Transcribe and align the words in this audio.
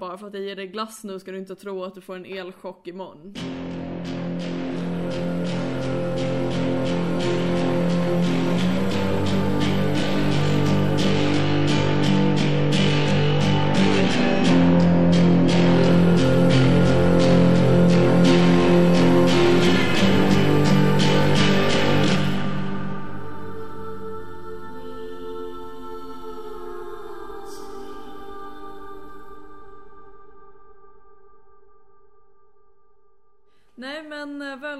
Bara 0.00 0.18
för 0.18 0.26
att 0.26 0.34
jag 0.34 0.42
ger 0.42 0.56
dig 0.56 0.66
glass 0.66 1.04
nu 1.04 1.18
ska 1.18 1.32
du 1.32 1.38
inte 1.38 1.54
tro 1.54 1.84
att 1.84 1.94
du 1.94 2.00
får 2.00 2.16
en 2.16 2.26
elchock 2.26 2.88
imorgon. 2.88 3.34
Nej 14.42 14.65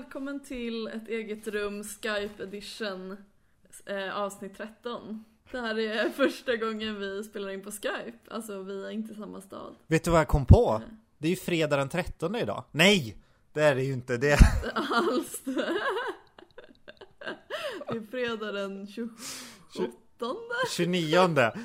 välkommen 0.07 0.41
till 0.41 0.87
ett 0.87 1.09
eget 1.09 1.49
rum 1.49 1.85
Skype 1.85 2.43
edition 2.43 3.17
eh, 3.87 4.17
avsnitt 4.17 4.57
13. 4.57 5.25
Det 5.51 5.61
här 5.61 5.79
är 5.79 6.11
första 6.17 6.57
gången 6.57 7.01
vi 7.01 7.25
spelar 7.25 7.51
in 7.51 7.63
på 7.63 7.71
Skype, 7.71 8.19
alltså 8.31 8.63
vi 8.63 8.85
är 8.85 8.91
inte 8.91 9.13
i 9.13 9.17
samma 9.17 9.41
stad. 9.41 9.75
Vet 9.87 10.05
du 10.05 10.11
vad 10.11 10.21
jag 10.21 10.29
kom 10.29 10.47
på? 10.47 10.83
Det 11.19 11.29
är 11.29 11.31
ju 11.31 11.37
fredag 11.37 11.77
den 11.77 11.89
13 11.89 12.37
idag. 12.37 12.65
Nej! 12.71 13.17
Det 13.53 13.63
är 13.63 13.75
det 13.75 13.83
ju 13.83 13.93
inte. 13.93 14.17
Det. 14.17 14.39
Alls. 14.75 15.43
Det 17.89 17.97
är 17.97 18.07
fredag 18.11 18.53
den 18.53 18.87
28. 18.87 19.13
29. 20.77 21.19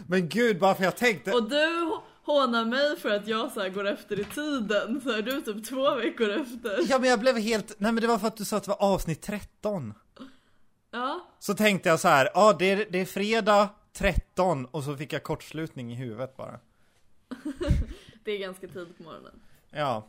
Men 0.07 0.29
gud, 0.29 0.59
bara 0.59 0.75
för 0.75 0.83
jag 0.83 0.97
tänkte... 0.97 1.31
Och 1.31 1.49
du 1.49 1.97
hånar 2.31 2.65
mig 2.65 2.97
för 2.99 3.09
att 3.09 3.27
jag 3.27 3.51
så 3.51 3.69
går 3.69 3.87
efter 3.87 4.19
i 4.19 4.23
tiden, 4.23 5.01
så 5.01 5.09
är 5.11 5.21
du 5.21 5.41
typ 5.41 5.65
två 5.65 5.95
veckor 5.95 6.29
efter. 6.29 6.79
Ja 6.89 6.99
men 6.99 7.09
jag 7.09 7.19
blev 7.19 7.37
helt... 7.37 7.79
Nej 7.79 7.91
men 7.91 8.01
det 8.01 8.07
var 8.07 8.17
för 8.17 8.27
att 8.27 8.37
du 8.37 8.45
sa 8.45 8.57
att 8.57 8.63
det 8.63 8.69
var 8.69 8.81
avsnitt 8.83 9.21
13. 9.21 9.93
Ja, 10.91 11.27
Så 11.39 11.53
tänkte 11.53 11.89
jag 11.89 11.99
så 11.99 12.07
här, 12.07 12.29
ja 12.33 12.55
det 12.59 12.65
är, 12.65 12.87
det 12.89 12.97
är 13.01 13.05
fredag 13.05 13.69
13 13.93 14.65
och 14.65 14.83
så 14.83 14.97
fick 14.97 15.13
jag 15.13 15.23
kortslutning 15.23 15.91
i 15.91 15.95
huvudet 15.95 16.37
bara. 16.37 16.59
det 18.23 18.31
är 18.31 18.37
ganska 18.37 18.67
tidigt 18.67 18.97
på 18.97 19.03
morgonen. 19.03 19.39
Ja. 19.69 20.07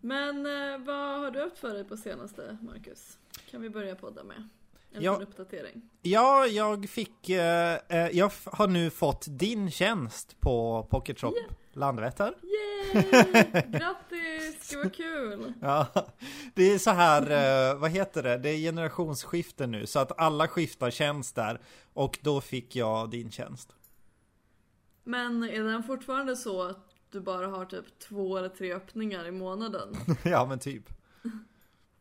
Men 0.00 0.46
eh, 0.46 0.78
vad 0.78 1.20
har 1.20 1.30
du 1.30 1.40
haft 1.40 1.58
för 1.58 1.74
dig 1.74 1.84
på 1.84 1.96
senaste, 1.96 2.58
Marcus? 2.60 3.18
Kan 3.50 3.62
vi 3.62 3.70
börja 3.70 3.94
podda 3.94 4.24
med? 4.24 4.48
En 4.92 5.02
Ja. 5.02 5.12
liten 5.18 5.28
uppdatering. 5.28 5.82
Ja, 6.02 6.46
jag 6.46 6.88
fick... 6.88 7.28
Eh, 7.28 7.74
eh, 7.88 8.08
jag 8.12 8.32
har 8.44 8.68
nu 8.68 8.90
fått 8.90 9.26
din 9.28 9.70
tjänst 9.70 10.40
på 10.40 10.86
Pocket 10.90 11.20
Shop 11.20 11.34
Landvetter. 11.72 12.34
Yay! 12.42 13.02
Grattis! 13.68 14.70
Gud 14.70 14.82
vad 14.84 14.94
kul! 14.94 15.52
Ja, 15.62 15.86
det 16.54 16.72
är 16.74 16.78
så 16.78 16.90
här, 16.90 17.22
eh, 17.70 17.78
vad 17.78 17.90
heter 17.90 18.22
det? 18.22 18.38
Det 18.38 18.50
är 18.50 18.56
generationsskifte 18.56 19.66
nu 19.66 19.86
så 19.86 19.98
att 19.98 20.20
alla 20.20 20.48
skiftar 20.48 20.90
tjänst 20.90 21.34
där 21.34 21.60
och 21.92 22.18
då 22.22 22.40
fick 22.40 22.76
jag 22.76 23.10
din 23.10 23.30
tjänst. 23.30 23.74
Men 25.04 25.42
är 25.42 25.62
den 25.62 25.82
fortfarande 25.82 26.36
så 26.36 26.62
att 26.62 26.88
du 27.10 27.20
bara 27.20 27.46
har 27.46 27.64
typ 27.64 27.98
två 27.98 28.36
eller 28.38 28.48
tre 28.48 28.72
öppningar 28.74 29.26
i 29.26 29.30
månaden? 29.30 29.96
ja, 30.24 30.46
men 30.46 30.58
typ. 30.58 30.84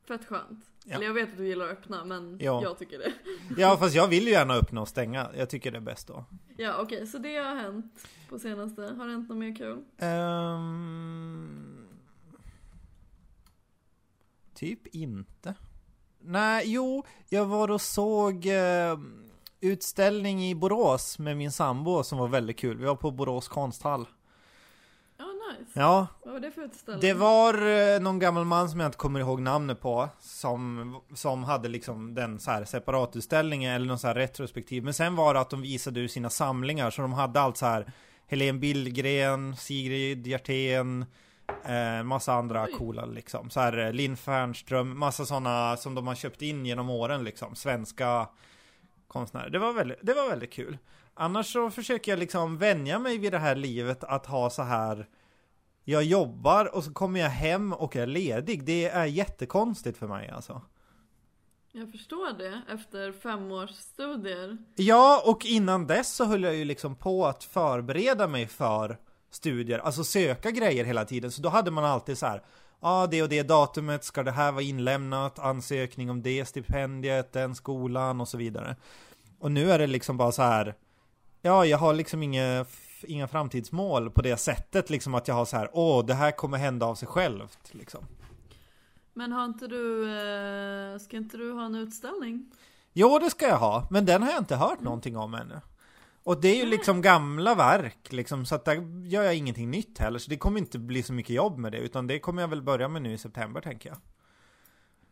Fett 0.08 0.26
skönt. 0.26 0.66
Ja. 0.86 0.96
Eller 0.96 1.06
jag 1.06 1.14
vet 1.14 1.32
att 1.32 1.38
du 1.38 1.48
gillar 1.48 1.66
att 1.66 1.72
öppna, 1.72 2.06
men 2.06 2.38
Ja. 2.42 2.62
jag 2.64 2.78
tycker 2.78 2.98
det. 3.00 3.14
Ja, 3.58 3.78
fast 3.78 3.96
jag 3.96 4.08
vill 4.08 4.24
ju 4.24 4.30
gärna 4.32 4.54
öppna 4.54 4.82
och 4.82 4.88
stänga. 4.88 5.30
Jag 5.38 5.50
tycker 5.50 5.72
det 5.72 5.78
är 5.78 5.82
bäst 5.82 6.08
då. 6.08 6.26
Ja, 6.58 6.82
okej, 6.82 7.08
så 7.08 7.18
det 7.18 7.36
har 7.38 7.56
hänt 7.56 8.08
på 8.30 8.40
senaste. 8.40 8.82
Har 8.82 9.06
det 9.06 9.12
hänt 9.12 9.30
något 9.30 9.38
mer 9.38 9.56
kul? 9.56 9.84
Ehm, 9.98 11.88
typ 14.54 14.88
inte. 14.88 15.54
Nej, 16.20 16.64
jo, 16.66 17.04
jag 17.30 17.46
var 17.46 17.72
och 17.72 17.82
såg 17.82 18.46
eh, 18.46 18.98
utställning 19.62 20.46
i 20.46 20.56
Borås 20.56 21.20
med 21.20 21.38
min 21.38 21.52
sambo 21.52 22.04
som 22.04 22.18
var 22.18 22.28
väldigt 22.28 22.58
kul. 22.58 22.78
Vi 22.78 22.86
var 22.86 22.96
på 22.96 23.12
Borås 23.12 23.48
konsthall. 23.48 24.06
Ja, 25.58 25.64
nice. 25.66 25.80
Ja, 25.80 26.08
Vad 26.24 26.34
var 26.34 26.40
det 26.40 26.52
för 26.52 26.62
utställning? 26.62 27.02
Det 27.02 27.14
var 27.14 27.54
eh, 27.94 28.00
någon 28.00 28.20
gammal 28.20 28.46
man 28.46 28.70
som 28.70 28.80
jag 28.80 28.88
inte 28.88 28.98
kommer 28.98 29.20
ihåg 29.20 29.42
namnet 29.42 29.82
på 29.82 30.10
Som, 30.20 31.02
som 31.14 31.44
hade 31.44 31.70
liksom 31.70 32.16
den 32.16 32.40
så 32.40 32.52
här 32.52 32.66
separatutställningen 32.66 33.74
eller 33.74 33.86
någon 33.86 34.00
så 34.00 34.08
här 34.08 34.16
retrospektiv. 34.16 34.84
Men 34.84 34.94
sen 34.94 35.16
var 35.16 35.34
det 35.34 35.40
att 35.40 35.50
de 35.50 35.62
visade 35.62 36.00
ur 36.00 36.08
sina 36.08 36.30
samlingar 36.30 36.92
Så 36.92 37.02
de 37.02 37.14
hade 37.14 37.40
allt 37.42 37.58
så 37.58 37.66
här. 37.66 37.92
Helene 38.28 38.60
Billgren, 38.60 39.56
Sigrid 39.56 40.28
Hjertén 40.28 41.06
eh, 41.66 42.04
Massa 42.04 42.34
andra 42.34 42.64
Oj. 42.64 42.72
coola 42.72 43.06
liksom. 43.06 43.50
Så 43.50 43.60
här 43.60 43.78
eh, 43.78 43.94
Linn 43.94 44.18
Fernström 44.18 45.00
Massa 45.00 45.26
sådana 45.26 45.78
som 45.78 45.96
de 45.96 46.08
har 46.08 46.16
köpt 46.16 46.42
in 46.42 46.66
genom 46.66 46.90
åren 46.90 47.24
liksom. 47.24 47.56
Svenska 47.56 48.30
konstnärer. 49.08 49.50
Det 49.50 49.60
var 49.60 49.74
väldigt, 49.74 49.98
det 50.02 50.14
var 50.14 50.30
väldigt 50.30 50.54
kul. 50.54 50.78
Annars 51.14 51.54
så 51.54 51.70
försöker 51.70 52.12
jag 52.12 52.20
liksom 52.20 52.58
vänja 52.58 53.00
mig 53.00 53.18
vid 53.18 53.32
det 53.32 53.40
här 53.40 53.56
livet 53.56 54.04
att 54.04 54.26
ha 54.26 54.50
så 54.50 54.64
här 54.64 55.08
jag 55.90 56.04
jobbar 56.04 56.76
och 56.76 56.84
så 56.84 56.94
kommer 56.94 57.20
jag 57.20 57.30
hem 57.30 57.74
och 57.74 57.96
är 57.96 58.08
ledig. 58.08 58.64
Det 58.64 58.86
är 58.86 59.06
jättekonstigt 59.06 59.98
för 59.98 60.08
mig 60.08 60.30
alltså. 60.30 60.62
Jag 61.72 61.92
förstår 61.92 62.38
det, 62.38 62.62
efter 62.74 63.12
fem 63.12 63.52
års 63.52 63.70
studier. 63.70 64.58
Ja, 64.76 65.24
och 65.26 65.46
innan 65.46 65.88
dess 65.88 66.16
så 66.16 66.26
höll 66.26 66.44
jag 66.44 66.56
ju 66.56 66.66
liksom 66.66 66.96
på 66.96 67.26
att 67.26 67.44
förbereda 67.44 68.28
mig 68.28 68.48
för 68.48 68.98
studier, 69.32 69.80
alltså 69.80 70.04
söka 70.04 70.52
grejer 70.52 70.86
hela 70.86 71.06
tiden. 71.06 71.32
Så 71.32 71.42
då 71.42 71.50
hade 71.50 71.72
man 71.72 71.86
alltid 71.86 72.18
så 72.18 72.26
här, 72.26 72.38
ja 72.38 72.44
ah, 72.80 73.08
det 73.08 73.24
och 73.24 73.30
det 73.30 73.44
datumet 73.44 74.04
ska 74.04 74.24
det 74.24 74.32
här 74.32 74.52
vara 74.52 74.64
inlämnat, 74.64 75.40
ansökning 75.40 76.10
om 76.10 76.22
det 76.22 76.46
stipendiet, 76.46 77.34
den 77.34 77.56
skolan 77.56 78.22
och 78.22 78.28
så 78.28 78.38
vidare. 78.38 78.76
Och 79.40 79.52
nu 79.52 79.72
är 79.72 79.80
det 79.80 79.88
liksom 79.88 80.18
bara 80.18 80.32
så 80.32 80.42
här, 80.42 80.76
ja 81.42 81.66
jag 81.66 81.78
har 81.78 81.94
liksom 81.94 82.24
inga, 82.24 82.66
inga 83.04 83.28
framtidsmål 83.28 84.10
på 84.10 84.22
det 84.22 84.38
sättet 84.38 84.90
liksom 84.90 85.16
att 85.16 85.28
jag 85.28 85.36
har 85.36 85.46
så 85.46 85.58
här, 85.58 85.70
åh 85.74 86.06
det 86.06 86.14
här 86.14 86.32
kommer 86.32 86.58
hända 86.58 86.86
av 86.86 86.96
sig 86.96 87.08
självt 87.08 87.60
liksom. 87.72 88.06
Men 89.14 89.32
har 89.32 89.46
inte 89.46 89.68
du, 89.68 90.04
eh, 90.04 91.00
ska 91.00 91.18
inte 91.18 91.38
du 91.38 91.52
ha 91.52 91.66
en 91.66 91.76
utställning? 91.76 92.52
Jo, 92.94 93.20
det 93.20 93.30
ska 93.30 93.48
jag 93.48 93.58
ha, 93.58 93.88
men 93.92 94.06
den 94.06 94.24
har 94.24 94.30
jag 94.30 94.42
inte 94.42 94.56
hört 94.56 94.82
någonting 94.82 95.18
om 95.18 95.34
ännu. 95.34 95.62
Och 96.24 96.42
det 96.42 96.48
är 96.48 96.56
ju 96.56 96.66
liksom 96.66 97.02
gamla 97.02 97.56
verk, 97.56 98.12
liksom, 98.12 98.46
så 98.46 98.56
att 98.56 98.66
där 98.66 99.06
gör 99.08 99.24
jag 99.24 99.36
ingenting 99.36 99.72
nytt 99.72 99.98
heller, 99.98 100.20
så 100.20 100.30
det 100.30 100.38
kommer 100.38 100.60
inte 100.60 100.80
bli 100.80 101.04
så 101.04 101.14
mycket 101.14 101.36
jobb 101.36 101.58
med 101.58 101.72
det, 101.72 101.78
utan 101.78 102.08
det 102.08 102.20
kommer 102.20 102.42
jag 102.42 102.50
väl 102.50 102.62
börja 102.62 102.88
med 102.88 103.02
nu 103.02 103.14
i 103.14 103.18
september, 103.18 103.62
tänker 103.62 103.90
jag. 103.90 103.98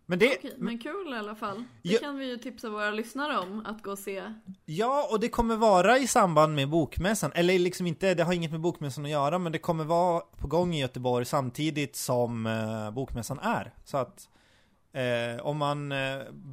Men 0.07 0.19
det, 0.19 0.37
Okej, 0.37 0.53
men 0.57 0.79
kul 0.79 1.13
i 1.13 1.17
alla 1.17 1.35
fall. 1.35 1.63
Det 1.81 1.89
Ja. 1.93 1.99
kan 1.99 2.17
vi 2.17 2.25
ju 2.29 2.37
tipsa 2.37 2.69
våra 2.69 2.91
lyssnare 2.91 3.37
om, 3.37 3.65
att 3.65 3.83
gå 3.83 3.91
och 3.91 3.99
se. 3.99 4.33
ja, 4.65 5.07
och 5.11 5.19
det 5.19 5.29
kommer 5.29 5.55
vara 5.55 5.97
i 5.97 6.07
samband 6.07 6.55
med 6.55 6.69
bokmässan, 6.69 7.31
eller 7.35 7.59
liksom 7.59 7.87
inte, 7.87 8.13
det 8.13 8.23
har 8.23 8.33
inget 8.33 8.51
med 8.51 8.59
bokmässan 8.61 9.05
att 9.05 9.11
göra, 9.11 9.39
men 9.39 9.51
det 9.51 9.57
kommer 9.59 9.83
vara 9.83 10.19
på 10.19 10.47
gång 10.47 10.73
i 10.73 10.81
Göteborg 10.81 11.25
samtidigt 11.25 11.95
som 11.95 12.45
eh, 12.45 12.91
bokmässan 12.91 13.39
är. 13.39 13.73
Så 13.85 13.97
att 13.97 14.29
eh, 14.93 15.45
om 15.45 15.57
man 15.57 15.91
eh, 15.91 15.97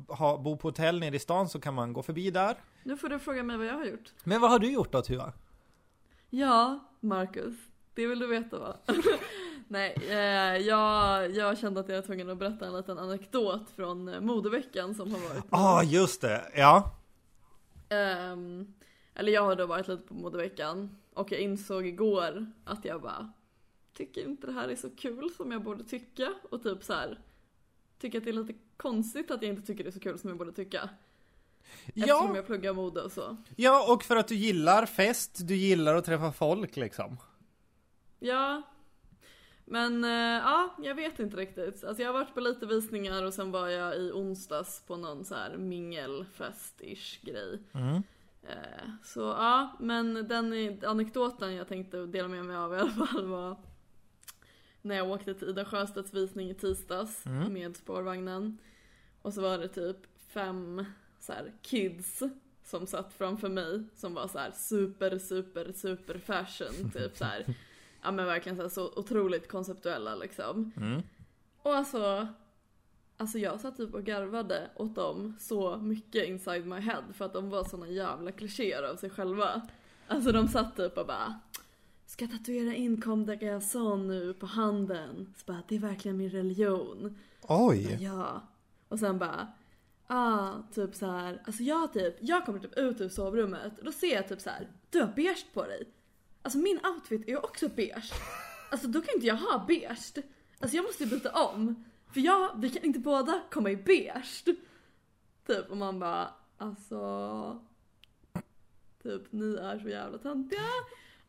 har, 0.09 0.39
bor 0.39 0.57
på 0.57 0.69
hotell 0.69 1.01
nere 1.01 1.17
i 1.17 1.19
stan 1.19 1.49
så 1.49 1.61
kan 1.61 1.75
man 1.75 1.93
gå 1.93 2.03
förbi 2.03 2.31
där. 2.31 2.57
Nu 2.85 2.97
får 2.97 3.09
du 3.09 3.19
fråga 3.19 3.43
mig 3.43 3.57
vad 3.57 3.67
jag 3.67 3.75
har 3.75 3.85
gjort. 3.85 4.13
Men 4.25 4.41
vad 4.41 4.51
har 4.51 4.59
du 4.59 4.73
gjort 4.73 4.93
då, 4.93 5.03
Tuva? 5.03 5.33
Ja, 6.31 6.79
Marcus. 7.01 7.55
Det 7.95 8.07
vill 8.07 8.19
du 8.19 8.27
veta 8.27 8.59
va? 8.59 8.77
Nej, 9.69 9.97
eh, 10.09 10.57
jag, 10.67 11.31
jag 11.31 11.59
kände 11.59 11.81
att 11.81 11.89
jag 11.89 11.97
var 11.97 12.03
tvungen 12.03 12.31
att 12.31 12.39
berätta 12.39 12.67
en 12.67 12.77
liten 12.77 12.99
anekdot 12.99 13.71
från 13.71 14.09
eh, 14.09 14.21
modeveckan 14.21 14.95
som 14.95 15.13
har 15.13 15.21
varit. 15.21 15.45
Ja, 15.51 15.59
ah, 15.59 15.83
just 15.83 16.21
det, 16.21 16.51
ja. 16.57 16.95
Ehm, 17.89 18.75
eller 19.15 19.33
jag 19.33 19.43
har 19.43 19.57
då 19.57 19.67
varit 19.67 19.89
lite 19.89 20.03
på 20.03 20.15
modeveckan 20.15 20.97
och 21.15 21.33
jag 21.33 21.41
insåg 21.41 21.87
igår 21.87 22.47
att 22.65 22.85
jag 22.85 23.03
bara 23.03 23.33
tycker 23.97 24.25
inte 24.25 24.47
det 24.47 24.53
här 24.53 24.69
är 24.69 24.77
så 24.77 24.91
kul 24.91 25.31
som 25.37 25.53
jag 25.53 25.63
borde 25.63 25.85
tycka 25.85 26.33
och 26.51 26.63
typ 26.63 26.85
så 26.85 26.93
här 26.93 27.19
tycker 27.99 28.19
att 28.19 28.25
det 28.25 28.31
är 28.31 28.35
lite 28.35 28.55
konstigt 28.77 29.31
att 29.31 29.43
jag 29.43 29.49
inte 29.49 29.67
tycker 29.67 29.85
det 29.85 29.91
är 29.91 29.93
så 29.93 30.01
kul 30.01 30.19
som 30.19 30.29
jag 30.29 30.39
borde 30.39 30.53
tycka. 30.53 30.89
Eftersom 31.87 32.09
Ja, 32.09 32.37
jag 32.37 32.47
pluggar 32.47 32.73
mode 32.73 33.03
och 33.03 33.13
så. 33.13 33.37
ja, 33.57 33.93
och 33.95 34.03
för 34.03 34.17
att 34.17 34.29
du 34.29 34.35
gillar 34.35 34.87
fest, 34.87 35.39
du 35.49 35.57
gillar 35.57 35.95
att 35.95 36.05
träffa 36.05 36.33
folk 36.33 36.77
liksom. 36.77 37.17
Ja. 38.19 38.63
Men 39.65 40.05
eh, 40.05 40.11
ja, 40.45 40.75
jag 40.79 40.95
vet 40.95 41.19
inte 41.21 41.37
riktigt. 41.37 41.85
Alltså 41.85 42.03
jag 42.03 42.13
har 42.13 42.19
varit 42.21 42.35
på 42.35 42.41
lite 42.41 42.67
visningar 42.67 43.25
och 43.25 43.35
sen 43.35 43.51
var 43.51 43.69
jag 43.69 43.97
i 43.97 44.11
onsdags 44.13 44.83
på 44.87 44.97
någon 44.97 45.25
så 45.25 45.35
här 45.35 45.57
mingelfest-ish 45.57 47.19
grej. 47.27 47.59
Mm. 47.73 48.03
Eh, 48.43 48.89
Så 49.05 49.21
ja, 49.21 49.77
men 49.81 50.29
den 50.29 50.79
anekdoten 50.87 51.55
jag 51.55 51.69
tänkte 51.69 52.07
dela 52.07 52.29
med 52.29 52.45
mig 52.45 52.57
av 52.57 52.75
i 52.75 52.77
alla 52.77 52.91
fall 53.07 53.27
var 53.27 53.57
när 54.83 54.95
jag 54.97 55.11
åkte 55.11 55.35
till 55.35 55.49
Ida 55.49 55.65
Sjöstedts 55.65 56.15
visning 56.15 56.51
i 56.51 56.55
tisdags 56.55 57.27
Mm. 57.27 57.53
med 57.53 57.77
spårvagnen. 57.77 58.59
Och 59.23 59.35
så 59.35 59.41
var 59.43 59.59
det 59.59 59.69
typ 59.69 59.97
fem 60.29 60.85
så 61.21 61.33
här, 61.33 61.53
kids 61.63 62.23
som 62.65 62.87
satt 62.87 63.13
framför 63.13 63.49
mig 63.49 63.83
som 63.95 64.15
var 64.15 64.29
så 64.29 64.39
här 64.39 64.51
super, 64.51 65.19
super, 65.19 65.73
super 65.73 66.19
fashion. 66.19 66.91
Typ 66.91 67.17
så 67.17 67.25
här 67.25 67.45
ja 68.03 68.13
men 68.13 68.27
verkligen 68.27 68.57
så, 68.57 68.63
här, 68.63 68.69
så 68.69 68.93
otroligt 68.97 69.49
konceptuella 69.49 70.15
liksom. 70.15 70.73
Mm. 70.77 71.03
Och 71.63 71.75
alltså, 71.75 72.29
alltså 73.17 73.39
jag 73.39 73.61
satt 73.61 73.77
typ 73.77 73.95
och 73.95 74.05
garvade 74.05 74.71
åt 74.77 74.95
dem 74.95 75.37
så 75.41 75.77
mycket 75.77 76.29
inside 76.29 76.67
my 76.67 76.81
head 76.81 77.05
för 77.13 77.25
att 77.25 77.33
de 77.33 77.51
var 77.51 77.65
såna 77.65 77.89
jävla 77.89 78.33
klichéer 78.33 78.83
av 78.83 78.97
sig 78.97 79.11
själva. 79.11 79.69
Alltså 80.09 80.33
de 80.33 80.49
satt 80.49 80.77
typ 80.77 80.99
och 80.99 81.07
bara 81.07 81.41
Ska 82.07 82.27
tatuera 82.27 82.75
in 82.75 83.01
Garçons 83.41 84.07
nu 84.07 84.35
på 84.35 84.47
handen? 84.47 85.35
Så 85.37 85.53
bara, 85.53 85.63
det 85.69 85.75
är 85.77 85.79
verkligen 85.79 86.17
min 86.17 86.31
religion. 86.31 87.19
Oj! 87.43 87.99
Ja. 88.01 88.43
Och 88.89 88.99
sen 88.99 89.19
bara, 89.19 89.53
ah, 90.07 90.53
typ 90.75 90.95
så 90.95 91.07
här. 91.07 91.43
alltså 91.45 91.63
jag 91.63 91.93
typ, 91.93 92.17
jag 92.21 92.47
kommer 92.47 92.59
typ 92.59 92.79
ut 92.79 93.01
ur 93.01 93.09
sovrummet 93.09 93.79
och 93.79 93.85
då 93.85 93.93
ser 93.93 94.15
jag 94.15 94.29
typ 94.29 94.41
så 94.41 94.51
här. 94.51 94.69
du 94.91 95.01
har 95.01 95.13
beige 95.17 95.47
på 95.55 95.63
dig. 95.63 95.89
Alltså 96.43 96.59
min 96.59 96.81
outfit 96.87 97.29
är 97.29 97.45
också 97.45 97.69
beige. 97.69 98.13
Alltså 98.71 98.89
då 98.89 99.01
kan 99.01 99.15
inte 99.15 99.27
jag 99.27 99.37
ha 99.37 99.65
beige. 99.69 100.25
Alltså 100.59 100.77
jag 100.77 100.85
måste 100.85 101.07
byta 101.07 101.33
om. 101.33 101.85
För 102.13 102.21
jag, 102.21 102.51
vi 102.57 102.71
kan 102.71 102.85
inte 102.85 102.99
båda 102.99 103.43
komma 103.51 103.71
i 103.71 103.77
beige. 103.77 104.45
Typ 105.47 105.71
och 105.71 105.77
man 105.77 105.99
bara, 105.99 106.35
alltså. 106.59 107.61
Typ 109.03 109.33
ni 109.33 109.55
är 109.55 109.79
så 109.79 109.89
jävla 109.89 110.19
töntiga. 110.19 110.61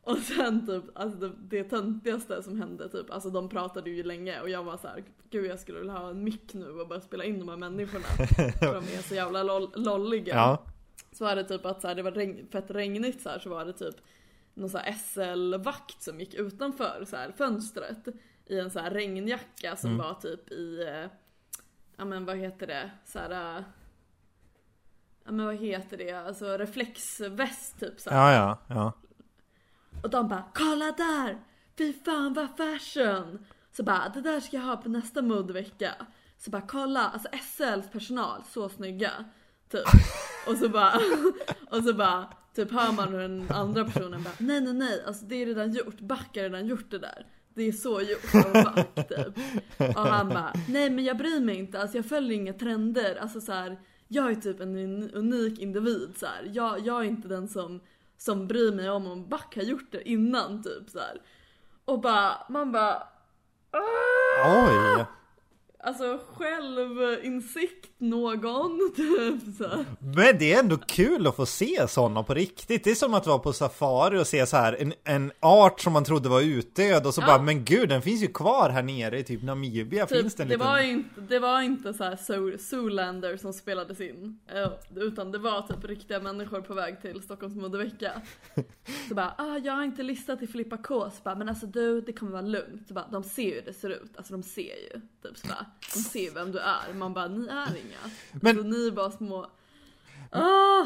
Och 0.04 0.18
sen 0.18 0.68
typ, 0.68 0.84
alltså 0.94 1.20
det, 1.20 1.32
det 1.38 1.64
töntigaste 1.64 2.44
som 2.44 2.62
hände 2.62 2.90
typ, 2.90 3.12
alltså 3.12 3.30
de 3.30 3.50
pratade 3.50 3.90
ju 3.90 4.04
länge 4.04 4.42
och 4.42 4.50
jag 4.50 4.64
var 4.64 4.78
så 4.78 4.88
här, 4.88 5.04
gud 5.30 5.46
jag 5.46 5.60
skulle 5.60 5.80
vilja 5.80 5.94
ha 5.94 6.10
en 6.10 6.24
mick 6.24 6.54
nu 6.54 6.70
och 6.70 6.88
bara 6.88 7.02
spela 7.02 7.24
in 7.24 7.40
de 7.40 7.50
här 7.50 7.58
människorna. 7.58 8.06
för 8.60 8.74
de 8.74 8.98
är 8.98 9.02
så 9.02 9.16
jävla 9.16 9.44
loll, 9.44 9.72
lolliga. 9.76 10.36
Ja. 10.36 10.66
Så 11.12 11.26
var 11.26 11.36
det 11.36 11.44
typ 11.44 11.66
att 11.66 11.82
så 11.82 11.88
här, 11.88 11.96
det 11.96 12.04
var 12.04 12.12
regn, 12.12 12.48
fett 12.52 12.72
regnigt 12.72 13.22
så 13.22 13.30
här, 13.30 13.40
så 13.40 13.50
var 13.50 13.66
det 13.66 13.74
typ 13.74 13.96
någon 14.54 14.70
SL-vakt 15.00 16.02
som 16.02 16.20
gick 16.20 16.34
utanför 16.34 17.06
så 17.10 17.16
här, 17.16 17.32
fönstret 17.32 18.08
i 18.46 18.60
en 18.60 18.72
så 18.72 18.80
här 18.80 18.92
regnjacka 18.92 19.76
som 19.76 19.90
Mm. 19.92 20.06
var 20.06 20.14
typ 20.14 20.52
i, 20.52 20.84
eh, 20.88 21.10
ja 21.98 22.06
men 22.06 22.26
vad 22.26 22.38
heter 22.38 22.68
det, 22.68 22.92
så 23.06 23.20
här. 23.20 23.58
eh, 23.58 23.64
Ja 25.26 25.32
men 25.32 25.46
vad 25.46 25.56
heter 25.56 25.98
det, 25.98 26.12
alltså 26.12 26.58
reflexväst 26.58 27.80
typ 27.80 28.00
så 28.00 28.10
här. 28.10 28.34
Ja, 28.34 28.58
ja, 28.68 28.76
ja. 28.76 28.94
Och 30.04 30.10
de 30.10 30.28
bara 30.28 30.44
kolla 30.54 30.92
där! 30.92 31.38
Fy 31.78 31.94
fan 31.94 32.34
vad 32.34 32.58
fashion! 32.58 33.46
Så 33.72 33.84
bara 33.84 34.10
det 34.10 34.22
där 34.22 34.40
ska 34.40 34.58
jag 34.58 34.64
ha 34.64 34.78
på 34.78 34.90
nästa 34.90 35.22
modevecka. 35.22 35.96
Så 36.38 36.52
bara 36.52 36.62
kolla, 36.62 37.00
alltså 37.10 37.30
SLs 37.44 37.92
personal, 37.92 38.44
så 38.50 38.70
snygga. 38.70 39.12
Typ. 39.70 39.84
Och 40.48 40.58
så 40.58 40.70
bara, 40.70 40.94
och 41.72 41.84
så 41.84 41.94
bara 41.94 42.34
typ 42.56 42.72
hör 42.72 42.92
man 42.92 43.14
hur 43.14 43.20
den 43.20 43.46
andra 43.50 43.86
personen 43.86 44.24
bara 44.24 44.34
nej 44.38 44.62
nej 44.62 44.74
nej, 44.74 45.04
alltså 45.08 45.26
det 45.26 45.36
är 45.36 45.46
redan 45.46 45.72
gjort, 45.72 46.00
Back 46.00 46.30
har 46.36 46.44
redan 46.44 46.68
gjort 46.68 46.92
det 46.92 47.00
där. 47.00 47.26
Det 47.56 47.64
är 47.64 47.72
så 47.72 48.02
gjort 48.02 48.46
av 48.46 48.54
Back 48.54 48.96
typ. 48.96 49.38
Och 49.98 50.08
han 50.08 50.30
bara 50.30 50.54
nej 50.70 50.90
men 50.90 51.04
jag 51.04 51.18
bryr 51.18 51.40
mig 51.40 51.56
inte, 51.56 51.82
alltså 51.82 51.98
jag 51.98 52.06
följer 52.06 52.38
inga 52.38 52.54
trender. 52.54 53.16
Alltså 53.16 53.42
så 53.42 53.52
här, 53.52 53.80
jag 54.08 54.32
är 54.32 54.36
typ 54.36 54.60
en 54.60 55.12
unik 55.12 55.60
individ 55.60 56.14
så 56.16 56.26
här. 56.26 56.52
Jag, 56.54 56.80
jag 56.80 57.02
är 57.02 57.08
inte 57.08 57.28
den 57.28 57.48
som 57.48 57.82
som 58.18 58.48
bryr 58.48 58.72
mig 58.72 58.90
om 58.90 59.08
om 59.08 59.30
Back 59.30 59.56
har 59.56 59.64
gjort 59.64 59.92
det 59.92 60.10
innan 60.10 60.64
typ 60.64 60.90
så 60.90 61.00
här. 61.00 61.22
Och 61.86 62.02
bara, 62.02 62.46
man 62.50 62.72
bara! 62.72 63.08
Oj! 64.46 65.06
Alltså 65.86 66.20
självinsikt 66.34 67.90
någon 67.98 68.94
typ 68.96 69.56
så. 69.58 69.86
Men 70.00 70.38
det 70.40 70.54
är 70.54 70.60
ändå 70.60 70.78
kul 70.78 71.28
att 71.28 71.36
få 71.36 71.46
se 71.46 71.88
sådana 71.88 72.24
på 72.24 72.34
riktigt. 72.34 72.84
Det 72.84 72.92
är 72.92 72.96
som 72.96 73.14
att 73.14 73.28
vara 73.28 73.40
på 73.40 73.54
safari 73.54 74.20
och 74.20 74.28
se 74.28 74.46
så 74.46 74.58
här 74.58 74.78
en, 74.80 74.94
en 75.04 75.32
art 75.40 75.82
som 75.82 75.94
man 75.94 76.04
trodde 76.04 76.30
var 76.30 76.42
utdöd 76.42 77.06
och 77.06 77.14
så 77.14 77.22
Ja. 77.22 77.26
bara, 77.28 77.42
men 77.42 77.66
gud, 77.66 77.90
den 77.90 78.02
finns 78.02 78.24
ju 78.24 78.28
kvar 78.28 78.70
här 78.70 78.84
nere 78.84 79.20
i 79.20 79.24
typ 79.24 79.44
Namibia. 79.44 80.06
Typ, 80.06 80.18
finns 80.22 80.36
det 80.36 80.44
en 80.44 80.50
det, 80.50 80.56
liten... 80.56 80.68
var 80.68 80.80
inte, 80.80 81.22
det 81.22 81.40
var 81.40 81.62
inte 81.62 81.94
så 81.94 82.04
här 82.04 82.58
Zoolander 82.58 83.38
som 83.38 83.54
spelades 83.54 84.02
in. 84.02 84.40
eh, 84.56 84.72
Utan 84.96 85.32
det 85.32 85.38
var 85.38 85.62
typ 85.62 85.86
riktiga 85.86 86.20
människor 86.20 86.62
på 86.62 86.74
väg 86.74 87.02
till 87.02 87.22
Stockholms 87.22 87.56
modevecka. 87.56 88.12
Så 89.10 89.16
bara, 89.16 89.34
ah, 89.38 89.58
jag 89.58 89.74
har 89.74 89.84
inte 89.84 90.04
listat 90.04 90.40
till 90.40 90.50
Filippa 90.50 90.78
K. 90.78 91.10
Så 91.10 91.24
bara, 91.24 91.36
men 91.36 91.50
alltså 91.50 91.66
du, 91.66 92.02
det 92.02 92.14
kommer 92.14 92.32
vara 92.32 92.42
lugnt. 92.42 92.88
Så 92.88 92.94
bara, 92.94 93.08
de 93.12 93.24
ser 93.24 93.44
ju 93.44 93.54
hur 93.54 93.62
det 93.62 93.74
ser 93.74 93.90
ut. 93.90 94.12
Alltså 94.18 94.34
de 94.34 94.44
ser 94.44 94.62
ju. 94.62 95.02
Typ 95.24 95.38
så 95.38 95.48
bara, 95.48 95.66
de 95.94 96.00
ser 96.00 96.32
vem 96.34 96.52
du 96.52 96.60
är. 96.60 96.94
Man 96.94 97.14
bara, 97.14 97.28
ni 97.28 97.48
är 97.48 97.68
inga. 97.78 98.12
Men- 98.32 98.58
Alltså, 98.58 98.64
ni 98.72 98.88
är 98.88 98.92
bara 98.92 99.12
små... 99.12 99.46
Ah! 100.32 100.86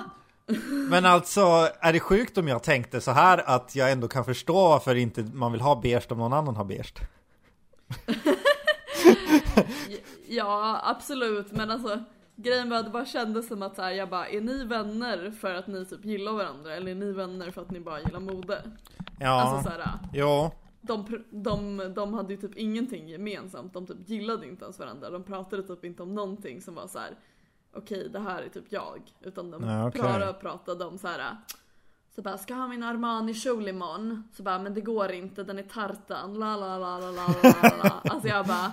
Men 0.90 1.06
alltså, 1.06 1.42
är 1.80 1.94
det 1.94 2.00
sjukt 2.00 2.38
om 2.38 2.48
jag 2.48 2.64
tänkte 2.64 3.02
så 3.02 3.12
här 3.12 3.50
att 3.50 3.76
jag 3.76 3.92
ändå 3.92 4.08
kan 4.08 4.26
förstå 4.26 4.54
varför 4.70 4.96
inte 4.96 5.24
man 5.24 5.52
vill 5.52 5.62
ha 5.62 5.76
beige 5.82 6.08
om 6.12 6.18
någon 6.18 6.34
annan 6.34 6.56
har 6.56 6.66
beige? 6.66 6.94
Ja, 10.28 10.80
absolut. 10.84 11.52
Men 11.52 11.72
alltså 11.72 12.04
grejen 12.36 12.70
var 12.70 12.78
att 12.78 12.86
det 12.86 12.92
bara 12.92 13.06
kändes 13.06 13.48
som 13.48 13.62
att 13.62 13.76
så 13.76 13.82
här, 13.82 13.92
jag 13.92 14.10
bara, 14.10 14.28
är 14.28 14.42
ni 14.42 14.64
vänner 14.66 15.32
för 15.42 15.54
att 15.54 15.68
ni 15.68 15.86
typ 15.86 16.06
gillar 16.06 16.32
varandra? 16.32 16.76
Eller 16.76 16.92
är 16.92 16.96
ni 16.96 17.12
vänner 17.12 17.52
för 17.52 17.62
att 17.62 17.72
ni 17.72 17.80
bara 17.80 18.00
gillar 18.02 18.20
mode? 18.20 18.62
Ja, 19.20 19.30
Alltså 19.42 19.70
så 19.72 19.78
här, 19.78 19.90
jo, 20.14 20.52
de, 20.82 21.24
de, 21.30 21.78
de 21.96 22.14
hade 22.14 22.34
ju 22.34 22.40
typ 22.40 22.56
ingenting 22.58 23.08
gemensamt. 23.08 23.74
De 23.74 23.88
typ 23.88 24.10
gillade 24.10 24.48
inte 24.48 24.64
ens 24.66 24.80
varandra. 24.80 25.10
De 25.10 25.24
pratade 25.24 25.64
typ 25.64 25.86
inte 25.86 26.04
om 26.04 26.16
någonting 26.16 26.62
som 26.62 26.76
var 26.76 26.88
så 26.88 27.00
här. 27.00 27.16
okej 27.74 28.10
det 28.10 28.20
här 28.20 28.42
är 28.42 28.50
typ 28.50 28.66
jag. 28.70 29.02
Utan 29.22 29.52
de 29.52 29.64
Ja, 29.64 29.88
okej. 29.88 30.02
bara 30.02 30.34
pratade 30.34 30.86
om 30.86 30.98
så 30.98 31.08
här. 31.08 31.38
Så 32.16 32.22
bara, 32.22 32.38
ska 32.38 32.54
ha 32.54 32.68
min 32.68 32.84
Armani-kjol 32.84 33.68
imorgon? 33.68 34.24
Så 34.34 34.44
bara, 34.44 34.60
men 34.60 34.74
det 34.74 34.82
går 34.82 35.12
inte, 35.12 35.44
den 35.44 35.60
är 35.60 35.64
tartan, 35.64 36.34
la 36.34 36.56
la 36.56 36.78
la 36.78 37.00
la 37.00 37.12
la 37.12 37.28
la 37.44 37.78
la 37.84 38.02
Alltså 38.04 38.28
jag 38.28 38.46
bara, 38.48 38.72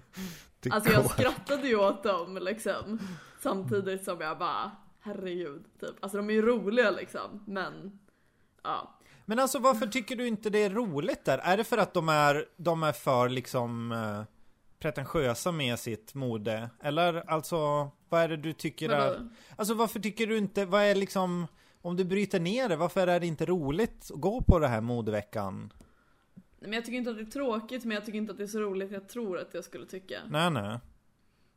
alltså 0.70 0.92
jag 0.92 1.10
skrattade 1.10 1.68
ju 1.68 1.76
åt 1.76 2.02
dem 2.02 2.38
liksom. 2.42 2.98
Samtidigt 3.40 4.04
som 4.04 4.20
jag 4.20 4.38
bara, 4.38 4.70
herregud, 5.00 5.64
typ. 5.80 5.94
Alltså 6.00 6.16
de 6.16 6.30
är 6.30 6.34
ju 6.34 6.42
roliga 6.42 6.90
liksom, 6.90 7.44
men 7.46 7.98
ja. 8.62 8.98
Men 9.30 9.38
alltså 9.38 9.58
varför 9.58 9.86
tycker 9.86 10.16
du 10.16 10.26
inte 10.26 10.50
det 10.50 10.62
är 10.62 10.70
roligt 10.70 11.24
där? 11.24 11.38
Är 11.38 11.56
det 11.56 11.64
för 11.64 11.78
att 11.78 11.94
de 11.94 12.08
är, 12.08 12.44
de 12.56 12.82
är 12.82 12.92
för 12.92 13.28
liksom 13.28 13.92
eh, 13.92 14.22
pretentiösa 14.78 15.52
med 15.52 15.78
sitt 15.78 16.14
mode? 16.14 16.70
Eller 16.82 17.30
alltså, 17.30 17.90
vad 18.08 18.20
är 18.20 18.28
det 18.28 18.36
du 18.36 18.52
tycker 18.52 18.88
Vadå? 18.88 19.02
är... 19.02 19.28
Alltså 19.56 19.74
varför 19.74 20.00
tycker 20.00 20.26
du 20.26 20.38
inte, 20.38 20.64
vad 20.64 20.82
är 20.82 20.94
liksom, 20.94 21.46
om 21.80 21.96
du 21.96 22.04
bryter 22.04 22.40
ner 22.40 22.68
det, 22.68 22.76
varför 22.76 23.06
är 23.06 23.20
det 23.20 23.26
inte 23.26 23.46
roligt 23.46 24.10
att 24.10 24.20
gå 24.20 24.42
på 24.42 24.58
det 24.58 24.68
här 24.68 24.80
modeveckan? 24.80 25.72
Men 26.60 26.72
jag 26.72 26.84
tycker 26.84 26.98
inte 26.98 27.10
att 27.10 27.16
det 27.16 27.22
är 27.22 27.26
tråkigt, 27.26 27.84
men 27.84 27.94
jag 27.94 28.04
tycker 28.04 28.18
inte 28.18 28.32
att 28.32 28.38
det 28.38 28.44
är 28.44 28.48
så 28.48 28.60
roligt 28.60 28.90
jag 28.90 29.08
tror 29.08 29.38
att 29.38 29.54
jag 29.54 29.64
skulle 29.64 29.86
tycka. 29.86 30.20
Nej, 30.30 30.50
nej. 30.50 30.78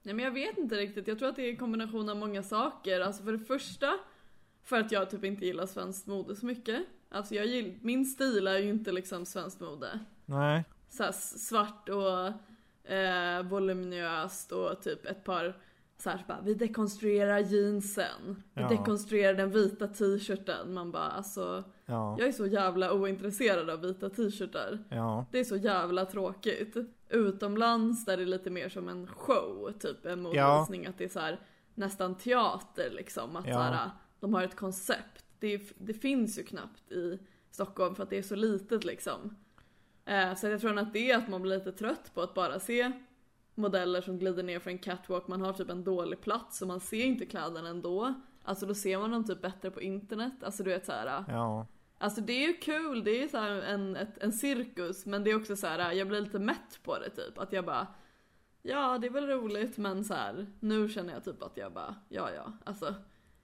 Nej 0.03 0.15
men 0.15 0.25
jag 0.25 0.31
vet 0.31 0.57
inte 0.57 0.75
riktigt, 0.75 1.07
jag 1.07 1.19
tror 1.19 1.29
att 1.29 1.35
det 1.35 1.45
är 1.45 1.49
en 1.49 1.57
kombination 1.57 2.09
av 2.09 2.17
många 2.17 2.43
saker. 2.43 3.01
Alltså 3.01 3.23
för 3.23 3.31
det 3.31 3.45
första, 3.45 3.97
för 4.63 4.79
att 4.79 4.91
jag 4.91 5.09
typ 5.09 5.23
inte 5.23 5.45
gillar 5.45 5.65
svenskt 5.65 6.07
mode 6.07 6.35
så 6.35 6.45
mycket. 6.45 6.85
Alltså 7.13 7.35
jag 7.35 7.45
gill, 7.45 7.79
min 7.81 8.05
stil 8.05 8.47
är 8.47 8.57
ju 8.57 8.69
inte 8.69 8.91
liksom 8.91 9.25
svenskt 9.25 9.59
mode. 9.59 9.99
Nej. 10.25 10.63
Så 10.89 11.03
här 11.03 11.09
s- 11.09 11.47
svart 11.47 11.89
och 11.89 12.27
eh, 12.91 13.43
voluminöst 13.43 14.51
och 14.51 14.81
typ 14.81 15.05
ett 15.05 15.23
par 15.23 15.57
så 15.97 16.09
här, 16.09 16.17
så 16.17 16.23
bara, 16.27 16.41
vi 16.43 16.53
dekonstruerar 16.53 17.39
jeansen. 17.39 18.43
Vi 18.53 18.61
Ja. 18.61 18.69
dekonstruerar 18.69 19.33
den 19.33 19.51
vita 19.51 19.87
t-shirten. 19.87 20.73
Man 20.73 20.91
bara 20.91 21.09
alltså, 21.11 21.63
Ja. 21.85 22.15
jag 22.19 22.27
är 22.27 22.31
så 22.31 22.45
jävla 22.45 22.93
ointresserad 22.93 23.69
av 23.69 23.81
vita 23.81 24.09
t-shirtar. 24.09 24.83
Ja. 24.89 25.25
Det 25.31 25.39
är 25.39 25.43
så 25.43 25.55
jävla 25.55 26.05
tråkigt. 26.05 26.75
Utomlands 27.09 28.05
där 28.05 28.17
det 28.17 28.23
är 28.23 28.27
lite 28.27 28.49
mer 28.49 28.69
som 28.69 28.89
en 28.89 29.07
show, 29.07 29.71
typ 29.79 30.05
en 30.05 30.21
modevisning. 30.21 30.85
Att 30.85 30.97
det 30.97 31.03
är 31.03 31.09
så 31.09 31.19
här, 31.19 31.39
nästan 31.75 32.15
teater 32.15 32.89
liksom. 32.91 33.35
Att 33.35 33.47
Ja. 33.47 33.53
så 33.53 33.59
här, 33.59 33.89
de 34.19 34.33
har 34.33 34.43
ett 34.43 34.55
koncept. 34.55 35.22
Det, 35.43 35.73
det 35.77 35.93
finns 35.93 36.39
ju 36.39 36.43
knappt 36.43 36.91
i 36.91 37.19
Stockholm 37.51 37.95
för 37.95 38.03
att 38.03 38.09
det 38.09 38.17
är 38.17 38.21
så 38.21 38.35
litet 38.35 38.83
liksom. 38.83 39.37
Eh, 40.05 40.35
så 40.35 40.47
jag 40.47 40.61
tror 40.61 40.77
att 40.77 40.93
det 40.93 41.11
är 41.11 41.17
att 41.17 41.29
man 41.29 41.41
blir 41.41 41.57
lite 41.57 41.71
trött 41.71 42.11
på 42.13 42.21
att 42.21 42.33
bara 42.33 42.59
se 42.59 42.91
modeller 43.55 44.01
som 44.01 44.19
glider 44.19 44.43
ner 44.43 44.59
för 44.59 44.69
en 44.69 44.77
catwalk. 44.77 45.27
Man 45.27 45.41
har 45.41 45.53
typ 45.53 45.69
en 45.69 45.83
dålig 45.83 46.21
plats 46.21 46.61
och 46.61 46.67
man 46.67 46.79
ser 46.79 47.05
inte 47.05 47.25
kläderna 47.25 47.69
ändå. 47.69 48.13
Alltså 48.43 48.65
då 48.65 48.75
ser 48.75 48.99
man 48.99 49.11
dem 49.11 49.25
typ 49.25 49.41
bättre 49.41 49.71
på 49.71 49.81
internet. 49.81 50.43
Alltså 50.43 50.63
du 50.63 50.69
vet 50.69 50.85
så 50.85 50.91
här. 50.91 51.23
Ja. 51.27 51.67
Alltså 51.97 52.21
det 52.21 52.33
är 52.33 52.47
ju 52.47 52.53
kul, 52.53 53.03
det 53.03 53.23
är 53.23 53.27
så 53.27 53.37
en, 53.37 53.95
ett, 53.95 54.17
en 54.17 54.33
cirkus 54.33 55.05
men 55.05 55.23
det 55.23 55.31
är 55.31 55.35
också 55.35 55.55
så 55.55 55.67
här, 55.67 55.91
jag 55.91 56.07
blir 56.07 56.21
lite 56.21 56.39
mätt 56.39 56.79
på 56.83 56.99
det 56.99 57.09
typ. 57.09 57.37
Att 57.37 57.53
jag 57.53 57.65
bara, 57.65 57.87
ja 58.61 58.97
det 58.97 59.07
är 59.07 59.11
väl 59.11 59.27
roligt 59.27 59.77
men 59.77 60.03
så 60.03 60.13
här, 60.13 60.47
nu 60.59 60.89
känner 60.89 61.13
jag 61.13 61.23
typ 61.23 61.43
att 61.43 61.57
jag 61.57 61.73
bara, 61.73 61.95
ja 62.09 62.29
ja. 62.35 62.51
Alltså, 62.63 62.95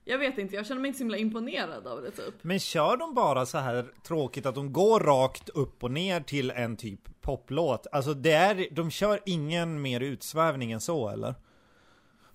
jag 0.04 0.18
vet 0.18 0.38
inte, 0.38 0.54
jag 0.54 0.66
känner 0.66 0.80
mig 0.80 0.88
inte 0.88 0.98
så 0.98 1.04
himla 1.04 1.16
imponerad 1.16 1.86
av 1.86 2.02
det 2.02 2.10
typ. 2.10 2.34
Men 2.42 2.58
kör 2.58 2.96
de 2.96 3.14
bara 3.14 3.46
så 3.46 3.58
här 3.58 3.86
tråkigt 4.06 4.46
att 4.46 4.54
de 4.54 4.72
går 4.72 5.00
rakt 5.00 5.48
upp 5.48 5.84
och 5.84 5.90
ner 5.90 6.20
till 6.20 6.50
en 6.50 6.76
typ 6.76 7.20
poplåt? 7.20 7.86
Alltså 7.92 8.14
det 8.14 8.32
är, 8.32 8.68
de 8.70 8.90
kör 8.90 9.20
ingen 9.26 9.82
mer 9.82 10.00
utsvävning 10.00 10.72
än 10.72 10.80
så 10.80 11.08
eller? 11.08 11.34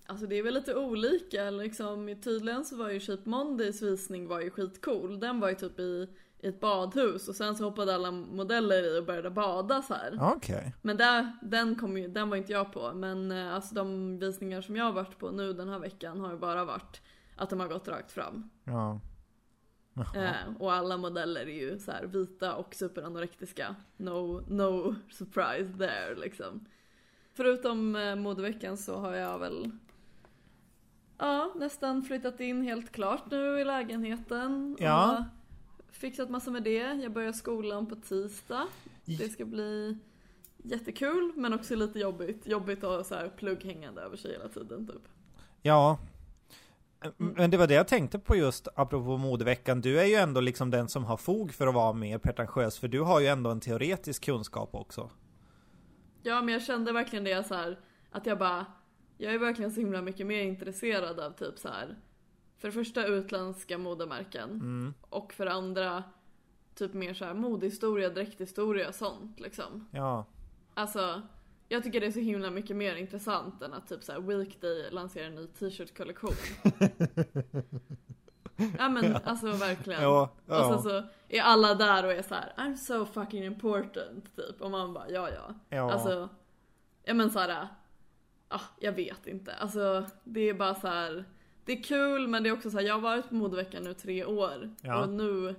Alltså 0.07 0.27
det 0.27 0.35
är 0.35 0.43
väl 0.43 0.53
lite 0.53 0.75
olika 0.75 1.49
liksom. 1.49 2.15
Tydligen 2.23 2.65
så 2.65 2.75
var 2.75 2.89
ju 2.89 2.99
Cheap 2.99 3.25
Mondays 3.25 3.81
visning 3.81 4.27
var 4.27 4.41
ju 4.41 4.49
skitcool. 4.49 5.19
Den 5.19 5.39
var 5.39 5.49
ju 5.49 5.55
typ 5.55 5.79
i, 5.79 6.07
i 6.39 6.47
ett 6.47 6.59
badhus 6.59 7.27
och 7.27 7.35
sen 7.35 7.55
så 7.55 7.63
hoppade 7.63 7.95
alla 7.95 8.11
modeller 8.11 8.95
i 8.95 8.99
och 8.99 9.05
började 9.05 9.29
bada 9.29 9.81
så 9.81 9.93
här. 9.93 10.19
Okej. 10.21 10.73
Men 10.81 10.97
där, 10.97 11.31
den, 11.41 11.75
kom 11.75 11.97
ju, 11.97 12.07
den 12.07 12.29
var 12.29 12.37
inte 12.37 12.51
jag 12.51 12.73
på. 12.73 12.93
Men 12.93 13.31
eh, 13.31 13.55
alltså 13.55 13.75
de 13.75 14.19
visningar 14.19 14.61
som 14.61 14.75
jag 14.75 14.85
har 14.85 14.93
varit 14.93 15.19
på 15.19 15.31
nu 15.31 15.53
den 15.53 15.69
här 15.69 15.79
veckan 15.79 16.19
har 16.19 16.31
ju 16.31 16.37
bara 16.37 16.65
varit 16.65 17.01
att 17.35 17.49
de 17.49 17.59
har 17.59 17.67
gått 17.67 17.87
rakt 17.87 18.11
fram. 18.11 18.49
Ja. 18.63 18.99
Eh, 20.15 20.55
och 20.59 20.73
alla 20.73 20.97
modeller 20.97 21.41
är 21.41 21.61
ju 21.61 21.79
så 21.79 21.91
här 21.91 22.03
vita 22.03 22.55
och 22.55 22.75
superanorektiska. 22.75 23.75
No, 23.97 24.43
no 24.47 24.95
surprise 25.11 25.77
there 25.77 26.15
liksom. 26.15 26.65
Förutom 27.33 27.95
eh, 27.95 28.15
modeveckan 28.15 28.77
så 28.77 28.97
har 28.99 29.13
jag 29.13 29.39
väl 29.39 29.71
Ja, 31.17 31.53
nästan 31.55 32.03
flyttat 32.03 32.39
in 32.39 32.61
helt 32.61 32.91
klart 32.91 33.31
nu 33.31 33.59
i 33.59 33.65
lägenheten. 33.65 34.77
Ja. 34.79 35.25
Och 35.77 35.95
fixat 35.95 36.29
massa 36.29 36.51
med 36.51 36.63
det. 36.63 36.93
Jag 36.93 37.11
börjar 37.11 37.31
skolan 37.31 37.85
på 37.85 37.95
tisdag. 37.95 38.67
Det 39.05 39.29
ska 39.29 39.45
bli 39.45 39.97
jättekul 40.57 41.31
men 41.35 41.53
också 41.53 41.75
lite 41.75 41.99
jobbigt. 41.99 42.47
Jobbigt 42.47 42.83
att 42.83 42.89
ha 42.89 43.03
så 43.03 43.15
här 43.15 43.29
plugg 43.29 43.63
hängande 43.63 44.01
över 44.01 44.17
sig 44.17 44.31
hela 44.31 44.47
tiden 44.47 44.87
typ. 44.87 45.07
Ja. 45.61 45.99
Men 47.17 47.51
det 47.51 47.57
var 47.57 47.67
det 47.67 47.73
jag 47.73 47.87
tänkte 47.87 48.19
på 48.19 48.35
just 48.35 48.67
apropå 48.75 49.17
modeveckan. 49.17 49.81
Du 49.81 49.99
är 49.99 50.05
ju 50.05 50.15
ändå 50.15 50.41
liksom 50.41 50.71
den 50.71 50.87
som 50.89 51.05
har 51.05 51.17
fog 51.17 51.53
för 51.53 51.67
att 51.67 51.73
vara 51.73 51.93
mer 51.93 52.17
pretentiös, 52.17 52.79
för 52.79 52.87
du 52.87 53.01
har 53.01 53.19
ju 53.19 53.27
ändå 53.27 53.49
en 53.49 53.59
teoretisk 53.59 54.25
kunskap 54.25 54.69
också. 54.75 55.09
Ja 56.23 56.41
men 56.41 56.53
jag 56.53 56.63
kände 56.63 56.91
verkligen 56.91 57.23
det 57.23 57.43
så 57.47 57.55
här 57.55 57.79
att 58.11 58.25
jag 58.25 58.37
bara 58.39 58.65
Jag 59.17 59.33
är 59.33 59.37
verkligen 59.39 59.71
så 59.71 59.79
himla 59.79 60.01
mycket 60.01 60.27
mer 60.27 60.41
intresserad 60.43 61.19
av 61.19 61.31
typ 61.31 61.59
så 61.59 61.67
här 61.69 61.95
För 62.57 62.67
det 62.67 62.71
första 62.71 63.05
utländska 63.05 63.77
modemärken 63.77 64.49
Mm. 64.49 64.93
och 65.01 65.33
för 65.33 65.45
det 65.45 65.51
andra 65.53 66.03
Typ 66.75 66.93
mer 66.93 67.13
så 67.13 67.25
här 67.25 67.33
modehistoria, 67.33 68.09
dräkthistoria 68.09 68.91
sånt 68.91 69.39
liksom 69.39 69.87
Ja. 69.91 70.25
Alltså 70.73 71.21
Jag 71.67 71.83
tycker 71.83 71.99
det 71.99 72.07
är 72.07 72.11
så 72.11 72.19
himla 72.19 72.51
mycket 72.51 72.75
mer 72.75 72.95
intressant 72.95 73.61
än 73.61 73.73
att 73.73 73.87
typ 73.87 74.03
så 74.03 74.11
här 74.11 74.19
Weekday 74.19 74.91
lanserar 74.91 75.27
en 75.27 75.35
ny 75.35 75.47
t-shirt-kollektion 75.47 76.33
Ja 78.77 78.89
men 78.89 79.15
alltså 79.23 79.47
verkligen 79.51 80.01
Ja, 80.01 80.29
Och 80.45 80.55
ja. 80.55 80.69
sen 80.69 80.83
så 80.83 81.03
är 81.29 81.41
alla 81.41 81.75
där 81.75 82.05
och 82.05 82.11
är 82.11 82.21
så 82.21 82.35
här: 82.35 82.53
I'm 82.57 82.75
so 82.75 83.05
fucking 83.05 83.43
important 83.43 84.35
typ 84.35 84.61
och 84.61 84.71
man 84.71 84.93
bara 84.93 85.09
ja 85.09 85.29
ja 85.29 85.53
Ja. 85.69 85.91
Alltså, 85.91 86.29
ja 87.03 87.13
men 87.13 87.29
såhär, 87.29 87.67
ah, 88.47 88.61
jag 88.79 88.91
vet 88.91 89.27
inte. 89.27 89.53
Alltså 89.53 90.05
det 90.23 90.49
är 90.49 90.53
bara 90.53 90.75
så 90.75 90.87
här. 90.87 91.25
det 91.65 91.71
är 91.71 91.83
kul 91.83 92.27
men 92.27 92.43
det 92.43 92.49
är 92.49 92.53
också 92.53 92.71
så 92.71 92.77
här, 92.77 92.85
jag 92.85 92.93
har 92.93 93.01
varit 93.01 93.29
på 93.29 93.35
modeveckan 93.35 93.83
nu 93.83 93.93
tre 93.93 94.25
år. 94.25 94.75
Ja. 94.81 95.03
Och 95.03 95.09
nu, 95.09 95.55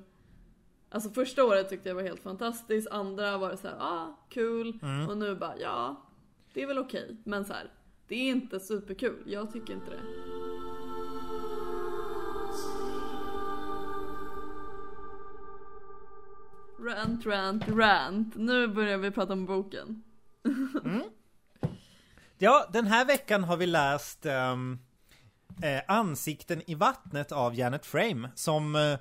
alltså 0.90 1.10
första 1.10 1.44
året 1.44 1.68
tyckte 1.68 1.88
jag 1.88 1.96
var 1.96 2.02
helt 2.02 2.22
fantastiskt, 2.22 2.88
andra 2.90 3.38
var 3.38 3.50
det 3.50 3.56
så 3.56 3.68
här, 3.68 3.76
ah 3.80 4.18
kul. 4.28 4.78
Mm. 4.82 5.08
Och 5.08 5.16
nu 5.16 5.34
bara, 5.34 5.58
ja, 5.58 6.02
det 6.52 6.62
är 6.62 6.66
väl 6.66 6.78
okej. 6.78 7.16
Men 7.24 7.44
så 7.44 7.52
här, 7.52 7.70
det 8.08 8.14
är 8.14 8.28
inte 8.28 8.60
superkul, 8.60 9.22
jag 9.26 9.52
tycker 9.52 9.74
inte 9.74 9.90
det. 9.90 10.00
Rant, 16.78 17.26
rant, 17.26 17.68
rant. 17.68 18.36
Nu 18.36 18.68
börjar 18.68 18.98
vi 18.98 19.10
prata 19.10 19.32
om 19.32 19.46
boken. 19.46 20.02
Ja, 22.38 22.68
den 22.72 22.86
här 22.86 23.04
veckan 23.04 23.44
har 23.44 23.56
vi 23.56 23.66
läst 23.66 24.26
ehm, 24.26 24.78
eh, 25.62 25.82
Ansikten 25.88 26.70
i 26.70 26.74
vattnet 26.74 27.32
av 27.32 27.54
Janet 27.54 27.86
Frame 27.86 28.30
som 28.34 28.76
eh, 28.76 28.98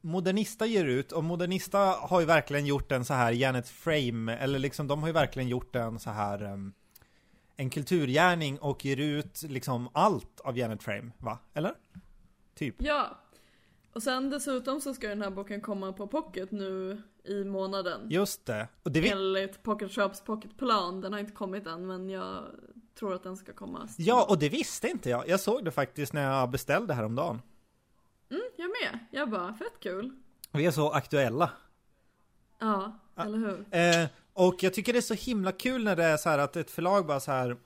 Modernista 0.00 0.66
ger 0.66 0.84
ut 0.84 1.12
och 1.12 1.24
Modernista 1.24 1.78
har 1.78 2.20
ju 2.20 2.26
verkligen 2.26 2.66
gjort 2.66 2.92
en 2.92 3.04
så 3.04 3.14
här 3.14 3.32
Janet 3.32 3.68
Frame 3.68 4.36
eller 4.36 4.58
liksom 4.58 4.86
de 4.86 5.00
har 5.00 5.06
ju 5.06 5.12
verkligen 5.12 5.48
gjort 5.48 5.76
en 5.76 5.98
så 5.98 6.10
här 6.10 6.42
en 7.56 7.70
kulturgärning 7.70 8.58
och 8.58 8.84
ger 8.84 8.96
ut 8.96 9.42
liksom 9.42 9.88
allt 9.92 10.40
av 10.40 10.58
Janet 10.58 10.82
Frame, 10.82 11.10
va? 11.18 11.38
Eller? 11.54 11.72
Typ. 12.54 12.74
Ja. 12.78 13.18
Och 13.92 14.02
sen 14.02 14.30
dessutom 14.30 14.80
så 14.80 14.94
ska 14.94 15.08
den 15.08 15.22
här 15.22 15.30
boken 15.30 15.60
komma 15.60 15.92
på 15.92 16.06
Pocket 16.06 16.50
nu 16.50 17.02
i 17.24 17.44
månaden. 17.44 18.00
Just 18.10 18.46
det. 18.46 18.68
Och 18.82 18.92
det 18.92 19.00
vet, 19.00 19.12
Enligt 19.12 19.62
Pocket 19.62 19.92
Shops 19.92 20.20
Pocketplan. 20.20 21.00
Den 21.00 21.12
har 21.12 21.20
inte 21.20 21.32
kommit 21.32 21.66
än 21.66 21.86
men 21.86 22.10
jag 22.10 22.44
tror 22.98 23.14
att 23.14 23.22
den 23.22 23.36
ska 23.36 23.52
komma. 23.52 23.88
ja, 23.98 24.26
och 24.28 24.38
det 24.38 24.48
visste 24.48 24.88
inte 24.88 25.10
jag. 25.10 25.28
Jag 25.28 25.40
såg 25.40 25.64
det 25.64 25.70
faktiskt 25.70 26.12
när 26.12 26.22
jag 26.22 26.50
beställde 26.50 26.94
häromdagen. 26.94 27.42
Mm, 28.30 28.42
jag 28.56 28.70
med. 28.82 28.98
Jag 29.10 29.30
bara, 29.30 29.54
fett 29.54 29.80
kul. 29.80 30.10
Vi 30.52 30.66
är 30.66 30.70
så 30.70 30.90
aktuella. 30.90 31.50
Ja, 32.58 32.98
eller 33.16 33.38
hur? 33.38 33.66
Eh, 33.70 34.08
och 34.32 34.62
jag 34.62 34.74
tycker 34.74 34.92
det 34.92 34.98
är 34.98 35.00
så 35.00 35.14
himla 35.14 35.52
kul 35.52 35.84
när 35.84 35.96
det 35.96 36.04
är 36.04 36.16
så 36.16 36.28
här 36.28 36.38
att 36.38 36.56
ett 36.56 36.70
förlag 36.70 37.06
bara 37.06 37.20
så 37.20 37.32
här 37.32 37.56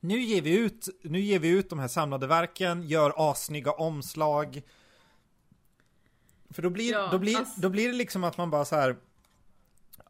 Nu 0.00 0.20
ger 0.22 0.42
vi 0.42 0.58
ut, 0.58 0.88
nu 1.02 1.20
ger 1.20 1.38
vi 1.38 1.48
ut 1.48 1.70
de 1.70 1.78
här 1.78 1.88
samlade 1.88 2.26
verken, 2.26 2.82
gör 2.88 3.30
assnygga 3.30 3.72
omslag 3.72 4.62
För 6.50 6.62
då 6.62 6.70
blir, 6.70 6.92
Ja, 6.92 7.08
då 7.12 7.18
blir, 7.18 7.36
alltså- 7.36 7.60
då 7.60 7.68
blir 7.68 7.88
det 7.88 7.94
liksom 7.94 8.24
att 8.24 8.38
man 8.38 8.50
bara 8.50 8.64
så 8.64 8.76
här 8.76 8.96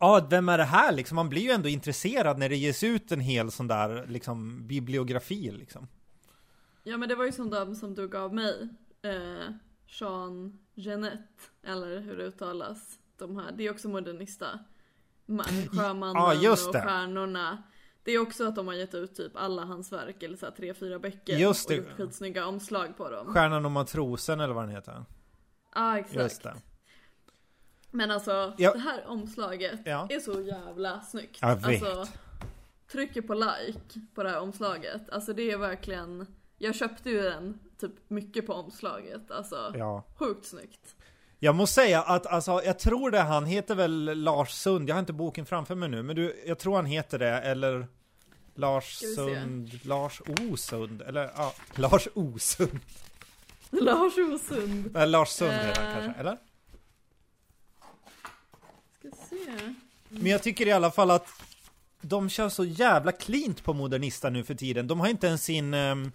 Ja, 0.01 0.27
vem 0.31 0.49
är 0.49 0.59
det 0.59 0.65
här 0.65 0.93
liksom? 0.93 1.17
Man 1.17 1.29
blir 1.29 1.43
ju 1.43 1.51
ändå 1.51 1.69
intresserad 1.69 2.39
när 2.39 2.49
det 2.49 2.57
ges 2.57 2.83
ut 2.85 3.13
en 3.13 3.21
hel 3.21 3.51
sån 3.51 3.67
där 3.69 4.07
liksom 4.09 4.67
bibliografi 4.67 5.51
liksom 5.51 5.89
Ja 6.83 6.97
men 6.97 7.09
det 7.09 7.15
var 7.15 7.25
ju 7.25 7.33
som 7.33 7.51
de 7.51 7.75
som 7.75 7.95
du 7.95 8.09
gav 8.09 8.35
mig. 8.35 8.69
Eh, 9.03 9.49
Jean 9.87 10.59
Genet, 10.75 11.51
eller 11.63 12.01
hur 12.01 12.17
det 12.17 12.25
uttalas. 12.25 12.99
De 13.17 13.37
här, 13.37 13.53
det 13.53 13.67
är 13.67 13.71
också 13.71 13.89
modernista. 13.89 14.59
Ma- 15.27 15.69
Sjömannen 15.69 16.41
det. 16.41 16.51
och 16.51 16.59
Stjärnorna. 16.59 17.63
Det 18.05 18.13
är 18.13 18.19
också 18.19 18.49
att 18.49 18.57
de 18.57 18.67
har 18.67 18.75
gett 18.75 18.95
ut 18.95 19.15
typ 19.15 19.37
alla 19.37 19.65
hans 19.65 19.93
verk, 19.93 20.23
eller 20.23 20.37
så 20.37 20.47
här 20.47 20.53
tre, 20.53 20.75
fyra 20.75 20.99
böcker. 20.99 21.37
Just 21.39 21.69
det. 21.69 21.81
Och 21.81 21.85
gjort 21.89 21.97
skitsnygga 21.97 22.47
omslag 22.47 22.97
på 22.97 23.11
dem. 23.11 23.27
Stjärnan 23.35 23.65
och 23.65 23.71
matrosen 23.71 24.41
eller 24.41 24.55
vad 24.55 24.65
den 24.65 24.71
heter 24.71 25.05
Ja 25.75 25.99
exakt. 25.99 26.17
Just 26.17 26.43
det 26.43 26.55
Men 27.91 28.11
alltså, 28.11 28.55
Ja. 28.59 28.73
det 28.73 28.79
här 28.79 29.07
omslaget 29.07 29.81
Ja. 29.85 30.07
är 30.11 30.21
så 30.21 30.41
jävla 30.41 31.01
snyggt. 31.01 31.39
Jag 31.41 31.57
vet. 31.57 31.83
Alltså, 31.83 32.13
trycker 32.93 33.23
på 33.23 33.35
like 33.35 34.01
på 34.15 34.23
det 34.23 34.31
här 34.31 34.41
omslaget. 34.41 35.11
Alltså 35.11 35.33
det 35.33 35.51
är 35.51 35.59
verkligen, 35.59 36.27
jag 36.59 36.75
köpte 36.75 37.11
ju 37.11 37.23
den 37.23 37.59
typ 37.89 38.11
mycket 38.11 38.47
på 38.47 38.53
omslaget. 38.53 39.31
Alltså, 39.31 39.73
Ja 39.79 40.05
sjukt 40.17 40.47
snyggt. 40.47 40.95
Jag 41.39 41.55
måste 41.55 41.75
säga 41.75 42.03
att 42.03 42.27
alltså, 42.27 42.63
jag 42.65 42.79
tror 42.79 43.11
det, 43.11 43.21
han 43.21 43.47
heter 43.47 43.75
väl 43.75 44.23
Lars 44.23 44.51
Sund, 44.51 44.89
jag 44.89 44.95
har 44.95 45.01
inte 45.01 45.13
boken 45.13 45.47
framför 45.47 45.75
mig 45.75 45.89
nu, 45.89 46.03
men 46.03 46.17
du, 46.17 46.43
jag 46.47 46.59
tror 46.59 46.77
han 46.77 46.87
heter 46.87 47.19
det, 47.19 47.29
eller 47.41 47.87
Lars. 48.55 48.99
Sund, 49.15 49.81
Lars 49.85 50.21
Osund, 50.51 51.03
eller 51.03 51.31
ja, 51.37 51.55
Lars 51.75 52.09
Osund, 52.15 52.79
Lars 53.71 54.19
Osund. 54.19 54.97
eller 54.97 55.07
Lars 55.07 55.29
Sund 55.29 55.53
heter 55.53 55.83
han 55.83 55.93
Eh. 55.93 56.05
kanske, 56.05 56.21
eller? 56.21 56.39
Ska 58.99 59.09
se. 59.29 59.75
Men 60.09 60.27
jag 60.27 60.43
tycker 60.43 60.67
i 60.67 60.73
alla 60.73 60.91
fall 60.91 61.11
att 61.11 61.29
de 62.01 62.29
kör 62.29 62.49
så 62.49 62.65
jävla 62.65 63.13
cleant 63.13 63.65
på 63.65 63.73
Modernista 63.73 64.31
nu 64.31 64.45
för 64.45 64.55
tiden, 64.55 64.87
de 64.87 65.01
har 65.01 65.09
inte 65.09 65.27
ens 65.27 65.45
sin 65.45 65.75
ehm, 65.75 66.13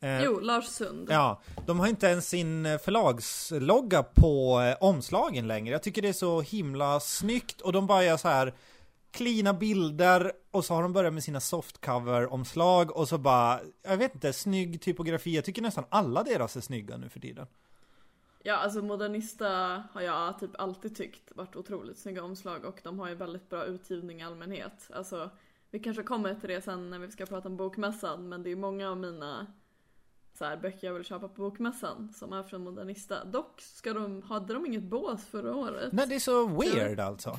eh, 0.00 0.22
Jo, 0.24 0.40
Lars 0.40 0.64
Sund. 0.64 1.08
Ja, 1.10 1.42
de 1.66 1.80
har 1.80 1.86
inte 1.86 2.06
ens 2.06 2.28
sin 2.28 2.66
eh, 2.66 2.78
förlagslogga 2.78 4.02
på 4.02 4.60
eh, 4.60 4.76
omslagen 4.80 5.48
längre. 5.48 5.72
Jag 5.72 5.82
tycker 5.82 6.02
det 6.02 6.08
är 6.08 6.12
så 6.12 6.40
himla 6.40 7.00
snyggt 7.00 7.60
och 7.60 7.72
de 7.72 7.86
bara 7.86 8.04
gör 8.04 8.16
så 8.16 8.28
här 8.28 8.54
cleana 9.10 9.54
bilder 9.54 10.32
och 10.50 10.64
så 10.64 10.74
har 10.74 10.82
de 10.82 10.92
börjat 10.92 11.14
med 11.14 11.24
sina 11.24 11.40
softcover-omslag 11.40 12.96
och 12.96 13.08
så 13.08 13.18
bara, 13.18 13.60
jag 13.82 13.96
vet 13.96 14.14
inte, 14.14 14.32
snygg 14.32 14.80
typografi. 14.80 15.34
Jag 15.34 15.44
tycker 15.44 15.62
nästan 15.62 15.84
alla 15.88 16.22
deras 16.22 16.56
är 16.56 16.60
snygga 16.60 16.96
nu 16.96 17.08
för 17.08 17.20
tiden. 17.20 17.46
Ja, 18.42 18.56
alltså 18.56 18.82
Modernista 18.82 19.48
har 19.92 20.00
jag 20.00 20.38
typ 20.38 20.50
alltid 20.58 20.96
tyckt 20.96 21.36
varit 21.36 21.56
otroligt 21.56 21.98
snygga 21.98 22.22
omslag 22.22 22.64
och 22.64 22.80
de 22.84 22.98
har 22.98 23.08
ju 23.08 23.14
väldigt 23.14 23.48
bra 23.48 23.64
utgivning 23.64 24.20
i 24.20 24.24
allmänhet. 24.24 24.90
Alltså, 24.94 25.30
vi 25.70 25.78
kanske 25.78 26.02
kommer 26.02 26.34
till 26.34 26.48
det 26.48 26.60
sen 26.60 26.90
när 26.90 26.98
vi 26.98 27.10
ska 27.10 27.26
prata 27.26 27.48
om 27.48 27.56
bokmässan, 27.56 28.28
men 28.28 28.42
det 28.42 28.50
är 28.50 28.56
många 28.56 28.90
av 28.90 28.96
mina 28.96 29.46
så 30.40 30.46
här, 30.46 30.56
böcker 30.56 30.86
jag 30.86 30.94
vill 30.94 31.04
köpa 31.04 31.28
på 31.28 31.42
bokmässan 31.42 32.12
som 32.18 32.32
är 32.32 32.42
från 32.42 32.64
Modernista. 32.64 33.24
Dock 33.24 33.60
ska 33.60 33.92
de, 33.92 34.22
hade 34.22 34.54
de 34.54 34.66
inget 34.66 34.82
bås 34.82 35.24
förra 35.30 35.54
året. 35.56 35.92
Nej, 35.92 36.06
det 36.06 36.14
är 36.14 36.18
så 36.20 36.46
weird 36.46 37.00
alltså. 37.00 37.38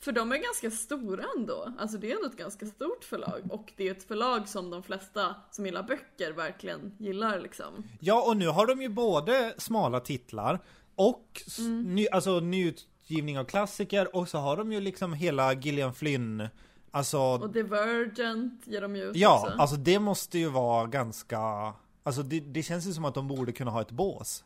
För 0.00 0.12
de 0.12 0.32
är 0.32 0.36
ganska 0.36 0.70
stora 0.70 1.24
ändå. 1.36 1.72
Alltså 1.78 1.98
det 1.98 2.10
är 2.12 2.16
ändå 2.16 2.26
ett 2.28 2.36
ganska 2.36 2.66
stort 2.66 3.04
förlag 3.04 3.40
och 3.50 3.72
det 3.76 3.88
är 3.88 3.90
ett 3.92 4.02
förlag 4.08 4.48
som 4.48 4.70
de 4.70 4.82
flesta 4.82 5.34
som 5.50 5.66
gillar 5.66 5.82
böcker 5.82 6.32
verkligen 6.32 6.96
gillar 6.98 7.40
liksom. 7.40 7.66
Ja, 8.00 8.28
och 8.28 8.36
nu 8.36 8.48
har 8.48 8.66
de 8.66 8.82
ju 8.82 8.88
både 8.88 9.54
smala 9.58 10.00
titlar 10.00 10.62
och 10.94 11.42
s- 11.46 11.58
ny, 11.84 12.06
alltså 12.08 12.40
nyutgivning 12.40 13.38
av 13.38 13.44
klassiker 13.44 14.16
och 14.16 14.28
så 14.28 14.38
har 14.38 14.56
de 14.56 14.72
ju 14.72 14.80
liksom 14.80 15.12
hela 15.12 15.52
Gillian 15.52 15.94
Flynn, 15.94 16.48
alltså 16.90 17.18
Och 17.18 17.50
Divergent 17.50 18.66
ger 18.66 18.80
de 18.80 18.96
ju 18.96 19.02
ut 19.04 19.16
Ja, 19.16 19.40
också. 19.46 19.56
alltså 19.58 19.76
det 19.76 19.98
måste 19.98 20.38
ju 20.38 20.48
vara 20.48 20.86
ganska 20.86 21.72
Alltså 22.06 22.22
det, 22.22 22.40
det 22.40 22.62
känns 22.62 22.86
ju 22.86 22.92
som 22.92 23.04
att 23.04 23.14
de 23.14 23.28
borde 23.28 23.52
kunna 23.52 23.70
ha 23.70 23.80
ett 23.80 23.90
bås 23.90 24.44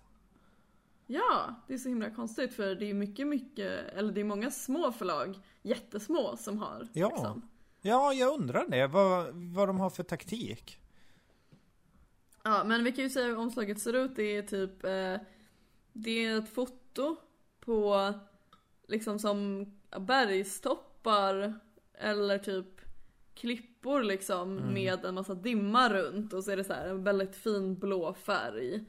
Ja, 1.11 1.55
det 1.67 1.75
är 1.75 1.79
så 1.79 1.89
himla 1.89 2.11
konstigt 2.11 2.55
för 2.55 2.75
det 2.75 2.91
är 2.91 2.95
mycket, 2.95 3.27
mycket, 3.27 3.95
eller 3.95 4.13
det 4.13 4.21
är 4.21 4.25
många 4.25 4.51
små 4.51 4.93
förlag, 4.93 5.39
jättesmå, 5.63 6.37
som 6.37 6.59
har. 6.59 6.89
Ja. 6.93 7.09
Liksom. 7.09 7.49
Ja, 7.81 8.13
jag 8.13 8.35
undrar 8.35 8.69
det. 8.69 8.87
Vad, 8.87 9.35
vad 9.35 9.69
de 9.69 9.81
har 9.81 9.91
för 9.91 10.03
taktik. 10.03 10.79
Ja, 12.43 12.65
men 12.65 12.85
vi 12.85 12.93
kan 12.93 13.05
ju 13.05 13.11
säga 13.11 13.27
hur 13.27 13.37
omslaget 13.37 13.81
ser 13.81 13.93
ut. 13.93 14.17
Det 14.17 14.37
är 14.37 14.43
typ, 14.43 14.85
eh, 14.85 15.27
det 15.93 16.25
är 16.25 16.39
ett 16.39 16.55
foto 16.55 17.17
på 17.61 18.13
liksom 18.87 19.19
som 19.19 19.67
bergstoppar 19.99 21.61
eller 21.95 22.39
typ 22.39 22.81
klippor 23.81 24.03
liksom 24.03 24.59
Mm. 24.59 24.75
med 24.75 25.05
en 25.05 25.15
massa 25.15 25.35
dimma 25.35 25.89
runt 25.93 26.33
och 26.33 26.45
så 26.45 26.51
är 26.51 26.57
det 26.57 26.65
så 26.65 26.73
här 26.73 26.89
en 26.89 27.05
väldigt 27.05 27.37
fin 27.37 27.79
blå 27.79 28.15
färg. 28.15 28.85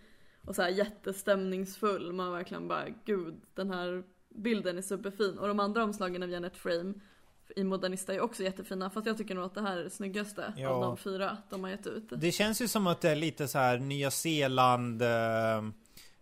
Och 0.45 0.55
så 0.55 0.61
här 0.61 0.69
jättestämningsfull. 0.69 2.13
Man 2.13 2.31
verkligen 2.31 2.67
bara 2.67 2.85
gud 3.05 3.41
den 3.53 3.69
här 3.71 4.03
bilden 4.35 4.77
är 4.77 4.81
superfin. 4.81 5.37
Och 5.37 5.47
de 5.47 5.59
andra 5.59 5.83
omslagen 5.83 6.23
av 6.23 6.29
Janet 6.29 6.57
Frame 6.57 6.93
i 7.55 7.63
Modernista 7.63 8.13
är 8.13 8.21
också 8.21 8.43
jättefina 8.43 8.89
fast 8.89 9.07
jag 9.07 9.17
tycker 9.17 9.35
nog 9.35 9.43
att 9.45 9.55
det 9.55 9.61
här 9.61 9.77
är 9.77 9.83
det 9.83 9.89
snyggaste 9.89 10.53
Ja. 10.57 10.69
av 10.69 10.81
de 10.81 10.97
fyra 10.97 11.37
de 11.49 11.63
har 11.63 11.69
gett 11.71 11.87
ut. 11.87 12.03
Det 12.17 12.31
känns 12.31 12.61
ju 12.61 12.67
som 12.67 12.87
att 12.87 13.01
det 13.01 13.09
är 13.09 13.15
lite 13.15 13.47
så 13.47 13.57
här 13.57 13.77
Nya 13.77 14.11
Zeeland 14.11 15.01
eh, 15.01 15.07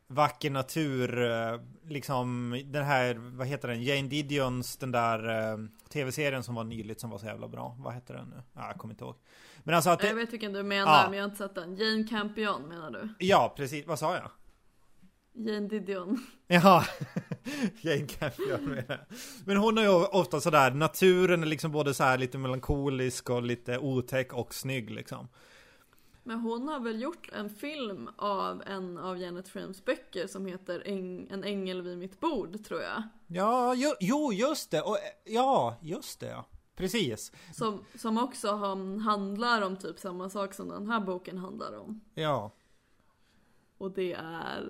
Vacker 0.09 0.49
natur 0.51 1.31
eh, 1.31 1.59
Liksom 1.89 2.51
den 2.65 2.85
här, 2.85 3.15
vad 3.15 3.47
heter 3.47 3.67
den? 3.67 3.83
Jane 3.83 4.07
Didions 4.07 4.77
den 4.77 4.91
där 4.91 5.51
eh, 5.51 5.57
Tv-serien 5.93 6.43
som 6.43 6.55
var 6.55 6.63
nyligt 6.63 6.99
som 6.99 7.09
var 7.09 7.17
så 7.17 7.25
jävla 7.25 7.47
bra 7.47 7.75
Vad 7.79 7.93
heter 7.93 8.13
den 8.13 8.27
nu? 8.29 8.41
Ja, 8.53 8.67
jag 8.67 8.77
kommer 8.77 8.93
inte 8.93 9.03
ihåg 9.03 9.15
Men 9.63 9.75
alltså 9.75 9.89
att 9.89 10.03
Jag 10.03 10.11
det, 10.11 10.15
vet 10.15 10.33
vilken 10.33 10.53
du 10.53 10.63
menar 10.63 11.03
Ja. 11.03 11.09
men 11.09 11.17
jag 11.17 11.23
har 11.25 11.29
inte 11.29 11.37
sett 11.43 11.55
den. 11.55 11.75
Jane 11.75 12.03
Campion 12.03 12.61
menar 12.61 12.91
du? 12.91 13.09
Ja 13.25 13.53
precis, 13.57 13.87
vad 13.87 13.99
sa 13.99 14.15
jag? 14.15 14.31
Jane 15.33 15.67
Didion. 15.67 16.25
Jaha, 16.47 16.83
Jane 17.81 18.07
Campion 18.07 18.63
menar 18.65 18.85
jag. 18.87 18.99
Men 19.45 19.57
hon 19.57 19.77
är 19.77 19.81
ju 19.81 19.89
ofta 19.89 20.41
sådär, 20.41 20.71
naturen 20.71 21.43
är 21.43 21.47
liksom 21.47 21.71
både 21.71 21.93
så 21.93 22.03
här 22.03 22.17
lite 22.17 22.37
melankolisk 22.37 23.29
och 23.29 23.43
lite 23.43 23.77
otäck 23.77 24.33
och 24.33 24.53
snygg 24.53 24.89
liksom 24.89 25.27
Men 26.27 26.39
hon 26.39 26.67
har 26.67 26.79
väl 26.79 27.01
gjort 27.01 27.29
en 27.33 27.49
film 27.49 28.09
av 28.17 28.63
en 28.65 28.97
av 28.97 29.17
Janet 29.17 29.47
Frames 29.47 29.85
böcker 29.85 30.27
som 30.27 30.45
heter 30.45 30.87
En 30.87 31.43
ängel 31.43 31.81
vid 31.81 31.97
mitt 31.97 32.19
bord 32.19 32.65
tror 32.65 32.81
jag. 32.81 33.03
Ja, 33.27 33.73
jo, 33.75 33.93
jo 33.99 34.33
just 34.33 34.71
det, 34.71 34.81
och, 34.81 34.97
ja, 35.23 35.77
just 35.81 36.19
det 36.19 36.27
ja 36.27 36.45
Precis, 36.75 37.31
Som, 37.53 37.85
som 37.95 38.17
också 38.17 38.51
handlar 39.03 39.61
om 39.61 39.77
typ 39.77 39.99
samma 39.99 40.29
sak 40.29 40.53
som 40.53 40.69
den 40.69 40.87
här 40.87 40.99
boken 40.99 41.37
handlar 41.37 41.77
om. 41.77 42.01
ja 42.13 42.51
Och 43.77 43.91
det 43.91 44.13
är... 44.13 44.69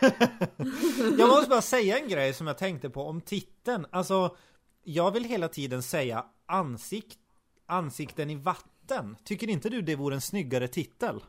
Jag 1.18 1.28
måste 1.28 1.48
bara 1.48 1.62
säga 1.62 1.98
en 1.98 2.08
grej 2.08 2.34
som 2.34 2.46
jag 2.46 2.58
tänkte 2.58 2.90
på 2.90 3.02
om 3.02 3.20
titeln. 3.20 3.86
Alltså, 3.90 4.36
jag 4.82 5.10
vill 5.10 5.24
hela 5.24 5.48
tiden 5.48 5.82
säga 5.82 6.26
ansikt, 6.46 7.18
ansikten 7.66 8.30
i 8.30 8.34
vatten. 8.34 8.75
Tycker 9.24 9.48
inte 9.48 9.68
du 9.68 9.82
det 9.82 9.96
vore 9.96 10.14
en 10.14 10.20
snyggare 10.20 10.68
titel? 10.68 11.20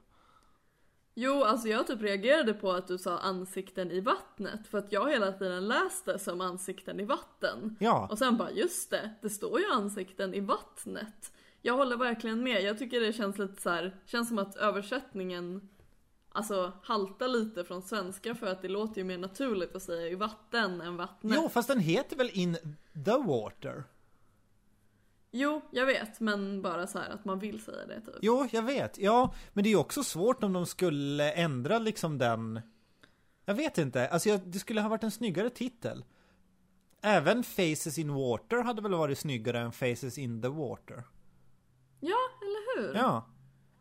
Jo, 1.16 1.44
alltså 1.44 1.68
jag 1.68 1.88
typ 1.88 2.02
reagerade 2.02 2.54
på 2.54 2.72
att 2.72 2.88
du 2.88 2.98
sa 2.98 3.20
ansikten 3.20 3.92
i 3.92 4.00
vattnet. 4.00 4.68
För 4.68 4.78
att 4.78 4.92
jag 4.92 5.10
hela 5.12 5.32
tiden 5.32 5.68
läste 5.68 6.20
som 6.20 6.42
ansikten 6.42 7.00
i 7.00 7.06
vatten. 7.06 7.76
Ja, 7.80 8.08
Och 8.12 8.18
sen 8.18 8.38
bara, 8.38 8.52
just 8.52 8.90
det, 8.90 9.10
det 9.22 9.30
står 9.30 9.60
ju 9.60 9.66
ansikten 9.66 10.34
i 10.34 10.40
vattnet. 10.40 11.32
Jag 11.62 11.74
håller 11.74 11.98
verkligen 11.98 12.44
med, 12.44 12.64
jag 12.64 12.80
tycker 12.80 13.00
det 13.02 13.14
känns 13.14 13.38
lite 13.38 13.62
så 13.62 13.70
här, 13.70 14.00
känns 14.06 14.28
som 14.28 14.40
att 14.40 14.56
översättningen 14.56 15.70
Alltså 16.38 16.72
haltar 16.84 17.28
lite 17.28 17.64
från 17.64 17.82
svenska 17.82 18.36
för 18.36 18.48
att 18.48 18.62
det 18.62 18.68
låter 18.68 18.98
ju 18.98 19.04
mer 19.04 19.18
naturligt 19.18 19.76
att 19.76 19.82
säga 19.84 20.08
i 20.08 20.16
vatten 20.16 20.82
än 20.82 20.98
vattnet. 20.98 21.38
jo 21.42 21.50
fast 21.50 21.68
den 21.68 21.80
heter 21.80 22.16
väl 22.16 22.30
In 22.34 22.58
the 23.06 23.18
Water? 23.28 23.84
Jo, 25.32 25.62
jag 25.72 25.86
vet, 25.86 26.20
men 26.20 26.62
bara 26.62 26.88
så 26.88 27.00
här 27.00 27.10
att 27.10 27.26
man 27.26 27.40
vill 27.40 27.62
säga 27.62 27.86
det 27.86 28.02
typ. 28.02 28.16
Jo, 28.22 28.48
jag 28.52 28.64
vet. 28.64 28.98
Ja, 28.98 29.34
men 29.54 29.64
det 29.64 29.68
är 29.68 29.72
ju 29.72 29.78
också 29.78 30.04
svårt 30.04 30.44
om 30.44 30.54
de 30.54 30.66
skulle 30.66 31.32
ändra 31.32 31.80
liksom 31.80 32.18
den... 32.18 32.62
Jag 33.46 33.56
vet 33.56 33.78
inte. 33.78 34.08
Alltså, 34.08 34.30
jag, 34.30 34.40
det 34.48 34.60
skulle 34.60 34.82
ha 34.82 34.90
varit 34.90 35.04
en 35.04 35.12
snyggare 35.12 35.50
titel. 35.50 36.06
Även 37.02 37.44
Faces 37.44 37.98
in 37.98 38.14
Water 38.14 38.64
hade 38.64 38.82
väl 38.82 38.96
varit 38.96 39.20
snyggare 39.20 39.60
än 39.60 39.72
Faces 39.72 40.18
in 40.18 40.42
the 40.42 40.48
Water? 40.48 41.04
Ja, 42.00 42.18
eller 42.42 42.82
hur? 42.82 42.96
Ja. 42.96 43.26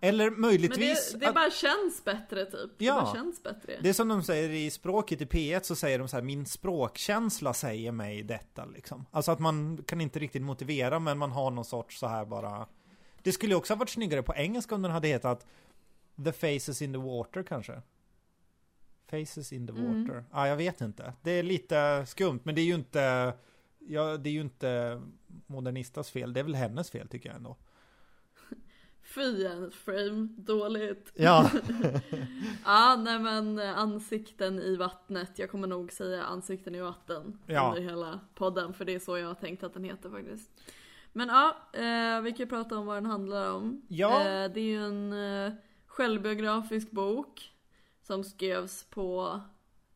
Eller 0.00 0.30
men 0.30 0.40
möjligtvis... 0.40 1.12
det, 1.12 1.18
det 1.18 1.28
att- 1.28 1.34
bara 1.34 1.50
känns 1.50 2.04
bättre 2.04 2.44
typ. 2.46 2.70
Ja. 2.78 2.94
Det 2.94 3.00
bara 3.02 3.14
känns 3.14 3.42
bättre. 3.42 3.78
Det 3.82 3.88
är 3.88 3.92
som 3.92 4.08
de 4.08 4.22
säger 4.22 4.50
i 4.50 4.70
språket 4.70 5.20
i 5.20 5.24
P1 5.24 5.60
så 5.62 5.76
säger 5.76 5.98
de 5.98 6.08
så 6.08 6.16
här 6.16 6.22
min 6.22 6.46
språkkänsla 6.46 7.54
säger 7.54 7.92
mig 7.92 8.22
detta 8.22 8.64
liksom. 8.64 9.06
Alltså 9.10 9.32
att 9.32 9.38
man 9.38 9.84
kan 9.86 10.00
inte 10.00 10.18
riktigt 10.18 10.42
motivera 10.42 10.98
men 10.98 11.18
man 11.18 11.30
har 11.32 11.50
någon 11.50 11.64
sorts 11.64 11.98
så 11.98 12.06
här 12.06 12.24
bara. 12.24 12.66
Det 13.22 13.32
skulle 13.32 13.54
också 13.54 13.72
ha 13.72 13.78
varit 13.78 13.88
snyggare 13.90 14.22
på 14.22 14.34
engelska 14.34 14.74
om 14.74 14.82
den 14.82 14.90
hade 14.92 15.08
hetat 15.08 15.46
The 16.24 16.32
Faces 16.32 16.82
in 16.82 16.92
the 16.92 16.98
Water 16.98 17.42
kanske. 17.42 17.82
Faces 19.10 19.52
in 19.52 19.66
the 19.66 19.72
Mm. 19.72 20.02
Water. 20.02 20.24
Ja, 20.32 20.48
jag 20.48 20.56
vet 20.56 20.80
inte. 20.80 21.12
Det 21.22 21.30
är 21.30 21.42
lite 21.42 22.06
skumt 22.06 22.40
men 22.42 22.54
det 22.54 22.60
är 22.60 22.64
ju 22.66 22.74
inte 22.74 23.32
Ja, 23.88 24.16
det 24.16 24.28
är 24.28 24.32
ju 24.32 24.40
inte 24.40 25.02
Modernistas 25.46 26.10
fel. 26.10 26.32
Det 26.32 26.40
är 26.40 26.44
väl 26.44 26.54
hennes 26.54 26.90
fel 26.90 27.08
tycker 27.08 27.28
jag 27.28 27.36
ändå. 27.36 27.56
Fy 29.16 29.42
Janet 29.42 29.74
Frame, 29.74 30.28
dåligt. 30.36 31.12
Ja. 31.14 31.50
Ja, 32.64 32.96
nej 33.04 33.18
men 33.18 33.58
eh, 33.58 33.78
ansikten 33.78 34.58
i 34.58 34.76
vattnet. 34.76 35.38
Jag 35.38 35.50
kommer 35.50 35.68
nog 35.68 35.92
säga 35.92 36.22
ansikten 36.24 36.74
i 36.74 36.80
vatten 36.80 37.38
Ja. 37.46 37.68
under 37.68 37.90
hela 37.90 38.20
podden 38.34 38.74
för 38.74 38.84
det 38.84 38.94
är 38.94 38.98
så 38.98 39.18
jag 39.18 39.26
har 39.26 39.34
tänkt 39.34 39.62
att 39.62 39.74
den 39.74 39.84
heter 39.84 40.10
faktiskt. 40.10 40.50
Men 41.12 41.28
ja, 41.28 41.56
eh, 41.72 42.20
vi 42.22 42.30
kan 42.30 42.38
ju 42.38 42.46
prata 42.46 42.78
om 42.78 42.86
vad 42.86 42.96
den 42.96 43.06
handlar 43.06 43.52
om. 43.52 43.82
Ja. 43.88 44.20
Eh, 44.20 44.52
det 44.52 44.60
är 44.60 44.64
ju 44.64 44.84
en 44.84 45.12
eh, 45.12 45.52
självbiografisk 45.86 46.90
bok 46.90 47.52
som 48.02 48.24
skrevs 48.24 48.84
på 48.84 49.40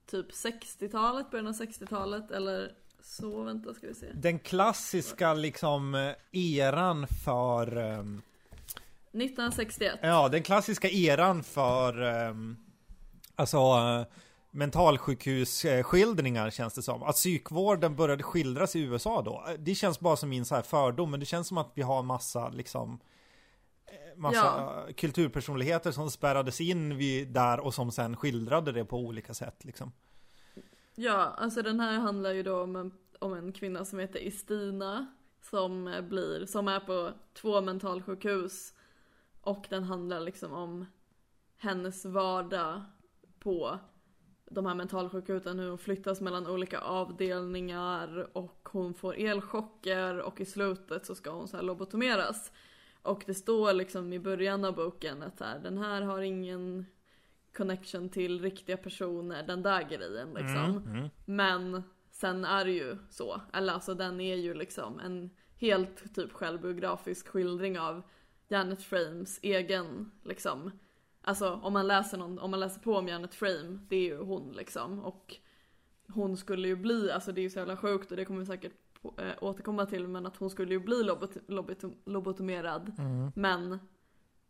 typ 0.06 0.30
60-talet, 0.30 1.30
början 1.30 1.46
av 1.46 1.52
60-talet 1.54 2.30
eller 2.30 2.72
så, 3.02 3.42
vänta 3.42 3.74
ska 3.74 3.87
vi 3.87 3.94
se. 3.94 4.06
Den 4.14 4.38
klassiska 4.38 5.35
liksom 5.35 5.94
eh, 5.94 6.12
eran 6.59 7.06
för 7.24 7.76
ehm, 7.76 8.22
1961. 9.12 9.99
Ja, 10.03 10.29
den 10.29 10.42
klassiska 10.42 10.88
eran 10.88 11.42
för 11.42 12.03
ehm, 12.03 12.57
Alltså 13.37 13.57
eh, 13.57 14.05
mentalsjukhusskildringar 14.51 16.51
känns 16.51 16.75
det 16.75 16.83
som. 16.83 17.03
Att 17.03 17.14
psykvården 17.14 17.96
började 17.96 18.23
skildras 18.23 18.77
i 18.77 18.81
USA 18.81 19.23
då. 19.23 19.44
Eh, 19.49 19.55
Det 19.59 19.75
känns 19.75 20.01
bara 20.01 20.16
som 20.16 20.29
min 20.29 20.44
så 20.44 20.55
här 20.55 20.62
fördom, 20.62 21.11
men 21.11 21.20
det 21.20 21.27
känns 21.27 21.49
som 21.49 21.59
att 21.59 21.73
vi 21.75 21.83
har 21.83 22.03
massa 22.03 22.49
liksom 22.49 23.01
eh, 23.87 24.18
Massa 24.18 24.37
Ja. 24.37 24.85
eh, 24.88 24.94
kulturpersonligheter 24.94 25.90
som 25.92 26.11
spärrades 26.11 26.61
in 26.61 26.96
vid 26.96 27.29
där 27.29 27.61
och 27.61 27.75
som 27.75 27.92
sen 27.92 28.16
skildrade 28.16 28.73
det 28.73 28.85
på 28.85 28.99
olika 28.99 29.35
sätt 29.35 29.64
liksom. 29.64 29.92
Ja, 30.94 31.35
alltså 31.38 31.62
den 31.62 31.81
här 31.81 31.99
handlar 31.99 32.33
ju 32.33 32.42
då 32.42 32.62
om 32.62 32.77
en, 32.77 32.92
om 33.18 33.33
en 33.35 33.53
kvinna 33.53 33.85
som 33.85 33.99
heter 33.99 34.18
Istina 34.27 35.07
som 35.51 35.88
eh, 35.88 36.01
blir, 36.01 36.46
som 36.46 36.68
är 36.68 36.81
på 36.81 37.11
två 37.40 37.61
mentalsjukhus 37.61 38.73
och 39.40 39.66
den 39.70 39.85
handlar 39.85 40.20
liksom 40.20 40.53
om 40.53 40.87
hennes 41.57 42.05
vardag 42.05 42.83
på 43.38 43.79
de 44.50 44.66
här 44.66 44.74
mentalsjukhusen, 44.74 45.59
hur 45.59 45.68
hon 45.68 45.79
flyttas 45.79 46.20
mellan 46.20 46.46
olika 46.46 46.81
avdelningar 46.81 48.37
och 48.37 48.68
hon 48.72 48.94
får 48.94 49.18
elchocker 49.18 50.20
och 50.20 50.40
i 50.40 50.44
slutet 50.44 51.07
så 51.07 51.14
ska 51.14 51.31
hon 51.31 51.48
så 51.48 51.57
här 51.57 51.64
lobotomeras. 51.64 52.53
Och 53.03 53.22
det 53.26 53.35
står 53.35 53.72
liksom 53.72 54.12
i 54.12 54.18
början 54.18 54.64
av 54.64 54.74
boken 54.74 55.22
att 55.22 55.40
här, 55.40 55.59
den 55.59 55.79
här 55.79 56.03
har 56.03 56.20
ingen 56.20 56.87
connection 57.57 58.09
till 58.09 58.42
riktiga 58.42 58.76
personer, 58.76 59.42
den 59.42 59.62
där 59.62 59.83
grejen 59.83 60.29
liksom. 60.35 60.64
Mm, 60.64 60.96
mm. 60.96 61.09
Men 61.24 61.83
sen 62.11 62.44
är 62.44 62.64
det 62.64 62.72
ju 62.72 62.96
så, 63.11 63.40
eller 63.53 63.72
alltså 63.72 63.94
den 63.94 64.20
är 64.20 64.37
ju 64.37 64.55
liksom 64.55 65.00
en 65.00 65.31
helt 65.57 66.14
typ 66.14 66.33
självbiografisk 66.33 67.29
skildring 67.29 67.79
av 67.79 68.03
Janet 68.51 68.83
Frames 68.83 69.39
egen 69.43 70.11
liksom 70.25 70.71
Alltså 71.23 71.61
om 71.63 71.73
man 71.73 71.87
läser 71.87 72.19
någon, 72.19 72.39
om 72.39 72.51
man 72.51 72.61
läser 72.61 72.81
på 72.81 72.97
om 72.97 73.09
Janet 73.09 73.35
Frame, 73.35 73.79
det 73.89 73.97
är 73.97 74.05
ju 74.05 74.19
hon 74.19 74.53
liksom 74.53 74.99
och 74.99 75.37
hon 76.09 76.37
skulle 76.37 76.69
ju 76.69 76.77
bli, 76.77 77.11
alltså 77.11 77.33
det 77.33 77.41
är 77.41 77.43
ju 77.43 77.51
så 77.51 77.59
jävla 77.59 77.77
sjukt 77.77 78.11
och 78.11 78.17
det 78.17 78.25
kommer 78.25 78.41
vi 78.41 78.47
säkert 78.47 78.73
på, 79.03 79.15
äh, 79.19 79.45
återkomma 79.45 79.87
till 79.87 80.09
men 80.09 80.27
att 80.27 80.37
hon 80.37 80.51
skulle 80.51 80.75
ju 80.75 80.81
bli 80.81 81.03
lobot, 81.05 81.37
lobot, 81.47 81.83
lobotomerad 82.05 82.93
Mm. 82.99 83.33
men 83.35 83.79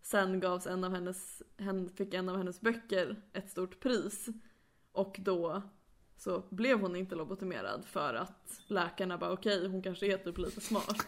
sen 0.03 0.41
gavs 0.41 0.67
en 0.67 0.85
av 0.85 0.95
hennes, 0.95 1.43
hen 1.57 1.89
fick 1.89 2.15
en 2.15 2.29
av 2.29 2.37
hennes 2.37 2.61
böcker 2.61 3.23
ett 3.33 3.51
stort 3.51 3.81
pris. 3.81 4.29
Och 4.93 5.17
då 5.19 5.63
så 6.20 6.42
blev 6.50 6.80
hon 6.80 6.96
inte 6.96 7.14
lobotomerad 7.14 7.85
för 7.87 8.14
att 8.14 8.61
läkarna 8.66 9.18
bara 9.18 9.33
okej, 9.33 9.59
okay, 9.59 9.68
hon 9.68 9.83
kanske 9.83 10.06
är 10.06 10.16
typ 10.16 10.38
lite 10.38 10.61
smart. 10.61 11.06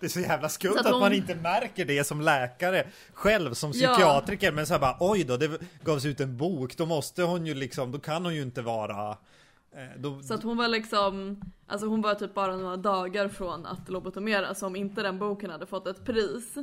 Det 0.00 0.06
är 0.06 0.10
så 0.10 0.20
jävla 0.20 0.48
skumt 0.48 0.76
att, 0.78 0.86
att 0.86 0.92
hon... 0.92 1.00
man 1.00 1.12
inte 1.12 1.34
märker 1.34 1.84
det 1.84 2.04
som 2.04 2.20
läkare 2.20 2.86
själv 3.12 3.54
som 3.54 3.72
psykiatriker 3.72 4.46
ja. 4.46 4.52
men 4.52 4.66
så 4.66 4.72
här 4.72 4.80
bara 4.80 4.96
oj 5.00 5.24
då, 5.24 5.36
det 5.36 5.60
gavs 5.84 6.04
ut 6.04 6.20
en 6.20 6.36
bok, 6.36 6.76
då 6.76 6.86
måste 6.86 7.22
hon 7.22 7.46
ju 7.46 7.54
liksom, 7.54 7.92
då 7.92 7.98
kan 7.98 8.24
hon 8.24 8.34
ju 8.34 8.42
inte 8.42 8.62
vara 8.62 9.10
eh, 9.72 9.98
då... 9.98 10.22
Så 10.22 10.34
att 10.34 10.42
hon 10.42 10.56
var 10.56 10.68
liksom, 10.68 11.40
alltså 11.66 11.86
hon 11.86 12.02
var 12.02 12.14
typ 12.14 12.34
bara 12.34 12.56
några 12.56 12.76
dagar 12.76 13.28
från 13.28 13.66
att 13.66 13.88
lobotomeras, 13.88 14.58
så 14.58 14.66
om 14.66 14.76
inte 14.76 15.02
den 15.02 15.18
boken 15.18 15.50
hade 15.50 15.66
fått 15.66 15.86
ett 15.86 16.04
pris 16.04 16.54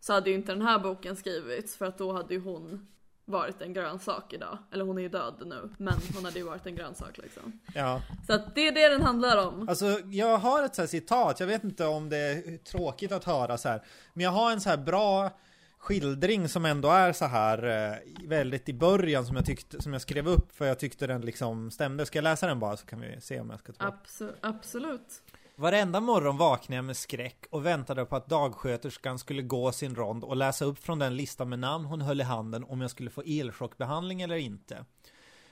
så 0.00 0.12
hade 0.12 0.30
ju 0.30 0.36
inte 0.36 0.52
den 0.52 0.62
här 0.62 0.78
boken 0.78 1.16
skrivits 1.16 1.76
för 1.76 1.86
att 1.86 1.98
då 1.98 2.12
hade 2.12 2.34
ju 2.34 2.40
hon 2.40 2.86
varit 3.28 3.62
en 3.62 3.72
grönsak 3.72 4.32
idag. 4.32 4.58
Eller 4.72 4.84
hon 4.84 4.98
är 4.98 5.02
ju 5.02 5.08
död 5.08 5.42
nu, 5.46 5.70
men 5.78 5.94
hon 6.14 6.24
hade 6.24 6.38
ju 6.38 6.44
varit 6.44 6.66
en 6.66 6.76
grönsak 6.76 7.18
liksom. 7.18 7.60
Ja. 7.74 8.02
Så 8.26 8.32
att 8.32 8.54
det 8.54 8.68
är 8.68 8.72
det 8.72 8.88
den 8.88 9.02
handlar 9.02 9.46
om. 9.46 9.68
Alltså 9.68 10.00
jag 10.10 10.38
har 10.38 10.62
ett 10.62 10.74
så 10.74 10.86
citat, 10.86 11.40
jag 11.40 11.46
vet 11.46 11.64
inte 11.64 11.86
om 11.86 12.08
det 12.08 12.18
är 12.18 12.58
tråkigt 12.58 13.12
att 13.12 13.24
höra 13.24 13.58
så 13.58 13.68
här. 13.68 13.82
Men 14.14 14.24
jag 14.24 14.30
har 14.30 14.52
en 14.52 14.60
så 14.60 14.68
här 14.68 14.76
bra 14.76 15.30
skildring 15.78 16.48
som 16.48 16.64
ändå 16.64 16.88
är 16.88 17.12
så 17.12 17.24
här 17.24 17.64
eh, 17.64 18.28
väldigt 18.28 18.68
i 18.68 18.74
början 18.74 19.26
som 19.26 19.36
jag 19.36 19.46
tyckte, 19.46 19.82
som 19.82 19.92
jag 19.92 20.02
skrev 20.02 20.28
upp 20.28 20.56
för 20.56 20.66
jag 20.66 20.78
tyckte 20.78 21.06
den 21.06 21.20
liksom 21.20 21.70
stämde. 21.70 22.06
Ska 22.06 22.18
jag 22.18 22.22
läsa 22.22 22.46
den 22.46 22.60
bara 22.60 22.76
så 22.76 22.86
kan 22.86 23.00
vi 23.00 23.20
se 23.20 23.40
om 23.40 23.50
jag 23.50 23.58
ska 23.58 23.72
ta 23.72 23.86
Abso 23.86 24.30
Absolut. 24.40 25.22
Varenda 25.60 26.00
morgon 26.00 26.36
vaknade 26.36 26.76
jag 26.76 26.84
med 26.84 26.96
skräck 26.96 27.46
och 27.50 27.66
väntade 27.66 28.04
på 28.04 28.16
att 28.16 28.28
dagsköterskan 28.28 29.18
skulle 29.18 29.42
gå 29.42 29.72
sin 29.72 29.94
rond 29.94 30.24
och 30.24 30.36
läsa 30.36 30.64
upp 30.64 30.78
från 30.78 30.98
den 30.98 31.16
lista 31.16 31.44
med 31.44 31.58
namn 31.58 31.84
hon 31.84 32.00
höll 32.00 32.20
i 32.20 32.24
handen 32.24 32.64
om 32.64 32.80
jag 32.80 32.90
skulle 32.90 33.10
få 33.10 33.22
elchockbehandling 33.26 34.22
eller 34.22 34.36
inte. 34.36 34.84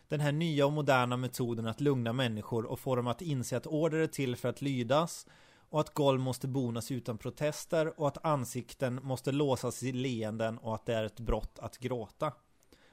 Den 0.09 0.21
här 0.21 0.33
nya 0.33 0.67
och 0.67 0.73
moderna 0.73 1.17
metoden 1.17 1.67
att 1.67 1.81
lugna 1.81 2.13
människor 2.13 2.67
och 2.67 2.81
få 2.81 2.97
dem 2.97 3.07
att 3.07 3.23
inse 3.23 3.57
att 3.57 3.67
order 3.67 3.99
är 3.99 4.07
till 4.07 4.37
för 4.37 4.49
att 4.49 4.63
lydas 4.63 5.27
och 5.71 5.81
att 5.81 5.95
golv 5.95 6.21
måste 6.21 6.49
bonas 6.49 6.91
utan 6.91 7.19
protester 7.19 8.01
och 8.01 8.09
att 8.09 8.25
ansikten 8.25 9.01
måste 9.03 9.33
låsas 9.33 9.83
i 9.83 9.93
leenden 9.93 10.59
och 10.59 10.75
att 10.75 10.87
det 10.87 10.95
är 10.95 11.05
ett 11.05 11.21
brott 11.21 11.59
att 11.59 11.79
gråta. 11.79 12.33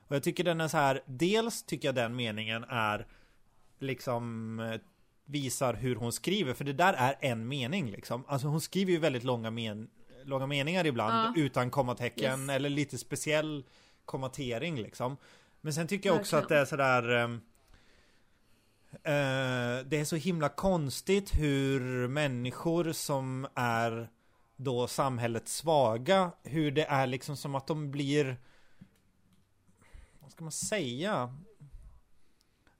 Och 0.08 0.16
jag 0.16 0.24
tycker 0.24 0.44
den 0.44 0.62
är 0.62 0.68
så 0.68 0.78
här, 0.78 1.04
dels 1.06 1.64
tycker 1.64 1.88
jag 1.88 1.96
den 1.96 2.16
meningen 2.16 2.64
är 2.64 3.08
liksom 3.80 4.60
eh, 4.60 4.82
visar 5.26 5.74
hur 5.74 5.96
hon 5.96 6.12
skriver, 6.12 6.54
för 6.54 6.66
det 6.66 6.74
där 6.74 6.94
är 6.94 7.16
en 7.22 7.48
mening 7.48 7.92
liksom. 7.92 8.24
Alltså 8.28 8.48
hon 8.48 8.62
skriver 8.62 8.92
ju 8.92 9.00
väldigt 9.00 9.24
långa, 9.24 9.52
men 9.52 9.90
långa 10.24 10.48
meningar 10.48 10.86
ibland 10.86 11.38
ja. 11.38 11.42
utan 11.42 11.70
kommatecken 11.70 12.42
yes. 12.42 12.50
eller 12.50 12.70
lite 12.70 12.98
speciell 12.98 13.64
kommatering 14.06 14.76
liksom. 14.76 15.18
Men 15.62 15.74
sen 15.74 15.88
tycker 15.88 16.10
jag 16.10 16.20
också 16.20 16.38
att 16.38 16.50
det 16.50 16.58
är 16.58 16.66
sådär 16.66 17.24
uh, 17.24 17.38
Det 19.86 20.00
är 20.00 20.06
så 20.06 20.16
himla 20.16 20.50
konstigt 20.50 21.36
hur 21.36 22.08
människor 22.08 22.92
som 22.92 23.48
är 23.56 24.10
då 24.56 24.88
samhället 24.88 25.48
svaga, 25.48 26.32
hur 26.44 26.72
det 26.72 26.86
är 26.86 27.08
liksom 27.08 27.38
som 27.38 27.56
att 27.56 27.68
de 27.68 27.92
blir 27.92 28.38
Vad 30.20 30.32
ska 30.32 30.44
man 30.44 30.52
säga? 30.52 31.38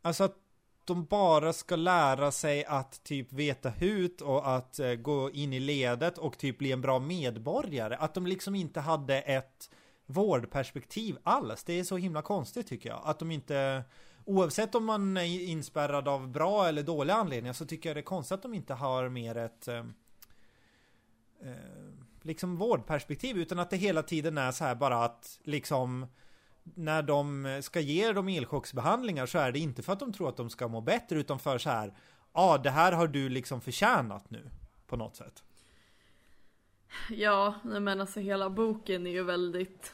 Alltså 0.02 0.24
att 0.24 0.43
de 0.86 1.06
bara 1.06 1.54
ska 1.54 1.76
lära 1.76 2.32
sig 2.32 2.66
att 2.66 3.04
typ 3.04 3.34
veta 3.34 3.70
hut 3.70 4.22
och 4.22 4.56
att 4.56 4.80
eh, 4.80 4.94
gå 4.94 5.32
in 5.32 5.54
i 5.54 5.60
ledet 5.60 6.18
och 6.18 6.38
typ 6.38 6.58
bli 6.58 6.72
en 6.72 6.82
bra 6.82 7.00
medborgare. 7.00 7.96
Att 7.96 8.14
de 8.14 8.28
liksom 8.28 8.56
inte 8.56 8.80
hade 8.80 9.22
ett 9.22 9.70
vårdperspektiv 10.06 11.18
alls. 11.24 11.64
Det 11.64 11.80
är 11.80 11.84
så 11.84 11.98
himla 11.98 12.22
konstigt 12.22 12.68
tycker 12.68 12.90
jag. 12.90 13.02
Att 13.04 13.20
de 13.20 13.32
inte 13.32 13.84
Oavsett 14.26 14.76
om 14.76 14.86
man 14.86 15.18
är 15.18 15.24
inspärrad 15.24 16.08
av 16.08 16.28
bra 16.28 16.68
eller 16.68 16.84
dåliga 16.84 17.16
anledningar 17.16 17.54
så 17.54 17.66
tycker 17.66 17.90
jag 17.90 17.96
det 17.96 18.02
är 18.02 18.04
konstigt 18.04 18.32
att 18.32 18.42
de 18.42 18.54
inte 18.54 18.74
har 18.74 19.10
mer 19.10 19.38
ett 19.38 19.68
eh, 19.68 19.78
eh 21.42 21.56
liksom 22.22 22.58
vårdperspektiv 22.58 23.38
utan 23.38 23.60
att 23.60 23.70
det 23.70 23.78
hela 23.78 24.04
tiden 24.04 24.38
är 24.38 24.52
så 24.52 24.64
här 24.64 24.76
bara 24.76 25.06
att 25.06 25.40
liksom 25.44 26.08
när 26.64 27.04
de 27.04 27.60
ska 27.64 27.80
ge 27.80 28.12
dem 28.12 28.28
elchocksbehandlingar 28.28 29.26
så 29.26 29.38
är 29.38 29.52
det 29.52 29.60
inte 29.60 29.84
för 29.84 29.94
att 29.94 30.00
de 30.00 30.14
tror 30.14 30.30
att 30.30 30.38
de 30.38 30.50
ska 30.50 30.68
må 30.68 30.82
bättre 30.82 31.20
utan 31.20 31.40
för 31.40 31.58
så 31.58 31.70
här 31.70 31.94
Ja, 32.36 32.54
ah, 32.54 32.58
det 32.58 32.70
här 32.70 32.92
har 32.92 33.08
du 33.08 33.30
liksom 33.30 33.62
förtjänat 33.62 34.30
nu 34.30 34.50
på 34.88 34.98
något 34.98 35.16
sätt. 35.16 35.44
Ja, 37.10 37.56
men 37.64 38.02
alltså 38.02 38.20
hela 38.20 38.50
boken 38.50 39.08
är 39.08 39.12
ju 39.12 39.24
väldigt 39.24 39.94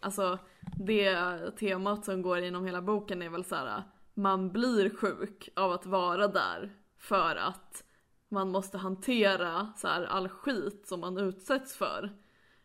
Alltså 0.00 0.38
det 0.60 1.16
temat 1.58 2.04
som 2.04 2.22
går 2.22 2.38
inom 2.38 2.66
hela 2.66 2.82
boken 2.82 3.22
är 3.22 3.28
väl 3.28 3.44
så 3.44 3.54
här 3.54 3.82
man 4.14 4.52
blir 4.52 4.90
sjuk 4.90 5.48
av 5.56 5.72
att 5.72 5.86
vara 5.86 6.28
där 6.28 6.70
för 6.98 7.36
att 7.36 7.84
man 8.28 8.50
måste 8.50 8.78
hantera 8.78 9.72
så 9.76 9.88
här 9.88 10.04
all 10.04 10.28
skit 10.28 10.84
som 10.86 11.00
man 11.00 11.18
utsätts 11.18 11.76
för. 11.76 12.10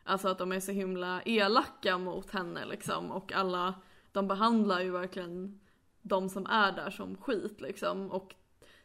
Alltså 0.07 0.27
att 0.27 0.37
de 0.37 0.51
är 0.51 0.59
så 0.59 0.71
himla 0.71 1.21
elaka 1.25 1.97
mot 1.97 2.31
henne 2.31 2.65
liksom 2.65 3.11
och 3.11 3.33
alla, 3.33 3.73
de 4.11 4.27
behandlar 4.27 4.81
ju 4.81 4.91
verkligen 4.91 5.59
de 6.01 6.29
som 6.29 6.45
är 6.45 6.71
där 6.71 6.89
som 6.89 7.17
skit 7.17 7.61
liksom. 7.61 8.11
Och 8.11 8.35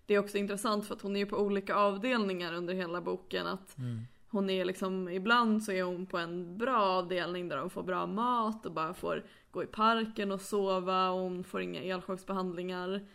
det 0.06 0.14
är 0.14 0.18
också 0.18 0.38
intressant 0.38 0.86
för 0.86 0.94
att 0.94 1.02
hon 1.02 1.16
är 1.16 1.20
ju 1.20 1.26
på 1.26 1.36
olika 1.36 1.74
avdelningar 1.74 2.52
under 2.52 2.74
hela 2.74 3.00
boken. 3.00 3.46
Att 3.46 3.78
mm. 3.78 4.00
hon 4.30 4.50
är 4.50 4.64
liksom, 4.64 5.08
ibland 5.08 5.62
så 5.62 5.72
är 5.72 5.82
hon 5.82 6.06
på 6.06 6.18
en 6.18 6.58
bra 6.58 6.82
avdelning 6.82 7.48
där 7.48 7.56
de 7.56 7.70
får 7.70 7.82
bra 7.82 8.06
mat 8.06 8.66
och 8.66 8.72
bara 8.72 8.94
får 8.94 9.24
gå 9.50 9.62
i 9.62 9.66
parken 9.66 10.32
och 10.32 10.40
sova 10.40 11.10
och 11.10 11.20
hon 11.20 11.44
får 11.44 11.60
inga 11.62 11.82
elchocksbehandlingar. 11.82 13.06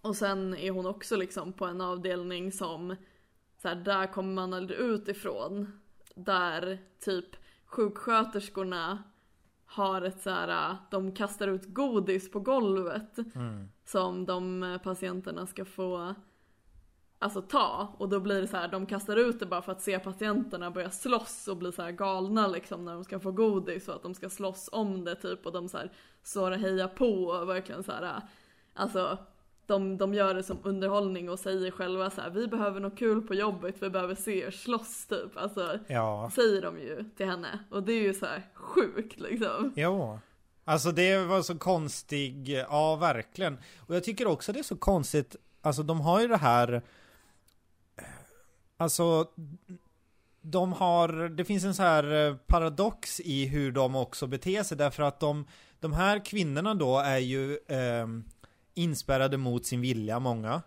Och 0.00 0.16
sen 0.16 0.56
är 0.56 0.70
hon 0.70 0.86
också 0.86 1.16
liksom 1.16 1.52
på 1.52 1.66
en 1.66 1.80
avdelning 1.80 2.52
som 2.52 2.96
så 3.62 3.68
här, 3.68 3.74
där 3.74 4.06
kommer 4.06 4.32
man 4.32 4.54
aldrig 4.54 4.78
ut 4.78 5.08
ifrån 5.08 5.80
där 6.14 6.78
typ 7.00 7.36
sjuksköterskorna 7.66 9.02
har 9.66 10.02
ett 10.02 10.22
så 10.22 10.30
här, 10.30 10.76
de 10.90 11.12
kastar 11.12 11.48
ut 11.48 11.66
godis 11.66 12.30
på 12.30 12.40
golvet 12.40 13.18
mm. 13.18 13.68
som 13.84 14.26
de 14.26 14.78
patienterna 14.82 15.46
ska 15.46 15.64
få 15.64 16.14
alltså 17.18 17.42
ta 17.42 17.94
och 17.98 18.08
då 18.08 18.20
blir 18.20 18.40
det 18.40 18.46
så 18.46 18.56
här, 18.56 18.68
de 18.68 18.86
kastar 18.86 19.16
ut 19.16 19.40
det 19.40 19.46
bara 19.46 19.62
för 19.62 19.72
att 19.72 19.82
se 19.82 19.98
patienterna 19.98 20.70
börja 20.70 20.90
slåss 20.90 21.48
och 21.48 21.56
bli 21.56 21.72
så 21.72 21.82
här 21.82 21.90
galna 21.90 22.46
liksom 22.46 22.84
när 22.84 22.92
de 22.92 23.04
ska 23.04 23.20
få 23.20 23.32
godis 23.32 23.88
och 23.88 23.94
att 23.94 24.02
de 24.02 24.14
ska 24.14 24.30
slåss 24.30 24.68
om 24.72 25.04
det 25.04 25.14
typ 25.14 25.46
och 25.46 25.52
de 25.52 25.68
så 25.68 25.78
här 25.78 25.92
står 26.22 26.50
och 26.50 26.58
hejar 26.58 26.88
på 26.88 27.24
och 27.24 27.48
verkligen 27.48 27.82
så 27.82 27.92
här, 27.92 28.22
alltså 28.74 29.18
de, 29.70 29.98
de 29.98 30.14
gör 30.14 30.34
det 30.34 30.42
som 30.42 30.58
underhållning 30.62 31.30
och 31.30 31.38
säger 31.38 31.70
själva 31.70 32.10
så 32.10 32.20
här, 32.20 32.30
vi 32.30 32.46
behöver 32.46 32.80
något 32.80 32.98
kul 32.98 33.22
på 33.22 33.34
jobbet, 33.34 33.74
vi 33.78 33.90
behöver 33.90 34.14
se 34.14 34.42
er 34.42 34.50
slåss 34.50 35.06
typ. 35.06 35.36
Alltså, 35.36 35.78
ja. 35.86 36.30
säger 36.34 36.62
de 36.62 36.78
ju 36.78 37.04
till 37.16 37.26
henne. 37.26 37.58
Och 37.70 37.82
det 37.82 37.92
är 37.92 38.02
ju 38.02 38.14
så 38.14 38.26
här 38.26 38.50
sjukt 38.54 39.20
liksom. 39.20 39.72
Ja. 39.76 40.20
Alltså 40.64 40.92
det 40.92 41.18
var 41.18 41.42
så 41.42 41.58
konstig, 41.58 42.48
ja 42.48 42.96
verkligen. 42.96 43.58
Och 43.86 43.94
jag 43.94 44.04
tycker 44.04 44.26
också 44.26 44.52
det 44.52 44.58
är 44.58 44.62
så 44.62 44.76
konstigt, 44.76 45.36
alltså 45.62 45.82
de 45.82 46.00
har 46.00 46.20
ju 46.20 46.28
det 46.28 46.36
här, 46.36 46.82
alltså 48.76 49.26
de 50.40 50.72
har, 50.72 51.28
det 51.28 51.44
finns 51.44 51.64
en 51.64 51.74
så 51.74 51.82
här 51.82 52.28
eh, 52.28 52.36
paradox 52.36 53.20
i 53.20 53.46
hur 53.46 53.72
de 53.72 53.96
också 53.96 54.26
beter 54.26 54.62
sig 54.62 54.76
därför 54.76 55.02
att 55.02 55.20
de, 55.20 55.46
de 55.80 55.92
här 55.92 56.24
kvinnorna 56.24 56.74
då 56.74 56.98
är 56.98 57.18
ju 57.18 57.52
eh, 57.52 58.06
inspärrade 58.80 59.36
mot 59.36 59.66
sin 59.66 59.80
vilja, 59.80 60.18
många. 60.18 60.62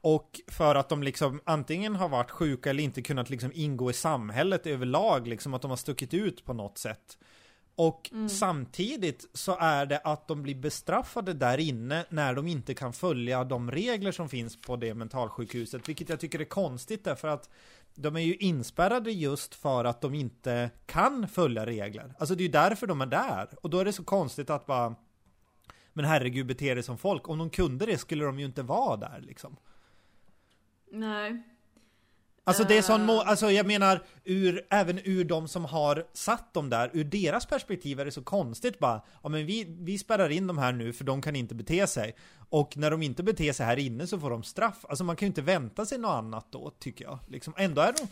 Och 0.00 0.40
för 0.48 0.74
att 0.74 0.88
de 0.88 1.02
liksom 1.02 1.40
antingen 1.44 1.96
har 1.96 2.08
varit 2.08 2.30
sjuka 2.30 2.70
eller 2.70 2.82
inte 2.82 3.02
kunnat 3.02 3.30
liksom 3.30 3.50
ingå 3.54 3.90
i 3.90 3.92
samhället 3.92 4.66
överlag, 4.66 5.28
liksom 5.28 5.54
att 5.54 5.62
de 5.62 5.70
har 5.70 5.76
stuckit 5.76 6.14
ut 6.14 6.44
på 6.44 6.52
något 6.52 6.78
sätt. 6.78 7.18
Och 7.74 8.10
mm. 8.12 8.28
samtidigt 8.28 9.30
så 9.34 9.56
är 9.60 9.86
det 9.86 9.98
att 9.98 10.28
de 10.28 10.42
blir 10.42 10.54
bestraffade 10.54 11.32
där 11.32 11.58
inne 11.58 12.04
när 12.08 12.34
de 12.34 12.46
inte 12.46 12.74
kan 12.74 12.92
följa 12.92 13.44
de 13.44 13.70
regler 13.70 14.12
som 14.12 14.28
finns 14.28 14.60
på 14.60 14.76
det 14.76 14.94
mentalsjukhuset, 14.94 15.88
vilket 15.88 16.08
jag 16.08 16.20
tycker 16.20 16.40
är 16.40 16.44
konstigt 16.44 17.04
därför 17.04 17.28
att 17.28 17.48
de 17.94 18.16
är 18.16 18.20
ju 18.20 18.34
inspärrade 18.34 19.12
just 19.12 19.54
för 19.54 19.84
att 19.84 20.00
de 20.00 20.14
inte 20.14 20.70
kan 20.86 21.28
följa 21.28 21.66
regler. 21.66 22.14
Alltså 22.18 22.34
det 22.34 22.42
är 22.42 22.46
ju 22.46 22.52
därför 22.52 22.86
de 22.86 23.00
är 23.00 23.06
där. 23.06 23.48
Och 23.62 23.70
då 23.70 23.78
är 23.78 23.84
det 23.84 23.92
så 23.92 24.04
konstigt 24.04 24.50
att 24.50 24.66
bara 24.66 24.94
men 25.98 26.04
herregud, 26.04 26.46
bete 26.46 26.74
dig 26.74 26.82
som 26.82 26.98
folk. 26.98 27.28
Om 27.28 27.38
de 27.38 27.50
kunde 27.50 27.86
det 27.86 27.98
skulle 27.98 28.24
de 28.24 28.38
ju 28.38 28.46
inte 28.46 28.62
vara 28.62 28.96
där 28.96 29.20
liksom. 29.20 29.56
Nej. 30.92 31.42
Alltså 32.44 32.64
det 32.64 32.78
är 32.78 32.82
sån 32.82 33.04
må 33.04 33.20
alltså 33.20 33.50
jag 33.50 33.66
menar, 33.66 34.02
ur, 34.24 34.66
även 34.70 35.00
ur 35.04 35.24
de 35.24 35.48
som 35.48 35.64
har 35.64 36.06
satt 36.12 36.54
dem 36.54 36.70
där, 36.70 36.90
ur 36.92 37.04
deras 37.04 37.46
perspektiv 37.46 38.00
är 38.00 38.04
det 38.04 38.10
så 38.10 38.22
konstigt 38.22 38.78
bara, 38.78 39.02
ja 39.22 39.28
men 39.28 39.46
vi, 39.46 39.76
vi 39.80 39.98
spärrar 39.98 40.28
in 40.28 40.46
de 40.46 40.58
här 40.58 40.72
nu 40.72 40.92
för 40.92 41.04
de 41.04 41.22
kan 41.22 41.36
inte 41.36 41.54
bete 41.54 41.86
sig. 41.86 42.16
Och 42.48 42.76
när 42.76 42.90
de 42.90 43.02
inte 43.02 43.22
beter 43.22 43.52
sig 43.52 43.66
här 43.66 43.78
inne 43.78 44.06
så 44.06 44.18
får 44.18 44.30
de 44.30 44.42
straff. 44.42 44.84
Alltså 44.88 45.04
man 45.04 45.16
kan 45.16 45.26
ju 45.26 45.30
inte 45.30 45.42
vänta 45.42 45.86
sig 45.86 45.98
något 45.98 46.18
annat 46.18 46.46
då, 46.50 46.72
tycker 46.78 47.04
jag. 47.04 47.18
Liksom, 47.26 47.54
ändå 47.56 47.80
är 47.80 47.92
de, 47.92 48.08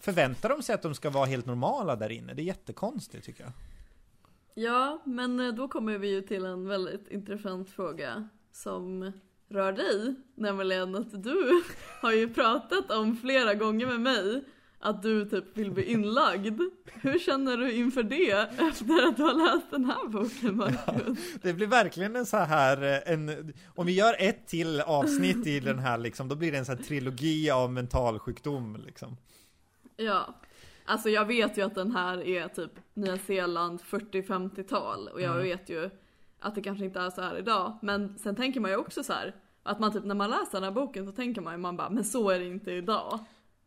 förväntar 0.00 0.48
de 0.48 0.62
sig 0.62 0.74
att 0.74 0.82
de 0.82 0.94
ska 0.94 1.10
vara 1.10 1.26
helt 1.26 1.46
normala 1.46 1.96
där 1.96 2.12
inne. 2.12 2.34
Det 2.34 2.42
är 2.42 2.44
jättekonstigt 2.44 3.24
tycker 3.24 3.44
jag. 3.44 3.52
Ja, 4.54 5.02
men 5.04 5.40
eh, 5.40 5.54
då 5.54 5.68
kommer 5.68 5.98
vi 5.98 6.08
ju 6.08 6.22
till 6.22 6.44
en 6.44 6.68
väldigt 6.68 7.08
intressant 7.08 7.70
fråga 7.70 8.28
som 8.52 9.12
rör 9.48 9.72
dig. 9.72 10.14
Nämligen 10.34 10.94
att 10.94 11.22
du 11.22 11.62
har 12.00 12.12
ju 12.12 12.34
pratat 12.34 12.90
om 12.90 13.16
flera 13.16 13.54
gånger 13.54 13.86
med 13.86 14.00
mig 14.00 14.44
att 14.84 15.02
du 15.02 15.24
typ 15.24 15.56
vill 15.58 15.70
bli 15.70 15.92
inlagd. 15.92 16.60
Hur 16.94 17.18
känner 17.18 17.56
du 17.56 17.72
inför 17.72 18.02
det 18.02 18.30
efter 18.58 19.08
att 19.08 19.16
du 19.16 19.22
har 19.22 19.54
läst 19.54 19.70
den 19.70 19.84
här 19.84 20.08
boken 20.08 20.56
Marcus? 20.56 21.18
Det 21.42 21.52
blir 21.52 21.66
verkligen 21.66 22.16
en 22.16 22.26
så 22.26 22.36
här, 22.36 22.82
eh, 22.82 23.12
en, 23.12 23.52
om 23.66 23.86
vi 23.86 23.92
gör 23.92 24.16
ett 24.18 24.46
till 24.46 24.80
avsnitt 24.80 25.46
i 25.46 25.60
den 25.60 25.78
här 25.78 25.98
liksom, 25.98 26.28
då 26.28 26.36
blir 26.36 26.52
det 26.52 26.58
en 26.58 26.64
sån 26.64 26.76
här 26.76 26.84
trilogi 26.84 27.50
av 27.50 27.72
mentalsjukdom 27.72 28.76
liksom. 28.86 29.16
Ja, 29.96 30.34
alltså 30.84 31.08
jag 31.10 31.24
vet 31.24 31.58
ju 31.58 31.62
att 31.62 31.74
den 31.74 31.92
här 31.92 32.26
är 32.26 32.48
typ 32.48 32.70
Nya 32.94 33.18
Zeeland 33.18 33.80
40-50-tal 33.80 35.08
och 35.08 35.20
jag 35.20 35.30
Mm. 35.30 35.42
vet 35.42 35.68
ju 35.70 35.90
att 36.40 36.54
det 36.54 36.62
kanske 36.62 36.84
inte 36.84 37.00
är 37.00 37.10
så 37.10 37.20
här 37.22 37.38
idag. 37.38 37.78
Men 37.82 38.18
sen 38.18 38.36
tänker 38.36 38.60
man 38.60 38.70
ju 38.70 38.76
också 38.76 39.02
så 39.04 39.12
här 39.12 39.34
att 39.62 39.80
man 39.80 39.92
typ 39.92 40.04
när 40.04 40.14
man 40.14 40.30
läser 40.30 40.52
den 40.52 40.62
här 40.62 40.70
boken 40.70 41.06
så 41.06 41.12
tänker 41.12 41.40
man 41.40 41.54
ju 41.54 41.58
man 41.58 41.76
bara 41.76 41.90
men 41.90 42.04
så 42.04 42.30
är 42.30 42.38
det 42.38 42.46
inte 42.46 42.72
idag. 42.72 43.18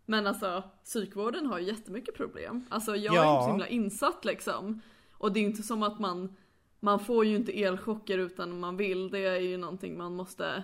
Men 0.05 0.27
alltså 0.27 0.63
psykvården 0.83 1.45
har 1.45 1.59
ju 1.59 1.65
jättemycket 1.65 2.15
problem. 2.15 2.65
Alltså 2.69 2.95
jag 2.95 3.15
är 3.15 3.19
Ja. 3.19 3.33
inte 3.33 3.43
så 3.45 3.49
himla 3.49 3.67
insatt 3.67 4.25
liksom. 4.25 4.81
Och 5.11 5.31
det 5.31 5.39
är 5.39 5.43
inte 5.43 5.63
som 5.63 5.83
att 5.83 5.99
man 5.99 6.35
man 6.79 6.99
får 6.99 7.25
ju 7.25 7.35
inte 7.35 7.61
elchocker 7.63 8.17
utan 8.17 8.59
man 8.59 8.77
vill. 8.77 9.09
Det 9.09 9.19
är 9.19 9.39
ju 9.39 9.57
någonting 9.57 9.97
man 9.97 10.15
måste 10.15 10.63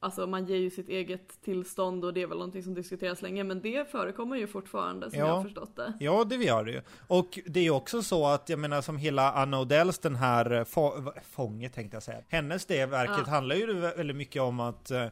Alltså 0.00 0.26
man 0.26 0.46
ger 0.46 0.56
ju 0.56 0.70
sitt 0.70 0.88
eget 0.88 1.42
tillstånd 1.42 2.04
och 2.04 2.14
det 2.14 2.22
är 2.22 2.26
väl 2.26 2.38
någonting 2.38 2.62
som 2.62 2.74
diskuteras 2.74 3.22
länge 3.22 3.44
men 3.44 3.60
det 3.62 3.90
förekommer 3.90 4.36
ju 4.36 4.46
fortfarande 4.46 5.10
som 5.10 5.18
Ja. 5.18 5.26
jag 5.26 5.34
har 5.34 5.42
förstått 5.42 5.76
det. 5.76 5.92
Ja, 6.00 6.24
det 6.24 6.36
gör 6.36 6.64
det 6.64 6.70
ju. 6.72 6.80
Och 7.06 7.38
det 7.46 7.60
är 7.60 7.64
ju 7.64 7.70
också 7.70 8.02
så 8.02 8.26
att, 8.26 8.48
jag 8.48 8.58
menar 8.58 8.82
som 8.82 8.96
hela 8.98 9.32
Anna 9.32 9.60
Odells, 9.60 9.98
den 9.98 10.16
här 10.16 10.50
eh, 10.52 10.64
få, 10.64 11.12
fånge 11.30 11.68
tänkte 11.68 11.96
jag 11.96 12.02
säga. 12.02 12.22
Hennes 12.28 12.66
det 12.66 12.86
verket 12.86 13.14
Ja. 13.26 13.30
handlar 13.32 13.56
ju 13.56 13.74
väldigt 13.74 14.16
mycket 14.16 14.42
om 14.42 14.60
att 14.60 14.90
eh, 14.90 15.06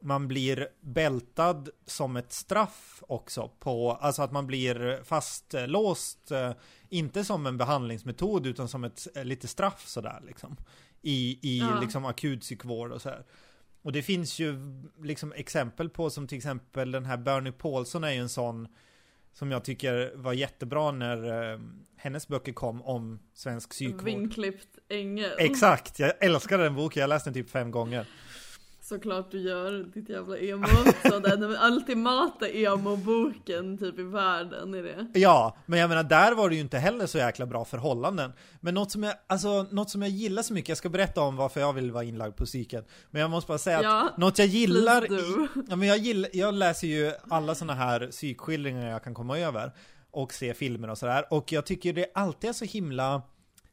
man 0.00 0.28
blir 0.28 0.68
bältad 0.80 1.68
som 1.86 2.16
ett 2.16 2.32
straff 2.32 3.02
också 3.08 3.50
på, 3.58 3.92
alltså 3.92 4.22
att 4.22 4.32
man 4.32 4.46
blir 4.46 5.04
fastlåst, 5.04 6.30
eh, 6.30 6.50
inte 6.88 7.24
som 7.24 7.46
en 7.46 7.56
behandlingsmetod 7.58 8.46
utan 8.46 8.68
som 8.68 8.84
ett 8.84 9.06
lite 9.24 9.48
straff 9.48 9.86
sådär 9.86 10.22
liksom. 10.26 10.56
I, 11.02 11.38
i 11.42 11.58
Ja. 11.58 11.80
liksom 11.80 12.04
akutpsykvård 12.04 12.92
och 12.92 13.02
sådär. 13.02 13.24
Och 13.86 13.92
det 13.92 14.02
finns 14.02 14.38
ju 14.38 14.58
liksom 15.02 15.32
exempel 15.32 15.88
på 15.90 16.10
som 16.10 16.26
till 16.26 16.38
exempel 16.38 16.90
den 16.90 17.04
här 17.04 17.16
Bernie 17.16 17.52
Paulson 17.52 18.04
är 18.04 18.10
ju 18.10 18.18
en 18.18 18.28
sån 18.28 18.68
som 19.32 19.50
jag 19.50 19.64
tycker 19.64 20.12
var 20.14 20.32
jättebra 20.32 20.90
när 20.90 21.52
eh, 21.52 21.60
hennes 21.96 22.28
böcker 22.28 22.52
kom 22.52 22.82
om 22.82 23.18
svensk 23.34 23.70
psykvård. 23.70 24.04
Vinklippt 24.04 24.78
ängel. 24.88 25.30
Exakt, 25.38 25.98
jag 25.98 26.12
älskar 26.20 26.58
den 26.58 26.74
boken, 26.74 27.00
jag 27.00 27.08
läste 27.08 27.30
den 27.30 27.34
typ 27.34 27.50
fem 27.50 27.70
gånger. 27.70 28.06
Såklart 28.88 29.30
du 29.30 29.40
gör, 29.40 29.72
ditt 29.94 30.08
jävla 30.08 30.38
emo. 30.38 30.66
Den 31.02 31.56
ultimata 31.72 32.48
emo-boken 32.48 33.78
typ 33.78 33.98
i 33.98 34.02
världen 34.02 34.74
är 34.74 34.82
det. 34.82 35.20
Ja, 35.20 35.56
men 35.66 35.78
jag 35.78 35.88
menar 35.88 36.04
där 36.04 36.34
var 36.34 36.48
det 36.48 36.54
ju 36.54 36.60
inte 36.60 36.78
heller 36.78 37.06
så 37.06 37.18
jäkla 37.18 37.46
bra 37.46 37.64
förhållanden. 37.64 38.32
Men 38.60 38.74
något 38.74 38.90
som 38.90 39.02
jag, 39.02 39.14
alltså, 39.26 39.66
något 39.70 39.90
som 39.90 40.02
jag 40.02 40.10
gillar 40.10 40.42
så 40.42 40.52
mycket, 40.54 40.68
jag 40.68 40.78
ska 40.78 40.88
berätta 40.88 41.20
om 41.20 41.36
varför 41.36 41.60
jag 41.60 41.72
vill 41.72 41.92
vara 41.92 42.04
inlagd 42.04 42.36
på 42.36 42.44
psyken. 42.44 42.84
Men 43.10 43.22
jag 43.22 43.30
måste 43.30 43.48
bara 43.48 43.58
säga 43.58 43.82
Ja, 43.82 44.08
att 44.08 44.16
något 44.16 44.38
jag 44.38 44.48
gillar 44.48 45.12
i. 45.12 45.48
Ja 45.68 45.76
men 45.76 45.88
jag 45.88 45.98
gillar, 45.98 46.30
jag 46.32 46.54
läser 46.54 46.86
ju 46.86 47.12
alla 47.28 47.54
såna 47.54 47.74
här 47.74 48.06
psykskildringar 48.06 48.90
jag 48.90 49.04
kan 49.04 49.14
komma 49.14 49.38
över 49.38 49.72
och 50.10 50.32
se 50.32 50.54
filmer 50.54 50.90
och 50.90 50.98
sådär 50.98 51.24
och 51.30 51.52
jag 51.52 51.66
tycker 51.66 51.92
det 51.92 52.06
alltid 52.14 52.50
är 52.50 52.54
så 52.54 52.64
himla 52.64 53.22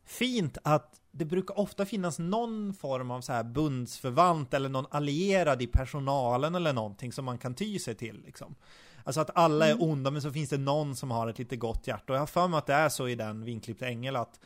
fint 0.06 0.58
att 0.64 1.00
det 1.16 1.26
brukar 1.26 1.60
ofta 1.60 1.86
finnas 1.86 2.20
någon 2.20 2.74
form 2.74 3.12
av 3.12 3.22
så 3.22 3.34
här 3.34 3.44
bundsförvant 3.44 4.54
eller 4.54 4.70
någon 4.70 4.86
allierad 4.92 5.62
i 5.62 5.68
personalen 5.68 6.56
eller 6.56 6.74
någonting 6.74 7.12
som 7.12 7.26
man 7.26 7.38
kan 7.38 7.56
ty 7.56 7.80
sig 7.80 7.96
till 7.96 8.22
liksom. 8.26 8.56
Alltså 9.04 9.22
att 9.22 9.38
alla 9.38 9.68
är 9.68 9.84
onda 9.84 10.12
men 10.12 10.22
så 10.22 10.32
finns 10.32 10.50
det 10.50 10.58
någon 10.58 10.96
som 10.96 11.12
har 11.12 11.28
ett 11.28 11.40
lite 11.40 11.56
gott 11.56 11.88
hjärta 11.88 12.14
och 12.14 12.16
jag 12.16 12.22
har 12.22 12.28
för 12.28 12.48
mig 12.48 12.58
att 12.58 12.66
det 12.66 12.74
är 12.74 12.90
så 12.90 13.08
i 13.08 13.16
den 13.16 13.46
vinklippta 13.46 13.88
ängel 13.88 14.16
att 14.16 14.40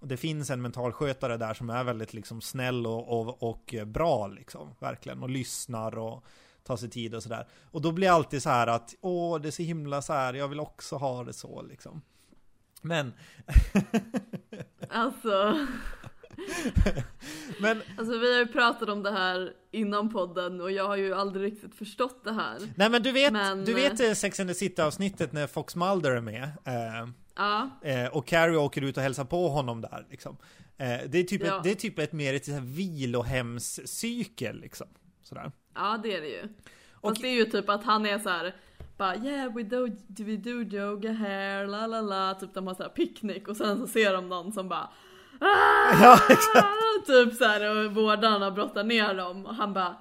det 0.00 0.16
finns 0.16 0.50
en 0.50 0.62
mentalskötare 0.62 1.36
där 1.36 1.54
som 1.54 1.70
är 1.70 1.84
väldigt 1.84 2.12
liksom 2.12 2.40
snäll 2.40 2.86
och, 2.86 3.20
och, 3.20 3.42
och 3.42 3.74
bra 3.86 4.26
liksom, 4.26 4.68
verkligen, 4.78 5.22
och 5.22 5.30
lyssnar 5.30 5.98
och 5.98 6.24
tar 6.62 6.76
sig 6.76 6.90
tid 6.90 7.14
och 7.14 7.22
sådär. 7.22 7.48
Och 7.70 7.82
då 7.82 7.92
blir 7.92 8.06
det 8.06 8.14
alltid 8.14 8.42
så 8.42 8.50
här 8.50 8.66
att, 8.66 8.94
åh, 9.00 9.40
det 9.40 9.48
är 9.48 9.52
så 9.52 9.62
himla 9.62 10.02
så 10.02 10.12
här, 10.12 10.34
jag 10.34 10.48
vill 10.48 10.60
också 10.60 10.96
ha 10.96 11.24
det 11.24 11.32
så 11.32 11.62
liksom. 11.62 12.02
Men, 12.82 13.12
Alltså, 14.88 15.66
men, 17.60 17.82
alltså 17.98 18.18
vi 18.18 18.32
har 18.32 18.38
ju 18.40 18.46
pratat 18.46 18.88
om 18.88 19.02
det 19.02 19.10
här 19.10 19.52
innan 19.70 20.10
podden 20.10 20.60
och 20.60 20.72
jag 20.72 20.84
har 20.86 20.96
ju 20.96 21.14
aldrig 21.14 21.52
riktigt 21.52 21.74
förstått 21.74 22.24
det 22.24 22.32
här. 22.32 22.58
nej 22.76 22.90
men 22.90 23.02
du 23.02 23.12
vet, 23.12 23.32
Men- 23.32 23.64
du 23.64 23.74
vet 23.74 24.00
eh, 24.00 24.12
Sex 24.12 24.40
and 24.40 24.48
the 24.48 24.54
City 24.54 24.82
avsnittet 24.82 25.32
när 25.32 25.46
Fox 25.46 25.76
Mulder 25.76 26.10
är 26.10 26.20
med? 26.20 26.42
Eh, 26.64 27.08
Ja, 27.36 27.70
Eh, 27.82 28.06
och 28.16 28.26
Carrie 28.26 28.56
åker 28.56 28.82
ut 28.82 28.96
och 28.96 29.02
hälsar 29.02 29.24
på 29.24 29.48
honom 29.48 29.80
där 29.80 30.06
liksom. 30.10 30.36
Eh, 30.78 30.98
det, 31.08 31.18
är 31.18 31.22
typ 31.24 31.42
Ja. 31.46 31.56
ett, 31.58 31.64
det 31.64 31.70
är 31.70 31.74
typ 31.74 31.98
ett 31.98 32.12
mer 32.12 32.34
ett 32.34 32.48
vilohemscykel 32.48 34.60
liksom. 34.60 34.86
Sådär. 35.22 35.52
ja 35.74 36.00
det 36.02 36.16
är 36.16 36.20
det 36.20 36.28
ju. 36.28 36.42
Och- 36.92 37.10
Fast 37.10 37.22
det 37.22 37.28
är 37.28 37.34
ju 37.34 37.44
typ 37.44 37.68
att 37.68 37.84
han 37.84 38.06
är 38.06 38.18
så 38.18 38.28
här. 38.28 38.54
Bara 38.98 39.16
yeah 39.16 39.54
we 39.54 39.62
do, 39.62 39.88
we 40.18 40.36
do 40.36 40.50
yoga 40.76 41.12
here, 41.12 41.66
la 41.66 41.86
la 41.86 42.00
la, 42.00 42.34
typ 42.34 42.54
de 42.54 42.66
har 42.66 42.74
så 42.74 42.82
här 42.82 42.90
picknick 42.90 43.48
och 43.48 43.56
sen 43.56 43.78
så 43.78 43.86
ser 43.86 44.12
de 44.12 44.28
någon 44.28 44.52
som 44.52 44.68
bara! 44.68 44.90
Ja, 45.40 46.20
exakt. 46.28 46.68
Typ 47.06 47.34
så 47.34 47.44
här 47.44 47.86
och 47.86 47.94
vårdarna 47.94 48.50
brottar 48.50 48.84
ner 48.84 49.14
dem 49.14 49.46
och 49.46 49.54
han 49.54 49.72
bara 49.72 49.96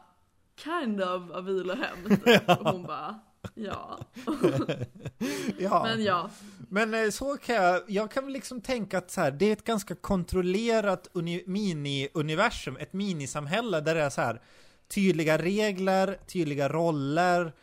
Kind 0.63 1.01
of 1.01 1.31
a 1.33 1.41
vilohem 1.41 2.19
typ. 2.25 2.49
och 2.59 2.71
hon 2.71 2.83
bara 2.83 3.19
Ja. 3.55 3.99
Ja. 5.57 5.83
Men 5.83 6.03
ja. 6.03 6.29
Men 6.69 6.93
eh, 6.93 7.09
så 7.09 7.37
kan 7.37 7.55
jag, 7.55 7.81
jag 7.87 8.11
kan 8.11 8.23
väl 8.23 8.33
liksom 8.33 8.61
tänka 8.61 8.97
att 8.97 9.11
så 9.11 9.21
här, 9.21 9.31
det 9.31 9.45
är 9.45 9.53
ett 9.53 9.63
ganska 9.63 9.95
kontrollerat 9.95 11.09
uni, 11.13 11.43
mini-universum, 11.47 12.77
ett 12.77 12.93
minisamhälle 12.93 13.81
där 13.81 13.95
det 13.95 14.01
är 14.01 14.09
så 14.09 14.21
här 14.21 14.41
tydliga 14.87 15.37
regler, 15.37 16.19
tydliga 16.27 16.69
roller, 16.69 17.53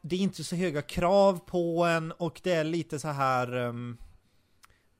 det 0.00 0.16
är 0.16 0.20
inte 0.20 0.44
så 0.44 0.56
höga 0.56 0.82
krav 0.82 1.40
på 1.46 1.84
en 1.84 2.12
och 2.12 2.40
det 2.42 2.52
är 2.52 2.64
lite 2.64 2.98
så 2.98 3.08
här, 3.08 3.56
ehm, 3.56 3.96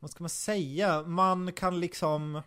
vad 0.05 0.11
ska 0.11 0.23
man 0.23 0.31
säga, 0.31 1.03
man 1.03 1.53
kan 1.53 1.81
liksom 1.81 2.43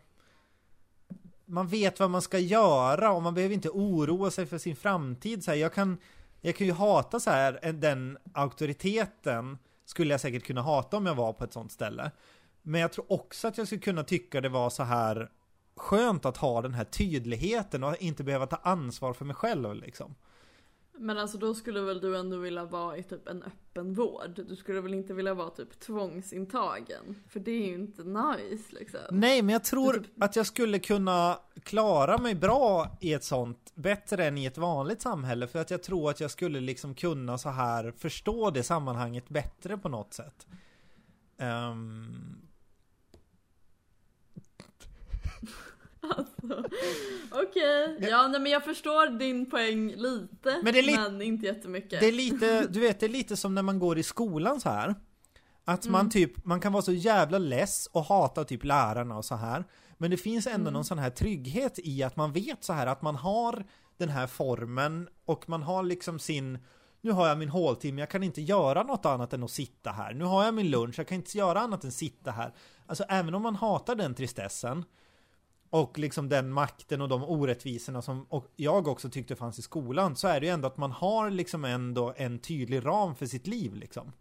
man 1.46 1.68
vet 1.68 2.00
vad 2.00 2.10
man 2.10 2.22
ska 2.22 2.40
göra 2.40 3.12
och 3.12 3.22
man 3.24 3.34
behöver 3.34 3.56
inte 3.56 3.70
oroa 3.70 4.32
sig 4.32 4.46
för 4.46 4.58
sin 4.58 4.76
framtid. 4.76 5.44
Så 5.44 5.52
här, 5.52 5.58
jag, 5.58 5.74
kan, 5.74 5.98
jag 6.42 6.56
kan 6.56 6.68
ju 6.68 6.74
hata 6.74 7.20
så 7.20 7.30
här, 7.30 7.74
den 7.74 8.18
auktoriteten 8.34 9.58
skulle 9.86 10.14
jag 10.14 10.22
säkert 10.22 10.44
kunna 10.44 10.62
hata 10.62 10.98
om 10.98 11.06
jag 11.06 11.16
var 11.16 11.34
på 11.34 11.44
ett 11.44 11.54
sånt 11.54 11.72
ställe. 11.72 12.12
Men 12.62 12.82
jag 12.82 12.92
tror 12.92 13.12
också 13.12 13.48
att 13.48 13.58
jag 13.58 13.68
skulle 13.68 13.82
kunna 13.82 14.04
tycka 14.04 14.42
det 14.42 14.50
var 14.50 14.70
så 14.70 14.84
här 14.84 15.30
skönt 15.76 16.26
att 16.26 16.38
ha 16.38 16.62
den 16.62 16.74
här 16.74 16.84
tydligheten 16.84 17.84
och 17.84 17.96
inte 18.00 18.24
behöva 18.24 18.46
ta 18.46 18.56
ansvar 18.56 19.14
för 19.14 19.26
mig 19.26 19.36
själv 19.36 19.76
liksom. 19.76 20.16
Men 21.00 21.18
alltså 21.18 21.38
då 21.38 21.54
skulle 21.56 21.82
väl 21.82 22.02
du 22.02 22.18
ändå 22.18 22.38
vilja 22.38 22.66
vara 22.66 22.98
i 22.98 23.04
typ 23.04 23.28
en 23.28 23.44
öppen 23.44 23.94
vård? 23.94 24.46
Du 24.50 24.56
skulle 24.56 24.82
väl 24.82 24.94
inte 24.94 25.14
vilja 25.14 25.34
vara 25.34 25.50
typ 25.50 25.80
tvångsintagen? 25.80 27.16
För 27.30 27.40
det 27.40 27.52
är 27.52 27.68
ju 27.68 27.74
inte 27.74 28.04
nice 28.04 28.76
liksom. 28.76 29.00
Nej, 29.12 29.42
men 29.42 29.54
jag 29.54 29.64
tror 29.64 29.94
typ- 29.94 30.24
att 30.24 30.36
jag 30.36 30.46
skulle 30.46 30.80
kunna 30.80 31.40
klara 31.64 32.18
mig 32.18 32.36
bra 32.36 32.98
i 33.02 33.14
ett 33.14 33.24
sånt, 33.24 33.72
bättre 33.76 34.26
än 34.26 34.38
i 34.38 34.46
ett 34.46 34.58
vanligt 34.58 35.02
samhälle, 35.02 35.48
för 35.48 35.60
att 35.60 35.72
jag 35.72 35.84
tror 35.84 36.10
att 36.10 36.20
jag 36.20 36.32
skulle 36.32 36.60
liksom 36.60 36.96
kunna 36.96 37.38
så 37.38 37.50
här 37.50 37.92
förstå 37.98 38.50
det 38.50 38.64
sammanhanget 38.64 39.30
bättre 39.30 39.78
på 39.78 39.90
något 39.90 40.14
sätt. 40.14 40.48
Ehm, 41.38 42.47
Alltså, 46.10 46.64
Okej, 47.32 47.98
ja 48.00 48.28
nej, 48.28 48.42
men 48.42 48.52
jag 48.52 48.64
förstår 48.64 49.20
din 49.20 49.50
poäng 49.50 49.88
lite. 49.96 50.30
Men 50.44 50.60
Men, 50.64 50.74
det 50.74 50.80
är 50.80 51.18
li- 51.20 51.26
inte 51.26 51.46
jättemycket. 51.46 52.00
Det 52.00 52.08
är 52.08 52.12
lite, 52.12 52.68
du 52.68 52.80
vet, 52.80 53.00
det 53.00 53.06
är 53.06 53.10
lite 53.10 53.38
som 53.38 53.56
när 53.56 53.62
man 53.62 53.80
går 53.80 53.98
i 53.98 54.04
skolan 54.04 54.62
så 54.62 54.70
här. 54.70 54.96
Att 55.66 55.88
man 55.88 56.10
typ, 56.10 56.46
man 56.46 56.60
kan 56.60 56.74
vara 56.74 56.82
så 56.84 56.94
jävla 56.94 57.38
less 57.38 57.90
och 57.92 58.04
hata 58.04 58.44
typ 58.44 58.64
lärarna 58.64 59.18
och 59.18 59.26
så 59.26 59.36
här. 59.36 59.64
Men 59.98 60.12
det 60.12 60.18
finns 60.18 60.48
ändå 60.48 60.72
någon 60.72 60.86
sån 60.86 61.00
här 61.00 61.10
trygghet 61.10 61.80
i 61.84 62.04
att 62.04 62.16
man 62.16 62.34
vet 62.34 62.64
så 62.64 62.74
här 62.74 62.88
att 62.88 63.02
man 63.02 63.16
har 63.16 63.66
den 63.98 64.10
här 64.10 64.28
formen 64.28 65.10
och 65.26 65.50
man 65.50 65.64
har 65.64 65.84
liksom 65.84 66.20
sin 66.20 66.60
nu 67.02 67.12
har 67.12 67.28
jag 67.28 67.38
min 67.38 67.50
håltimme, 67.50 68.02
jag 68.02 68.10
kan 68.10 68.24
inte 68.24 68.42
göra 68.42 68.84
något 68.84 69.06
annat 69.06 69.34
än 69.34 69.44
att 69.44 69.52
sitta 69.52 69.92
här. 69.92 70.14
Nu 70.14 70.26
har 70.26 70.44
jag 70.46 70.54
min 70.54 70.70
lunch, 70.70 71.00
jag 71.00 71.08
kan 71.08 71.16
inte 71.16 71.38
göra 71.38 71.60
annat 71.60 71.84
än 71.84 71.92
sitta 71.92 72.32
här. 72.32 72.54
Alltså 72.86 73.04
även 73.10 73.36
om 73.36 73.42
man 73.42 73.56
hatar 73.56 73.96
den 73.96 74.16
tristessen 74.16 74.86
och 75.70 76.00
liksom 76.00 76.30
den 76.30 76.52
makten 76.52 77.02
och 77.02 77.10
de 77.10 77.24
orättvisorna 77.24 78.02
som 78.02 78.26
och 78.30 78.54
jag 78.56 78.88
också 78.88 79.10
tyckte 79.10 79.36
fanns 79.36 79.60
i 79.60 79.62
skolan 79.62 80.16
så 80.16 80.28
är 80.28 80.40
det 80.40 80.46
ju 80.46 80.52
ändå 80.52 80.68
att 80.68 80.78
man 80.78 80.92
har 80.92 81.30
liksom 81.30 81.66
ändå 81.66 82.14
en 82.18 82.40
tydlig 82.40 82.86
ram 82.86 83.16
för 83.16 83.26
sitt 83.26 83.48
liv 83.48 83.76
liksom. 83.76 84.12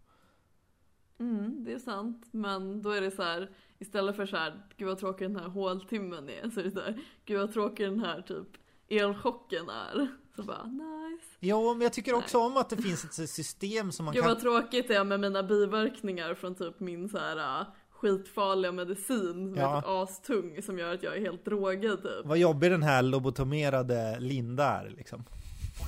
Mm, 1.19 1.63
det 1.63 1.73
är 1.73 1.79
sant. 1.79 2.27
Men 2.31 2.81
då 2.81 2.91
är 2.91 3.01
det 3.01 3.11
så 3.11 3.23
här, 3.23 3.49
istället 3.79 4.15
för 4.15 4.25
så 4.25 4.37
här, 4.37 4.67
gud 4.77 4.87
vad 4.87 4.99
tråkig 4.99 5.29
den 5.29 5.39
här 5.39 5.49
håltimmen 5.49 6.29
är, 6.29 6.49
så 6.49 6.59
är 6.59 6.63
det 6.63 6.71
så 6.71 6.79
här, 6.79 6.99
gud 7.25 7.39
vad 7.39 7.53
tråkig 7.53 7.85
den 7.85 7.99
här 7.99 8.21
typ 8.21 8.47
elchocken 8.89 9.69
är. 9.69 10.07
Så 10.35 10.43
bara 10.43 10.65
nice. 10.65 11.25
Jo, 11.39 11.73
men 11.73 11.81
jag 11.81 11.93
tycker 11.93 12.13
också 12.13 12.37
om 12.37 12.57
att 12.57 12.69
det 12.69 12.77
finns 12.77 13.19
ett 13.19 13.29
system 13.29 13.91
som 13.91 14.05
man 14.05 14.13
Gud 14.13 14.23
kan... 14.23 14.33
vad 14.33 14.41
tråkigt 14.41 14.87
det 14.87 14.95
är 14.95 15.03
med 15.03 15.19
mina 15.19 15.43
biverkningar 15.43 16.33
från 16.33 16.55
typ 16.55 16.79
min 16.79 17.09
så 17.09 17.17
här 17.17 17.65
skitfarliga 18.01 18.71
medicin 18.71 19.33
som 19.33 19.55
Ja. 19.57 19.77
är 19.77 19.81
typ 19.81 19.89
astung 20.09 20.61
som 20.61 20.79
gör 20.79 20.93
att 20.93 21.03
jag 21.03 21.17
är 21.17 21.21
helt 21.21 21.45
drogad 21.45 22.01
typ. 22.03 22.25
Vad 22.25 22.37
jobbig 22.37 22.71
den 22.71 22.83
här 22.83 23.01
lobotomerade 23.01 24.17
Linda 24.19 24.65
är 24.65 24.89
liksom. 24.89 25.23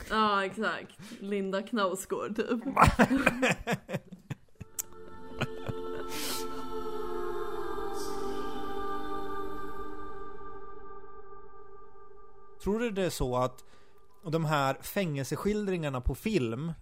Ja 0.09 0.45
exakt. 0.45 0.99
Linda 1.19 1.61
Knausgård 1.61 2.35
typ. 2.35 2.63
Tror 12.63 12.79
du 12.79 12.91
det 12.91 13.03
är 13.03 13.09
så 13.09 13.37
att 13.37 13.63
de 14.31 14.45
här 14.45 14.77
fängelseskildringarna 14.81 16.01
på 16.01 16.15
film 16.15 16.73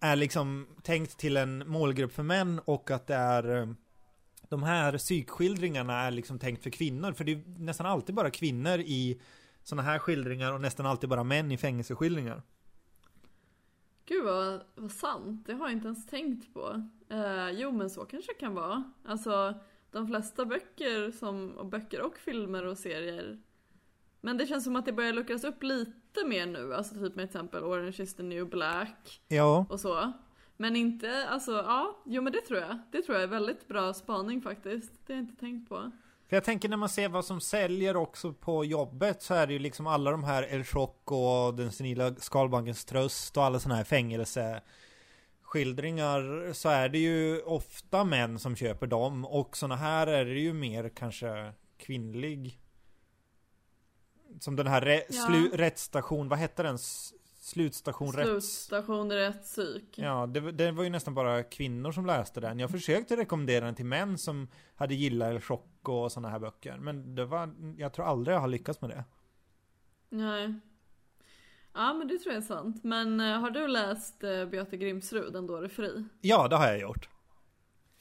är 0.00 0.16
liksom 0.16 0.66
tänkt 0.82 1.16
till 1.18 1.36
en 1.36 1.68
målgrupp 1.68 2.12
för 2.12 2.22
män 2.22 2.60
och 2.64 2.90
att 2.90 3.06
det 3.06 3.14
är 3.14 3.56
eh, 3.56 3.66
de 4.48 4.62
här 4.62 4.98
psykskildringarna 4.98 6.00
är 6.00 6.10
liksom 6.10 6.38
tänkt 6.38 6.62
för 6.62 6.70
kvinnor? 6.70 7.12
För 7.12 7.24
det 7.24 7.32
är 7.32 7.42
nästan 7.58 7.86
alltid 7.86 8.14
bara 8.14 8.30
kvinnor 8.30 8.78
i 8.78 9.20
sådana 9.62 9.82
här 9.82 9.98
skildringar 9.98 10.52
och 10.52 10.60
nästan 10.60 10.86
alltid 10.86 11.10
bara 11.10 11.24
män 11.24 11.52
i 11.52 11.58
fängelseskildringar. 11.58 12.42
Gud 14.06 14.24
vad, 14.24 14.60
vad 14.74 14.90
sant, 14.90 15.46
det 15.46 15.54
har 15.54 15.66
jag 15.66 15.72
inte 15.72 15.86
ens 15.86 16.06
tänkt 16.06 16.54
på. 16.54 16.88
Eh, 17.08 17.50
jo 17.50 17.72
men 17.72 17.90
så 17.90 18.04
kanske 18.04 18.32
det 18.32 18.38
kan 18.40 18.54
vara. 18.54 18.92
Alltså 19.04 19.54
de 19.90 20.06
flesta 20.06 20.44
böcker, 20.44 21.10
som, 21.10 21.50
och 21.50 21.66
böcker 21.66 22.00
och 22.00 22.18
filmer 22.18 22.64
och 22.64 22.78
serier. 22.78 23.38
Men 24.20 24.36
det 24.36 24.46
känns 24.46 24.64
som 24.64 24.76
att 24.76 24.84
det 24.84 24.92
börjar 24.92 25.12
luckras 25.12 25.44
upp 25.44 25.62
lite 25.62 26.26
mer 26.26 26.46
nu, 26.46 26.74
alltså 26.74 26.94
typ 26.94 27.16
med 27.16 27.24
exempel 27.24 27.64
Orange 27.64 28.02
is 28.02 28.14
the 28.14 28.22
new 28.22 28.48
black 28.48 29.22
Ja, 29.28 29.66
och 29.68 29.80
så. 29.80 30.12
Men 30.56 30.76
inte, 30.76 31.28
alltså 31.28 31.52
ja, 31.52 31.96
jo 32.06 32.22
men 32.22 32.32
det 32.32 32.40
tror 32.40 32.60
jag. 32.60 32.78
Det 32.92 33.02
tror 33.02 33.14
jag 33.14 33.22
är 33.22 33.26
väldigt 33.28 33.68
bra 33.68 33.94
spaning 33.94 34.42
faktiskt. 34.42 34.92
Det 35.06 35.12
har 35.12 35.20
jag 35.20 35.24
inte 35.28 35.40
tänkt 35.40 35.68
på. 35.68 35.90
För 36.28 36.36
jag 36.36 36.44
tänker 36.44 36.68
när 36.68 36.76
man 36.76 36.88
ser 36.88 37.08
vad 37.08 37.24
som 37.24 37.40
säljer 37.40 37.96
också 37.96 38.32
på 38.32 38.64
jobbet 38.64 39.22
så 39.22 39.34
är 39.34 39.46
det 39.46 39.52
ju 39.52 39.58
liksom 39.58 39.86
alla 39.86 40.10
de 40.10 40.24
här 40.24 40.42
El 40.42 40.64
Choc 40.64 40.90
och 41.04 41.54
Den 41.54 41.72
senila 41.72 42.14
skalbankens 42.14 42.84
tröst 42.84 43.36
och 43.36 43.44
alla 43.44 43.60
sådana 43.60 43.76
här 43.76 43.84
fängelseskildringar 43.84 46.52
så 46.52 46.68
är 46.68 46.88
det 46.88 46.98
ju 46.98 47.42
ofta 47.42 48.04
män 48.04 48.38
som 48.38 48.56
köper 48.56 48.86
dem 48.86 49.24
och 49.24 49.56
sådana 49.56 49.76
här 49.76 50.06
är 50.06 50.24
det 50.24 50.40
ju 50.40 50.52
mer 50.52 50.88
kanske 50.88 51.52
kvinnlig 51.78 52.60
som 54.40 54.56
den 54.56 54.66
här 54.66 54.80
re- 54.82 55.02
Ja. 55.10 55.26
slu- 55.28 55.56
rättsstation, 55.56 56.28
vad 56.28 56.38
hette 56.38 56.62
den? 56.62 56.78
Slutstation. 57.44 58.12
Slutstation 58.12 59.12
rätt 59.12 59.42
psyk. 59.42 59.98
Ja, 59.98 60.26
det, 60.26 60.52
det 60.52 60.72
var 60.72 60.84
ju 60.84 60.90
nästan 60.90 61.14
bara 61.14 61.42
kvinnor 61.42 61.92
som 61.92 62.06
läste 62.06 62.40
den. 62.40 62.58
Jag 62.58 62.70
försökte 62.70 63.16
rekommendera 63.16 63.64
den 63.64 63.74
till 63.74 63.84
män 63.84 64.18
som 64.18 64.48
hade 64.74 64.94
gillat 64.94 65.30
El 65.30 65.40
Choc 65.40 65.60
och 65.82 66.12
sådana 66.12 66.28
här 66.28 66.38
böcker. 66.38 66.76
Men 66.76 67.14
det 67.14 67.24
var, 67.24 67.54
jag 67.78 67.92
tror 67.92 68.06
aldrig 68.06 68.36
jag 68.36 68.40
har 68.40 68.48
lyckats 68.48 68.80
med 68.80 68.90
det. 68.90 69.04
Nej. 70.08 70.54
Ja 71.72 71.94
men 71.94 72.08
det 72.08 72.18
tror 72.18 72.34
jag 72.34 72.42
är 72.42 72.46
sant. 72.46 72.84
Men 72.84 73.20
eh, 73.20 73.40
har 73.40 73.50
du 73.50 73.68
läst 73.68 74.24
uh, 74.24 74.44
Beate 74.44 74.76
Grimsrud, 74.76 75.32
Den 75.32 75.46
då 75.46 75.56
är 75.56 75.68
fri? 75.68 76.04
Ja, 76.20 76.48
det 76.48 76.56
har 76.56 76.66
jag 76.66 76.80
gjort. 76.80 77.08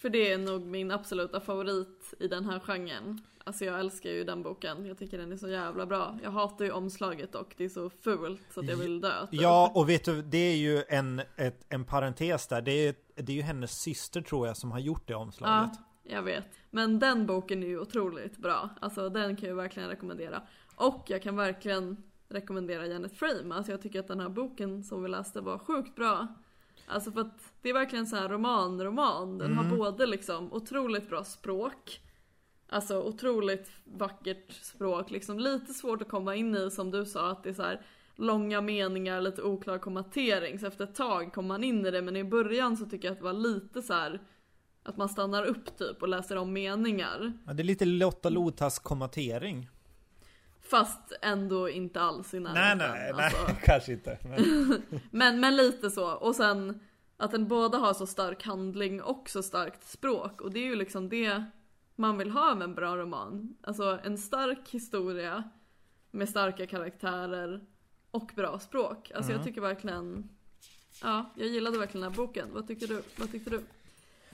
För 0.03 0.09
det 0.09 0.31
är 0.31 0.37
nog 0.37 0.65
min 0.65 0.91
absoluta 0.91 1.39
favorit 1.39 2.13
i 2.19 2.27
den 2.27 2.45
här 2.45 2.59
genren. 2.59 3.21
Alltså 3.43 3.65
jag 3.65 3.79
älskar 3.79 4.09
ju 4.09 4.23
den 4.23 4.43
boken. 4.43 4.85
Jag 4.85 4.97
tycker 4.97 5.17
den 5.17 5.31
är 5.31 5.37
så 5.37 5.49
jävla 5.49 5.85
bra. 5.85 6.19
Jag 6.23 6.31
hatar 6.31 6.65
ju 6.65 6.71
omslaget 6.71 7.35
och 7.35 7.53
det 7.57 7.65
är 7.65 7.69
så 7.69 7.89
fult 7.89 8.41
så 8.53 8.59
att 8.59 8.69
jag 8.69 8.77
vill 8.77 9.01
dö. 9.01 9.27
typ. 9.27 9.41
Ja, 9.41 9.71
och 9.75 9.89
vet 9.89 10.05
du, 10.05 10.21
det 10.21 10.37
är 10.37 10.55
ju 10.55 10.83
en, 10.89 11.21
ett, 11.35 11.65
en 11.69 11.85
parentes 11.85 12.47
där. 12.47 12.61
Det 12.61 12.71
är, 12.71 12.95
det 13.15 13.31
är 13.31 13.35
ju 13.35 13.41
hennes 13.41 13.71
syster 13.71 14.21
tror 14.21 14.47
jag 14.47 14.57
som 14.57 14.71
har 14.71 14.79
gjort 14.79 15.07
det 15.07 15.15
omslaget. 15.15 15.71
Ja, 16.03 16.15
jag 16.15 16.23
vet. 16.23 16.47
Men 16.69 16.99
den 16.99 17.25
boken 17.25 17.63
är 17.63 17.67
ju 17.67 17.79
otroligt 17.79 18.37
bra. 18.37 18.69
Alltså 18.81 19.09
den 19.09 19.35
kan 19.35 19.49
jag 19.49 19.55
verkligen 19.55 19.89
rekommendera. 19.89 20.41
Och 20.75 21.03
jag 21.07 21.21
kan 21.21 21.35
verkligen 21.35 22.03
rekommendera 22.29 22.87
Janet 22.87 23.17
Frame. 23.17 23.55
Alltså 23.55 23.71
jag 23.71 23.81
tycker 23.81 23.99
att 23.99 24.07
den 24.07 24.19
här 24.19 24.29
boken 24.29 24.83
som 24.83 25.03
vi 25.03 25.09
läste 25.09 25.41
var 25.41 25.57
sjukt 25.57 25.95
bra. 25.95 26.27
Alltså 26.87 27.11
för 27.11 27.21
att 27.21 27.53
det 27.61 27.69
är 27.69 27.73
verkligen 27.73 28.07
så 28.07 28.15
här 28.15 28.29
roman-roman. 28.29 29.37
Den 29.37 29.53
har 29.57 29.77
både 29.77 30.05
liksom 30.05 30.53
otroligt 30.53 31.09
bra 31.09 31.23
språk. 31.23 31.99
Alltså 32.69 33.01
otroligt 33.01 33.71
vackert 33.83 34.51
språk. 34.51 35.11
Liksom 35.11 35.39
lite 35.39 35.73
svårt 35.73 36.01
att 36.01 36.09
komma 36.09 36.35
in 36.35 36.55
i 36.55 36.71
som 36.71 36.91
du 36.91 37.05
sa 37.05 37.31
att 37.31 37.43
det 37.43 37.49
är 37.49 37.53
så 37.53 37.63
här 37.63 37.81
långa 38.15 38.61
meningar, 38.61 39.21
lite 39.21 39.41
oklar 39.43 39.77
kommatering. 39.77 40.59
Så 40.59 40.67
efter 40.67 40.83
ett 40.83 40.95
tag 40.95 41.33
kommer 41.33 41.47
man 41.47 41.63
in 41.63 41.85
i 41.85 41.91
det 41.91 42.01
men 42.01 42.15
i 42.15 42.23
början 42.23 42.77
så 42.77 42.85
tycker 42.85 43.07
jag 43.07 43.11
att 43.11 43.19
det 43.19 43.23
var 43.23 43.33
lite 43.33 43.81
så 43.81 43.93
här 43.93 44.21
att 44.83 44.97
man 44.97 45.09
stannar 45.09 45.45
upp 45.45 45.77
typ 45.77 46.01
och 46.01 46.07
läser 46.07 46.35
om 46.35 46.53
meningar. 46.53 47.33
Ja, 47.45 47.53
det 47.53 47.61
är 47.61 47.65
lite 47.65 47.85
Lotta 47.85 48.29
Lotas 48.29 48.79
kommatering. 48.79 49.69
Fast 50.77 51.13
ändå 51.21 51.69
inte 51.69 52.01
alls 52.01 52.33
i 52.33 52.39
Nej, 52.39 52.53
närheten. 52.53 52.77
nej, 52.91 53.13
nej, 53.13 53.25
Alltså. 53.25 53.55
kanske 53.63 53.91
inte. 53.91 54.17
Men, 54.23 54.81
Men, 55.11 55.39
men 55.39 55.55
lite 55.55 55.89
så. 55.91 56.11
Och 56.13 56.35
sen 56.35 56.79
att 57.17 57.31
den 57.31 57.47
båda 57.47 57.77
har 57.77 57.93
så 57.93 58.07
stark 58.07 58.43
handling 58.45 59.01
och 59.01 59.29
så 59.29 59.43
starkt 59.43 59.83
språk. 59.87 60.41
Och 60.41 60.51
det 60.53 60.59
är 60.59 60.63
ju 60.65 60.75
liksom 60.75 61.09
det 61.09 61.43
man 61.95 62.17
vill 62.17 62.31
ha 62.31 62.55
med 62.55 62.63
en 62.65 62.75
bra 62.75 62.97
roman. 62.97 63.57
Alltså 63.63 63.99
en 64.03 64.17
stark 64.17 64.69
historia 64.69 65.43
med 66.11 66.29
starka 66.29 66.67
karaktärer 66.67 67.61
och 68.11 68.31
bra 68.35 68.59
språk. 68.59 69.11
Alltså 69.15 69.31
Mm. 69.31 69.39
jag 69.39 69.47
tycker 69.47 69.61
verkligen 69.61 70.29
Ja, 71.01 71.33
jag 71.37 71.47
gillade 71.47 71.77
verkligen 71.77 72.01
den 72.03 72.11
här 72.11 72.17
boken. 72.17 72.47
Vad 72.53 72.67
tycker 72.67 72.87
du? 72.87 73.01
Vad 73.17 73.31
tyckte 73.31 73.49
du? 73.49 73.61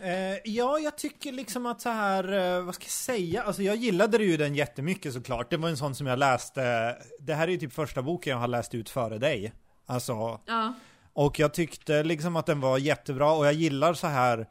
Eh, 0.01 0.37
ja, 0.43 0.79
jag 0.79 0.97
tycker 0.97 1.31
liksom 1.31 1.65
att 1.65 1.81
så 1.81 1.89
här, 1.89 2.57
eh, 2.57 2.63
vad 2.63 2.75
ska 2.75 2.83
jag 2.83 2.91
säga? 2.91 3.43
Alltså 3.43 3.63
jag 3.63 3.75
gillade 3.75 4.17
ju 4.17 4.37
den 4.37 4.55
jättemycket 4.55 5.13
såklart. 5.13 5.49
Det 5.49 5.57
var 5.57 5.69
en 5.69 5.77
sån 5.77 5.95
som 5.95 6.07
jag 6.07 6.19
läste. 6.19 6.95
Det 7.19 7.33
här 7.33 7.47
är 7.47 7.51
ju 7.51 7.57
typ 7.57 7.73
första 7.73 8.01
boken 8.01 8.31
jag 8.31 8.37
har 8.37 8.47
läst 8.47 8.75
ut 8.75 8.89
före 8.89 9.17
dig. 9.17 9.53
Alltså, 9.85 10.39
Ja, 10.45 10.73
Och 11.13 11.39
jag 11.39 11.53
tyckte 11.53 12.03
liksom 12.03 12.35
att 12.35 12.45
den 12.45 12.61
var 12.61 12.77
jättebra 12.77 13.31
och 13.31 13.45
jag 13.45 13.53
gillar 13.53 13.93
så 13.93 14.07
här 14.07 14.47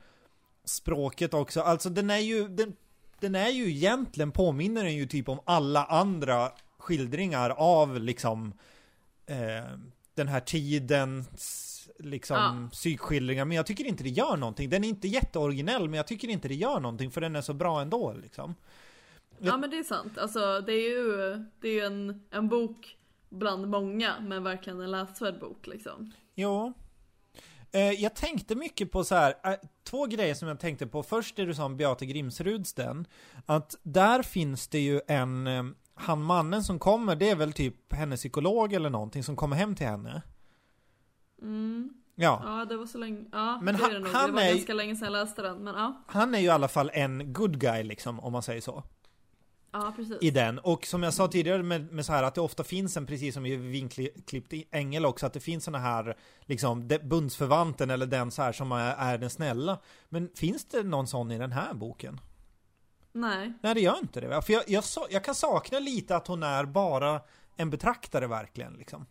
språket 0.65 1.35
också. 1.35 1.61
Alltså 1.61 1.91
den 1.91 2.11
är 2.11 2.19
ju, 2.19 2.49
den, 2.49 2.77
den 3.21 3.35
är 3.35 3.49
ju 3.49 3.71
egentligen 3.71 4.33
påminner 4.33 4.85
den 4.85 4.97
ju 4.97 5.07
typ 5.07 5.29
om 5.29 5.41
alla 5.45 5.85
andra 5.85 6.53
skildringar 6.79 7.51
av 7.51 8.01
liksom 8.01 8.53
eh, 9.27 9.79
den 10.15 10.29
här 10.29 10.41
tidens 10.41 11.78
liksom 11.99 12.37
Ja. 12.37 12.69
psykskildringar. 12.73 13.45
Men 13.45 13.57
jag 13.57 13.67
tycker 13.67 13.85
inte 13.85 14.03
det 14.03 14.09
gör 14.11 14.37
någonting. 14.37 14.71
Den 14.71 14.85
är 14.85 14.89
inte 14.89 15.09
jätteoriginell 15.09 15.89
men 15.89 15.97
jag 15.97 16.07
tycker 16.07 16.29
inte 16.29 16.49
det 16.49 16.55
gör 16.55 16.81
någonting 16.81 17.11
för 17.11 17.21
den 17.21 17.37
är 17.37 17.41
så 17.41 17.55
bra 17.55 17.81
ändå 17.81 18.15
liksom. 18.23 18.55
ja 19.39 19.57
men 19.57 19.71
det 19.71 19.79
är 19.79 19.83
sant. 19.83 20.19
Alltså 20.19 20.61
det 20.61 20.73
är 20.73 20.91
ju, 20.91 21.17
det 21.61 21.69
är 21.69 21.73
ju 21.73 21.81
en, 21.81 22.23
en 22.31 22.49
bok 22.49 22.97
bland 23.29 23.69
många 23.69 24.15
men 24.21 24.43
verkligen 24.45 24.81
en 24.81 24.91
läsvärd 24.91 25.41
bok 25.41 25.67
liksom. 25.67 26.13
Jo. 26.35 26.73
Eh, 27.73 27.91
jag 27.93 28.15
tänkte 28.17 28.55
mycket 28.55 28.93
på 28.93 29.05
så 29.05 29.15
här, 29.15 29.35
eh, 29.45 29.53
två 29.85 30.07
grejer 30.07 30.35
som 30.35 30.49
jag 30.49 30.61
tänkte 30.61 30.87
på. 30.87 31.03
Först 31.03 31.37
det 31.37 31.45
du 31.45 31.55
sa 31.55 31.65
om 31.65 31.77
Beate 31.77 32.07
Grimsruds 32.07 32.75
den. 32.75 33.07
Att 33.47 33.77
där 33.83 34.23
finns 34.23 34.69
det 34.69 34.79
ju 34.81 35.01
en, 35.09 35.47
eh, 35.47 35.65
han 35.95 36.23
mannen 36.23 36.65
som 36.65 36.79
kommer, 36.79 37.17
det 37.17 37.31
är 37.31 37.37
väl 37.37 37.53
typ 37.53 37.93
hennes 37.93 38.21
psykolog 38.21 38.73
eller 38.73 38.91
någonting 38.91 39.23
som 39.23 39.37
kommer 39.37 39.57
hem 39.57 39.75
till 39.75 39.87
henne. 39.87 40.23
Mm. 41.43 41.91
Ja. 42.15 42.43
Ja 42.45 42.65
det 42.65 42.77
var 42.77 42.87
så 42.87 42.99
länge, 42.99 43.25
ja 43.33 43.59
Men 43.63 43.75
det 43.75 43.81
han- 43.83 43.91
är 43.91 43.95
det 43.95 44.01
nog. 44.01 44.13
han 44.13 44.27
Det 44.31 44.33
var 44.37 44.43
är 44.43 44.55
ganska 44.55 44.75
länge 44.75 44.97
sedan 44.97 45.13
jag 45.13 45.13
läste 45.13 45.43
den 45.43 45.65
men 45.65 45.75
ja. 45.75 46.03
Han 46.07 46.35
är 46.35 46.39
ju 46.39 46.45
i 46.47 46.49
alla 46.51 46.69
fall 46.69 46.91
en 46.95 47.33
good 47.33 47.61
guy 47.61 47.83
liksom, 47.83 48.21
om 48.21 48.33
man 48.33 48.43
säger 48.43 48.61
så. 48.61 48.83
Ja 49.73 49.93
precis. 49.97 50.17
I 50.21 50.31
den. 50.31 50.59
Och 50.59 50.87
som 50.87 51.03
jag 51.03 51.15
sa 51.15 51.29
tidigare 51.29 51.63
med, 51.63 51.93
med 51.93 52.07
så 52.07 52.13
här 52.13 52.23
att 52.23 52.35
det 52.35 52.41
ofta 52.41 52.65
finns 52.65 52.97
en, 52.97 53.07
precis 53.07 53.35
som 53.35 53.47
i 53.47 53.57
vinklippt 53.57 54.53
ängel 54.71 55.07
också, 55.07 55.27
att 55.27 55.33
det 55.33 55.41
finns 55.41 55.65
såna 55.65 55.79
här, 55.79 56.17
liksom, 56.41 56.89
de- 56.89 56.99
bundsförvanten 56.99 57.91
eller 57.91 58.07
den 58.07 58.31
så 58.31 58.43
här 58.43 58.53
som 58.53 58.73
är, 58.73 58.95
är 58.99 59.19
den 59.19 59.31
snälla. 59.31 59.79
Men 60.09 60.31
finns 60.37 60.65
det 60.65 60.83
någon 60.83 61.07
sån 61.07 61.31
i 61.31 61.39
den 61.39 61.53
här 61.53 61.75
boken? 61.75 62.21
Nej. 63.13 63.53
Nej, 63.63 63.75
det 63.75 63.81
gör 63.81 63.99
inte 63.99 64.21
det. 64.21 64.43
För 64.43 64.53
jag, 64.53 64.63
jag, 64.67 64.85
jag 65.11 65.25
kan 65.25 65.35
sakna 65.35 65.79
lite 65.79 66.17
att 66.17 66.27
hon 66.27 66.43
är 66.43 66.65
bara 66.65 67.21
en 67.57 67.71
betraktare 67.71 68.27
verkligen, 68.27 68.73
liksom. 68.73 69.07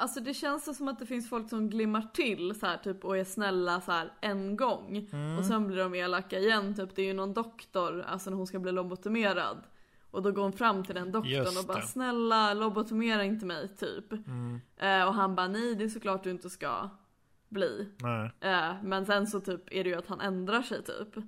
Alltså 0.00 0.20
det 0.20 0.34
känns 0.34 0.76
som 0.76 0.88
att 0.88 0.98
det 0.98 1.06
finns 1.06 1.28
folk 1.28 1.48
som 1.48 1.70
glimmar 1.70 2.06
till 2.14 2.54
så 2.60 2.66
här 2.66 2.76
typ 2.76 3.04
och 3.04 3.18
är 3.18 3.24
snälla 3.24 3.80
så 3.80 3.92
här 3.92 4.12
en 4.20 4.56
gång. 4.56 5.08
Mm. 5.12 5.38
Och 5.38 5.44
sen 5.44 5.66
blir 5.66 5.76
de 5.76 5.94
elaka 5.94 6.38
igen. 6.38 6.74
Typ 6.74 6.96
det 6.96 7.02
är 7.02 7.06
ju 7.06 7.12
någon 7.12 7.34
doktor, 7.34 8.04
alltså 8.08 8.30
när 8.30 8.36
hon 8.36 8.46
ska 8.46 8.58
bli 8.58 8.72
lobotomerad. 8.72 9.58
Och 10.10 10.22
då 10.22 10.32
går 10.32 10.42
hon 10.42 10.52
fram 10.52 10.84
till 10.84 10.94
den 10.94 11.12
doktorn 11.12 11.58
och 11.58 11.66
bara 11.66 11.82
snälla 11.82 12.54
lobotomera 12.54 13.24
inte 13.24 13.46
mig 13.46 13.68
typ. 13.76 14.12
Mm. 14.12 14.60
Eh, 14.76 15.08
och 15.08 15.14
han 15.14 15.34
bara 15.34 15.48
nej 15.48 15.74
det 15.74 15.84
är 15.84 15.88
såklart 15.88 16.24
du 16.24 16.30
inte 16.30 16.50
ska 16.50 16.90
bli. 17.48 17.88
Eh, 18.40 18.72
men 18.82 19.06
sen 19.06 19.26
så 19.26 19.40
typ 19.40 19.72
är 19.72 19.84
det 19.84 19.90
ju 19.90 19.96
att 19.96 20.06
han 20.06 20.20
ändrar 20.20 20.62
sig 20.62 20.82
typ. 20.84 21.24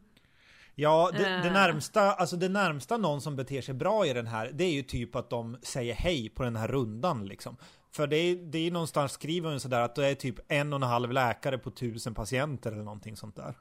Ja, 0.75 1.11
det, 1.13 1.19
det 1.19 1.49
Eh. 1.49 1.53
närmsta, 1.53 2.13
alltså 2.13 2.37
det 2.37 2.49
närmsta 2.49 2.97
någon 2.97 3.21
som 3.21 3.37
beter 3.37 3.61
sig 3.61 3.75
bra 3.75 4.07
i 4.07 4.13
den 4.13 4.27
här, 4.27 4.51
det 4.55 4.65
är 4.65 4.73
ju 4.73 4.83
typ 4.83 5.17
att 5.17 5.31
de 5.31 5.57
säger 5.63 5.95
hej 5.95 6.29
på 6.29 6.43
den 6.43 6.57
här 6.57 6.69
rundan 6.69 7.27
liksom. 7.27 7.57
För 7.93 8.07
det 8.07 8.17
är, 8.17 8.37
det 8.37 8.59
är 8.59 8.71
någonstans 8.71 9.13
skriver 9.13 9.51
hon 9.51 9.61
sådär 9.61 9.81
att 9.81 9.95
det 9.95 10.07
är 10.07 10.15
typ 10.15 10.39
en 10.49 10.73
och 10.73 10.77
en 10.77 10.83
halv 10.83 11.13
läkare 11.13 11.59
på 11.59 11.71
tusen 11.71 12.15
patienter 12.15 12.73
eller 12.73 12.83
någonting 12.83 13.17
sånt 13.17 13.37
där. 13.37 13.59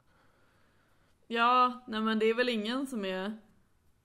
Ja, 1.26 1.84
nej 1.86 2.00
men 2.00 2.18
det 2.18 2.26
är 2.26 2.34
väl 2.34 2.48
ingen 2.48 2.86
som 2.86 3.04
är 3.04 3.38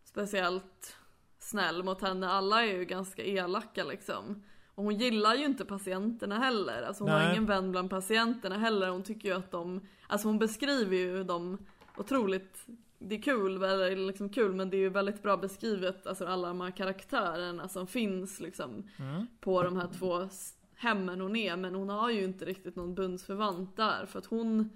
speciellt 0.04 0.98
snäll 1.40 1.84
mot 1.84 2.02
henne. 2.02 2.30
Alla 2.30 2.66
är 2.66 2.74
ju 2.74 2.86
ganska 2.86 3.24
elaka 3.24 3.84
liksom. 3.84 4.44
Och 4.76 4.84
hon 4.84 4.96
gillar 4.96 5.36
ju 5.36 5.46
inte 5.46 5.66
patienterna 5.66 6.40
heller. 6.40 6.84
Alltså 6.84 7.04
hon 7.04 7.12
Nej. 7.12 7.26
har 7.26 7.32
ingen 7.32 7.46
vän 7.46 7.72
bland 7.72 7.90
patienterna 7.90 8.58
heller. 8.58 8.90
Hon 8.90 9.04
tycker 9.04 9.30
ju 9.30 9.36
att 9.36 9.52
de, 9.52 9.88
alltså 10.08 10.28
hon 10.28 10.40
beskriver 10.40 10.96
ju 10.96 11.24
dem 11.24 11.66
otroligt, 11.98 12.68
det 13.00 13.16
är 13.16 13.22
kul, 13.22 13.64
eller 13.64 13.96
liksom 13.96 14.30
kul 14.30 14.54
men 14.54 14.70
det 14.70 14.78
är 14.78 14.80
ju 14.80 14.90
väldigt 14.90 15.24
bra 15.24 15.38
beskrivet, 15.38 16.08
alltså 16.08 16.26
alla 16.26 16.48
de 16.48 16.62
här 16.62 16.72
karaktärerna 16.72 17.68
som 17.68 17.88
finns 17.88 18.40
liksom 18.40 18.90
Mm. 19.00 19.28
på 19.42 19.64
de 19.64 19.78
här 19.78 19.90
två 20.00 20.30
hemmen 20.76 21.22
hon 21.22 21.36
är. 21.36 21.56
Men 21.58 21.76
hon 21.76 21.90
har 21.90 22.10
ju 22.10 22.24
inte 22.24 22.46
riktigt 22.46 22.76
någon 22.76 22.96
bundsförvant 22.96 23.78
där 23.78 24.06
för 24.06 24.20
att 24.20 24.26
hon 24.26 24.70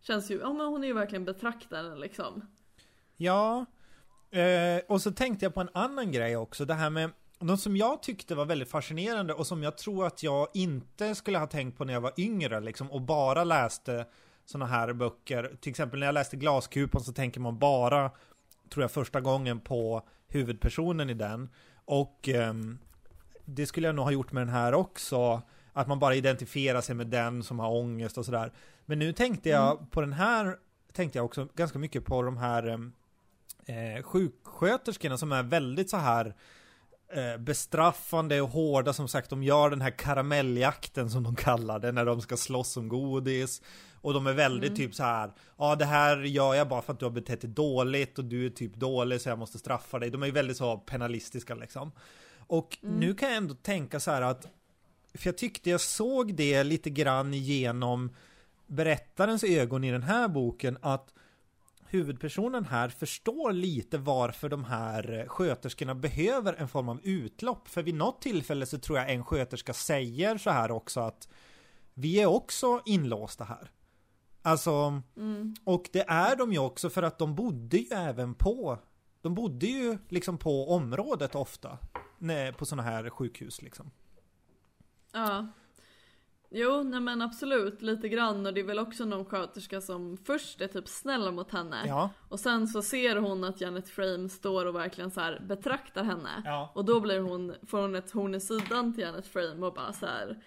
känns 0.00 0.30
ju, 0.30 0.38
ja 0.38 0.52
men 0.52 0.66
hon 0.66 0.82
är 0.84 0.88
ju 0.88 0.94
verkligen 0.94 1.24
betraktaren 1.24 2.00
liksom. 2.00 2.46
Ja, 3.16 3.66
eh, 4.30 4.82
och 4.88 5.02
så 5.02 5.10
tänkte 5.12 5.44
jag 5.44 5.54
på 5.54 5.60
en 5.60 5.70
annan 5.74 6.12
grej 6.12 6.36
också. 6.36 6.64
Det 6.64 6.74
här 6.74 6.90
med 6.90 7.10
något 7.38 7.60
som 7.60 7.76
jag 7.76 8.02
tyckte 8.02 8.34
var 8.34 8.44
väldigt 8.44 8.70
fascinerande 8.70 9.34
och 9.34 9.46
som 9.46 9.62
jag 9.62 9.78
tror 9.78 10.06
att 10.06 10.22
jag 10.22 10.48
inte 10.54 11.14
skulle 11.14 11.38
ha 11.38 11.46
tänkt 11.46 11.78
på 11.78 11.84
när 11.84 11.92
jag 11.92 12.00
var 12.00 12.12
yngre 12.16 12.60
liksom 12.60 12.90
och 12.90 13.00
bara 13.00 13.44
läste 13.44 14.06
såna 14.50 14.66
här 14.66 14.92
böcker. 14.92 15.56
Till 15.60 15.70
exempel 15.70 16.00
när 16.00 16.06
jag 16.06 16.12
läste 16.12 16.36
Glaskupan 16.36 17.00
så 17.00 17.12
tänker 17.12 17.40
man 17.40 17.58
bara, 17.58 18.10
tror 18.72 18.82
jag 18.82 18.90
första 18.90 19.20
gången 19.20 19.60
på 19.60 20.02
huvudpersonen 20.28 21.10
i 21.10 21.14
den. 21.14 21.48
Och 21.84 22.28
ehm, 22.28 22.78
det 23.44 23.66
skulle 23.66 23.88
jag 23.88 23.94
nog 23.94 24.04
ha 24.04 24.12
gjort 24.12 24.32
med 24.32 24.40
den 24.40 24.54
här 24.54 24.74
också. 24.74 25.42
Att 25.72 25.88
man 25.88 25.98
bara 25.98 26.14
identifierar 26.14 26.80
sig 26.80 26.94
med 26.94 27.06
den 27.06 27.42
som 27.42 27.58
har 27.58 27.70
ångest 27.70 28.18
och 28.18 28.24
sådär. 28.24 28.52
Men 28.86 28.98
nu 28.98 29.12
tänkte 29.12 29.48
jag 29.48 29.90
på 29.90 30.00
den 30.00 30.12
här, 30.12 30.56
tänkte 30.92 31.18
jag 31.18 31.24
också 31.24 31.48
ganska 31.54 31.78
mycket 31.78 32.04
på 32.04 32.22
de 32.22 32.36
här 32.36 32.66
ehm, 32.66 32.92
eh, 33.66 34.02
sjuksköterskorna 34.02 35.18
som 35.18 35.32
är 35.32 35.42
väldigt 35.42 35.90
så 35.90 35.96
här 35.96 36.34
eh, 37.12 37.40
bestraffande 37.40 38.40
och 38.40 38.48
hårda 38.48 38.92
som 38.92 39.08
sagt. 39.08 39.30
De 39.30 39.42
gör 39.42 39.70
den 39.70 39.80
här 39.80 39.98
karamelljakten 39.98 41.10
som 41.10 41.22
de 41.22 41.36
kallar 41.36 41.78
det 41.78 41.92
när 41.92 42.04
de 42.04 42.20
ska 42.20 42.36
slåss 42.36 42.76
om 42.76 42.88
godis. 42.88 43.62
Och 44.00 44.14
de 44.14 44.26
är 44.26 44.32
väldigt 44.32 44.76
typ 44.76 44.94
så 44.94 45.02
här. 45.02 45.32
Ja 45.58 45.76
det 45.76 45.84
här 45.84 46.16
gör 46.16 46.54
jag 46.54 46.68
bara 46.68 46.82
för 46.82 46.92
att 46.92 46.98
du 46.98 47.04
har 47.04 47.10
betett 47.10 47.40
dig 47.40 47.50
dåligt 47.50 48.18
och 48.18 48.24
du 48.24 48.46
är 48.46 48.50
typ 48.50 48.76
dålig 48.76 49.20
så 49.20 49.28
jag 49.28 49.38
måste 49.38 49.58
straffa 49.58 49.98
dig. 49.98 50.10
De 50.10 50.22
är 50.22 50.26
ju 50.26 50.32
väldigt 50.32 50.56
så 50.56 50.78
penalistiska 50.78 51.54
liksom. 51.54 51.92
Och 52.46 52.78
nu 52.80 53.14
kan 53.14 53.28
jag 53.28 53.36
ändå 53.36 53.54
tänka 53.54 54.00
så 54.00 54.10
här 54.10 54.22
att 54.22 54.46
för 55.14 55.28
jag 55.28 55.38
tyckte 55.38 55.70
jag 55.70 55.80
såg 55.80 56.34
det 56.34 56.64
lite 56.64 56.90
grann 56.90 57.34
genom 57.34 58.16
berättarens 58.66 59.44
ögon 59.44 59.84
i 59.84 59.90
den 59.90 60.02
här 60.02 60.28
boken 60.28 60.78
att 60.82 61.14
huvudpersonen 61.86 62.64
här 62.64 62.88
förstår 62.88 63.52
lite 63.52 63.98
varför 63.98 64.48
de 64.48 64.64
här 64.64 65.24
sköterskorna 65.28 65.94
behöver 65.94 66.54
en 66.54 66.68
form 66.68 66.88
av 66.88 67.00
utlopp. 67.02 67.68
För 67.68 67.82
vid 67.82 67.94
något 67.94 68.22
tillfälle 68.22 68.66
så 68.66 68.78
tror 68.78 68.98
jag 68.98 69.10
en 69.10 69.24
sköterska 69.24 69.72
säger 69.72 70.38
så 70.38 70.50
här 70.50 70.70
också 70.70 71.00
att 71.00 71.28
vi 71.94 72.20
är 72.20 72.26
också 72.26 72.80
inlåsta 72.84 73.44
här. 73.44 73.70
Alltså, 74.48 75.02
och 75.64 75.88
det 75.92 76.04
är 76.08 76.36
de 76.36 76.52
ju 76.52 76.58
också 76.58 76.90
för 76.90 77.02
att 77.02 77.18
de 77.18 77.34
bodde 77.34 77.76
ju 77.76 77.86
även 77.90 78.34
på, 78.34 78.78
de 79.22 79.34
bodde 79.34 79.66
ju 79.66 79.98
liksom 80.08 80.38
på 80.38 80.70
området 80.70 81.34
ofta. 81.34 81.78
Nej, 82.18 82.52
på 82.52 82.66
sådana 82.66 82.82
här 82.82 83.10
sjukhus 83.10 83.62
liksom. 83.62 83.90
Ja. 85.12 85.46
Jo, 86.50 86.82
nej 86.82 87.00
men 87.00 87.22
absolut, 87.22 87.82
lite 87.82 88.08
grann 88.08 88.46
och 88.46 88.54
det 88.54 88.60
är 88.60 88.64
väl 88.64 88.78
också 88.78 89.04
någon 89.04 89.24
sköterska 89.24 89.80
som 89.80 90.16
först 90.16 90.60
är 90.60 90.68
typ 90.68 90.88
snäll 90.88 91.32
mot 91.32 91.50
henne. 91.50 91.82
Ja, 91.86 92.10
Och 92.28 92.40
sen 92.40 92.68
så 92.68 92.82
ser 92.82 93.16
hon 93.16 93.44
att 93.44 93.60
Janet 93.60 93.88
Frame 93.88 94.28
står 94.28 94.66
och 94.66 94.74
verkligen 94.74 95.10
så 95.10 95.20
här 95.20 95.40
betraktar 95.48 96.04
henne. 96.04 96.42
Ja. 96.44 96.72
Och 96.74 96.84
då 96.84 97.00
blir 97.00 97.20
hon, 97.20 97.54
får 97.66 97.80
hon 97.80 97.94
ett 97.94 98.10
horn 98.10 98.34
i 98.34 98.40
sidan 98.40 98.94
till 98.94 99.02
Janet 99.04 99.26
Frame 99.26 99.66
och 99.66 99.74
bara 99.74 99.92
så 99.92 100.06
här. 100.06 100.42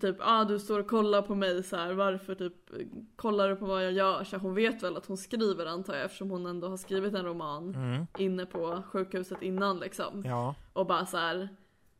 Typ, 0.00 0.16
ah 0.20 0.44
du 0.44 0.58
står 0.58 0.80
och 0.80 0.86
kollar 0.88 1.22
på 1.22 1.34
mig 1.34 1.62
så 1.62 1.76
här. 1.76 1.92
varför 1.92 2.34
typ 2.34 2.52
kollar 3.16 3.48
du 3.48 3.56
på 3.56 3.66
vad 3.66 3.84
jag 3.84 3.92
gör? 3.92 4.24
Så 4.24 4.36
hon 4.36 4.54
vet 4.54 4.82
väl 4.82 4.96
att 4.96 5.06
hon 5.06 5.16
skriver 5.16 5.66
antar 5.66 5.94
jag 5.94 6.04
eftersom 6.04 6.30
hon 6.30 6.46
ändå 6.46 6.68
har 6.68 6.76
skrivit 6.76 7.14
en 7.14 7.24
roman 7.24 7.76
inne 8.18 8.46
på 8.46 8.82
sjukhuset 8.92 9.42
innan 9.42 9.78
liksom. 9.78 10.22
ja, 10.24 10.54
Och 10.72 10.86
bara 10.86 11.06
så 11.06 11.16
här 11.16 11.48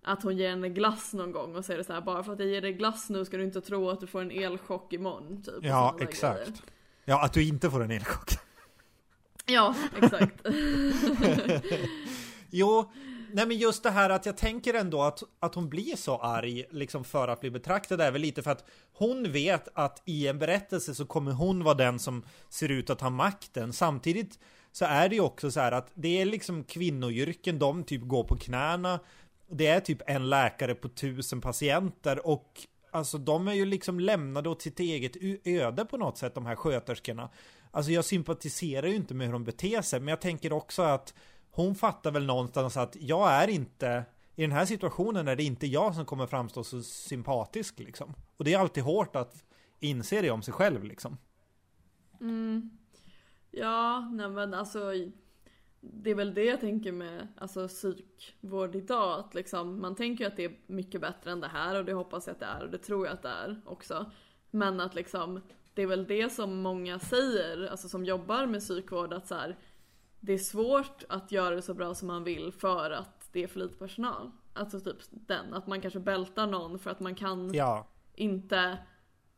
att 0.03 0.23
hon 0.23 0.37
ger 0.37 0.51
henne 0.51 0.69
glass 0.69 1.13
någon 1.13 1.33
gång 1.33 1.57
och 1.57 1.65
säger 1.65 1.83
så 1.83 1.93
här 1.93 2.01
bara 2.01 2.23
för 2.23 2.33
att 2.33 2.39
jag 2.39 2.49
ger 2.49 2.61
dig 2.61 2.73
glass 2.73 3.11
nu 3.11 3.25
ska 3.25 3.37
du 3.37 3.45
inte 3.45 3.61
tro 3.61 3.91
att 3.91 4.01
du 4.01 4.07
får 4.07 4.21
en 4.21 4.31
elchock 4.31 4.93
imorgon 4.93 5.43
typ. 5.43 5.55
ja, 5.61 5.97
exakt. 6.01 6.39
grejer. 6.39 6.55
Ja, 7.05 7.25
att 7.25 7.33
du 7.33 7.49
inte 7.49 7.71
får 7.71 7.83
en 7.83 7.91
elchock. 7.91 8.31
Ja, 9.47 9.75
exakt. 9.97 10.47
Jo, 12.51 12.91
nej 13.37 13.47
men 13.47 13.57
just 13.57 13.83
det 13.83 13.91
här 13.91 14.11
att 14.11 14.27
jag 14.27 14.37
tänker 14.37 14.75
ändå 14.75 15.03
att, 15.03 15.23
att 15.41 15.55
hon 15.55 15.69
blir 15.69 15.97
så 15.97 16.17
arg 16.19 16.65
liksom 16.71 17.05
för 17.05 17.29
att 17.29 17.41
bli 17.41 17.51
betraktad 17.51 18.01
är 18.01 18.11
väl 18.11 18.21
lite 18.21 18.43
för 18.43 18.51
att 18.51 18.65
hon 18.93 19.33
vet 19.33 19.69
att 19.75 20.03
i 20.05 20.29
en 20.29 20.39
berättelse 20.39 20.95
så 20.95 21.07
kommer 21.07 21.33
hon 21.33 21.65
vara 21.65 21.75
den 21.75 21.99
som 21.99 22.25
ser 22.49 22.69
ut 22.69 22.91
att 22.91 23.01
ha 23.01 23.11
makten. 23.11 23.73
Samtidigt 23.73 24.39
så 24.73 24.85
är 24.85 25.09
det 25.09 25.15
ju 25.15 25.21
också 25.21 25.51
så 25.51 25.61
här 25.61 25.73
att 25.73 25.91
det 25.95 26.21
är 26.21 26.25
liksom 26.25 26.65
kvinnoyrken, 26.65 27.59
de 27.59 27.85
typ 27.85 28.03
går 28.03 28.25
på 28.25 28.37
knäna. 28.37 29.01
Det 29.51 29.67
är 29.67 29.81
typ 29.81 30.03
en 30.07 30.31
läkare 30.31 30.75
på 30.75 30.89
tusen 30.89 31.41
patienter 31.41 32.27
och 32.27 32.67
alltså 32.91 33.19
de 33.19 33.49
är 33.49 33.55
ju 33.55 33.65
liksom 33.65 34.01
lämnade 34.01 34.49
åt 34.49 34.63
sitt 34.63 34.81
eget 34.81 35.17
öde 35.45 35.85
på 35.85 35.97
något 35.97 36.19
sätt, 36.19 36.35
de 36.35 36.47
här 36.47 36.57
sköterskorna. 36.57 37.31
Alltså 37.71 37.93
jag 37.93 38.05
sympatiserar 38.05 38.87
ju 38.87 38.95
inte 38.95 39.15
med 39.15 39.27
hur 39.27 39.33
de 39.33 39.45
beter 39.45 39.83
sig, 39.83 40.01
men 40.01 40.09
jag 40.09 40.21
tänker 40.21 40.53
också 40.53 40.83
att 40.83 41.15
hon 41.57 41.75
fattar 41.75 42.11
väl 42.11 42.27
någonstans 42.27 42.77
att 42.77 42.97
jag 43.01 43.31
är 43.31 43.49
inte 43.49 44.05
i 44.35 44.43
den 44.43 44.53
här 44.53 44.65
situationen 44.65 45.29
är 45.29 45.37
det 45.37 45.43
inte 45.43 45.67
jag 45.67 45.95
som 45.95 46.05
kommer 46.05 46.27
framstå 46.27 46.65
så 46.65 46.83
sympatisk 46.83 47.79
liksom. 47.79 48.15
Och 48.37 48.45
det 48.45 48.55
är 48.55 48.59
alltid 48.59 48.83
hårt 48.83 49.17
att 49.17 49.45
inse 49.81 50.23
det 50.23 50.31
om 50.31 50.43
sig 50.43 50.55
själv 50.55 50.85
liksom. 50.85 51.19
Mm. 52.21 52.71
Ja, 53.51 54.01
nej 54.13 54.29
men 54.29 54.55
alltså 54.55 54.93
det 55.81 56.11
är 56.11 56.15
väl 56.15 56.35
det 56.35 56.45
jag 56.45 56.61
tänker 56.61 56.93
med 56.93 57.29
alltså, 57.37 57.69
psykvård 57.69 58.77
idag. 58.77 59.21
Att 59.21 59.35
liksom, 59.35 59.81
man 59.81 59.95
tänker 59.95 60.25
ju 60.25 60.29
att 60.29 60.37
det 60.37 60.45
är 60.45 60.57
mycket 60.67 61.01
bättre 61.01 61.31
än 61.31 61.41
det 61.41 61.49
här 61.49 61.79
och 61.79 61.85
det 61.85 61.93
hoppas 61.93 62.27
jag 62.27 62.35
att 62.35 62.41
det 62.41 62.47
är 62.47 62.65
och 62.65 62.71
det 62.71 62.79
tror 62.79 63.07
jag 63.07 63.15
att 63.15 63.23
det 63.23 63.29
är 63.29 63.61
också. 63.67 64.11
Men 64.51 64.81
att 64.81 64.95
liksom, 64.95 65.41
det 65.75 65.83
är 65.83 65.87
väl 65.87 66.07
det 66.07 66.33
som 66.33 66.63
många 66.63 66.99
säger, 66.99 67.69
alltså 67.71 67.89
som 67.89 68.05
jobbar 68.05 68.47
med 68.47 68.61
psykvård, 68.61 69.13
att 69.13 69.27
så 69.27 69.35
här, 69.35 69.57
det 70.27 70.33
är 70.33 70.39
svårt 70.39 71.05
att 71.09 71.33
göra 71.33 71.55
det 71.55 71.63
så 71.63 71.75
bra 71.75 71.95
som 71.95 72.09
man 72.09 72.25
vill 72.25 72.53
för 72.53 72.91
att 72.91 73.29
det 73.33 73.43
är 73.43 73.47
för 73.47 73.61
lite 73.61 73.77
personal. 73.77 74.31
Alltså 74.53 74.81
typ 74.81 74.97
den, 75.11 75.55
att 75.55 75.67
man 75.67 75.81
kanske 75.81 76.01
bältar 76.01 76.47
någon 76.47 76.79
för 76.79 76.91
att 76.91 77.01
man 77.01 77.15
kan 77.15 77.55
Ja, 77.55 77.87
inte 78.15 78.79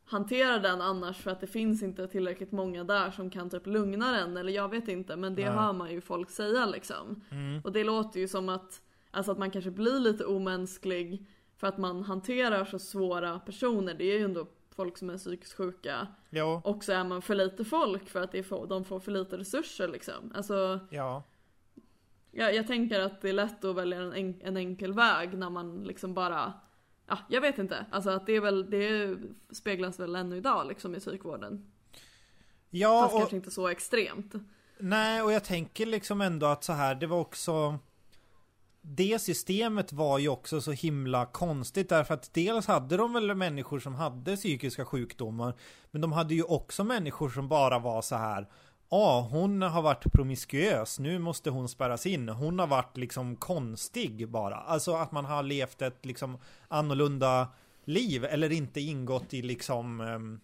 hantera 0.05 0.59
den 0.59 0.81
annars 0.81 1.17
för 1.17 1.31
att 1.31 1.41
det 1.41 1.47
finns 1.47 1.83
inte 1.83 2.07
tillräckligt 2.07 2.51
många 2.51 2.83
där 2.83 3.11
som 3.11 3.29
kan 3.29 3.49
typ 3.49 3.67
lugna 3.67 4.11
den 4.11 4.37
eller 4.37 4.51
jag 4.51 4.69
vet 4.69 4.87
inte 4.87 5.15
men 5.15 5.35
det 5.35 5.45
Nej. 5.45 5.53
hör 5.53 5.73
man 5.73 5.91
ju 5.91 6.01
folk 6.01 6.29
säga 6.29 6.65
liksom. 6.65 7.23
Och 7.63 7.71
det 7.71 7.83
låter 7.83 8.19
ju 8.19 8.27
som 8.27 8.49
att, 8.49 8.81
alltså 9.11 9.31
att 9.31 9.37
man 9.37 9.51
kanske 9.51 9.71
blir 9.71 9.99
lite 9.99 10.25
omänsklig 10.25 11.25
för 11.57 11.67
att 11.67 11.77
man 11.77 12.03
hanterar 12.03 12.65
så 12.65 12.79
svåra 12.79 13.39
personer. 13.39 13.93
Det 13.93 14.03
är 14.03 14.17
ju 14.17 14.25
ändå 14.25 14.47
folk 14.79 14.97
som 14.97 15.09
är 15.09 15.17
psykiskt 15.17 15.53
sjuka. 15.53 16.07
jo, 16.29 16.61
Och 16.63 16.83
så 16.83 16.91
är 16.91 17.03
man 17.03 17.21
för 17.21 17.35
lite 17.35 17.65
folk 17.65 18.09
för 18.09 18.21
att 18.21 18.31
det 18.31 18.43
för, 18.43 18.67
de 18.67 18.85
får 18.85 18.99
för 18.99 19.11
lite 19.11 19.37
resurser 19.37 19.87
liksom. 19.87 20.31
Alltså 20.35 20.79
ja. 20.89 21.23
jag, 22.31 22.55
jag 22.55 22.67
tänker 22.67 22.99
att 22.99 23.21
det 23.21 23.29
är 23.29 23.33
lätt 23.33 23.65
att 23.65 23.75
välja 23.75 23.97
en, 24.01 24.13
en, 24.13 24.41
en 24.41 24.57
enkel 24.57 24.93
väg 24.93 25.37
när 25.37 25.49
man 25.49 25.83
liksom 25.83 26.13
bara 26.13 26.53
Ja, 27.07 27.17
jag 27.29 27.41
vet 27.41 27.57
inte. 27.57 27.85
Alltså 27.91 28.09
att 28.09 28.25
det 28.25 28.33
är 28.35 28.41
väl, 28.41 28.69
det 28.69 29.17
speglas 29.51 29.99
väl 29.99 30.15
ännu 30.15 30.37
idag 30.37 30.67
liksom 30.67 30.95
i 30.95 30.99
psykvården. 30.99 31.71
Ja, 32.69 33.01
Fast 33.01 33.13
och, 33.13 33.19
kanske 33.19 33.35
inte 33.35 33.51
så 33.51 33.67
extremt. 33.67 34.33
nej, 34.77 35.21
och 35.21 35.31
jag 35.31 35.43
tänker 35.43 35.85
liksom 35.85 36.21
ändå 36.21 36.45
att 36.45 36.63
så 36.63 36.73
här, 36.73 36.95
det 36.95 37.07
var 37.07 37.19
också 37.19 37.79
det 38.95 39.19
systemet 39.19 39.93
var 39.93 40.19
ju 40.19 40.29
också 40.29 40.61
så 40.61 40.71
himla 40.71 41.25
konstigt 41.25 41.89
därför 41.89 42.13
att 42.13 42.33
dels 42.33 42.67
hade 42.67 42.97
de 42.97 43.13
väl 43.13 43.35
människor 43.35 43.79
som 43.79 43.95
hade 43.95 44.35
psykiska 44.35 44.85
sjukdomar 44.85 45.53
men 45.91 46.01
de 46.01 46.11
hade 46.11 46.35
ju 46.35 46.43
också 46.43 46.83
människor 46.83 47.29
som 47.29 47.47
bara 47.47 47.79
var 47.79 48.01
så 48.01 48.15
här 48.15 48.47
Ja, 48.91 49.27
hon 49.31 49.61
har 49.61 49.81
varit 49.81 50.11
promiskuös, 50.11 50.99
nu 50.99 51.19
måste 51.19 51.49
hon 51.49 51.69
spärras 51.69 52.05
in. 52.05 52.29
Hon 52.29 52.59
har 52.59 52.67
varit 52.67 52.97
liksom 52.97 53.35
konstig 53.35 54.29
bara. 54.29 54.55
Alltså 54.55 54.95
att 54.95 55.11
man 55.11 55.25
har 55.25 55.43
levt 55.43 55.81
ett 55.81 56.05
liksom 56.05 56.37
annorlunda 56.67 57.47
liv 57.85 58.25
eller 58.25 58.51
inte 58.51 58.81
ingått 58.81 59.33
i 59.33 59.41
liksom 59.41 60.01
ehm, 60.01 60.39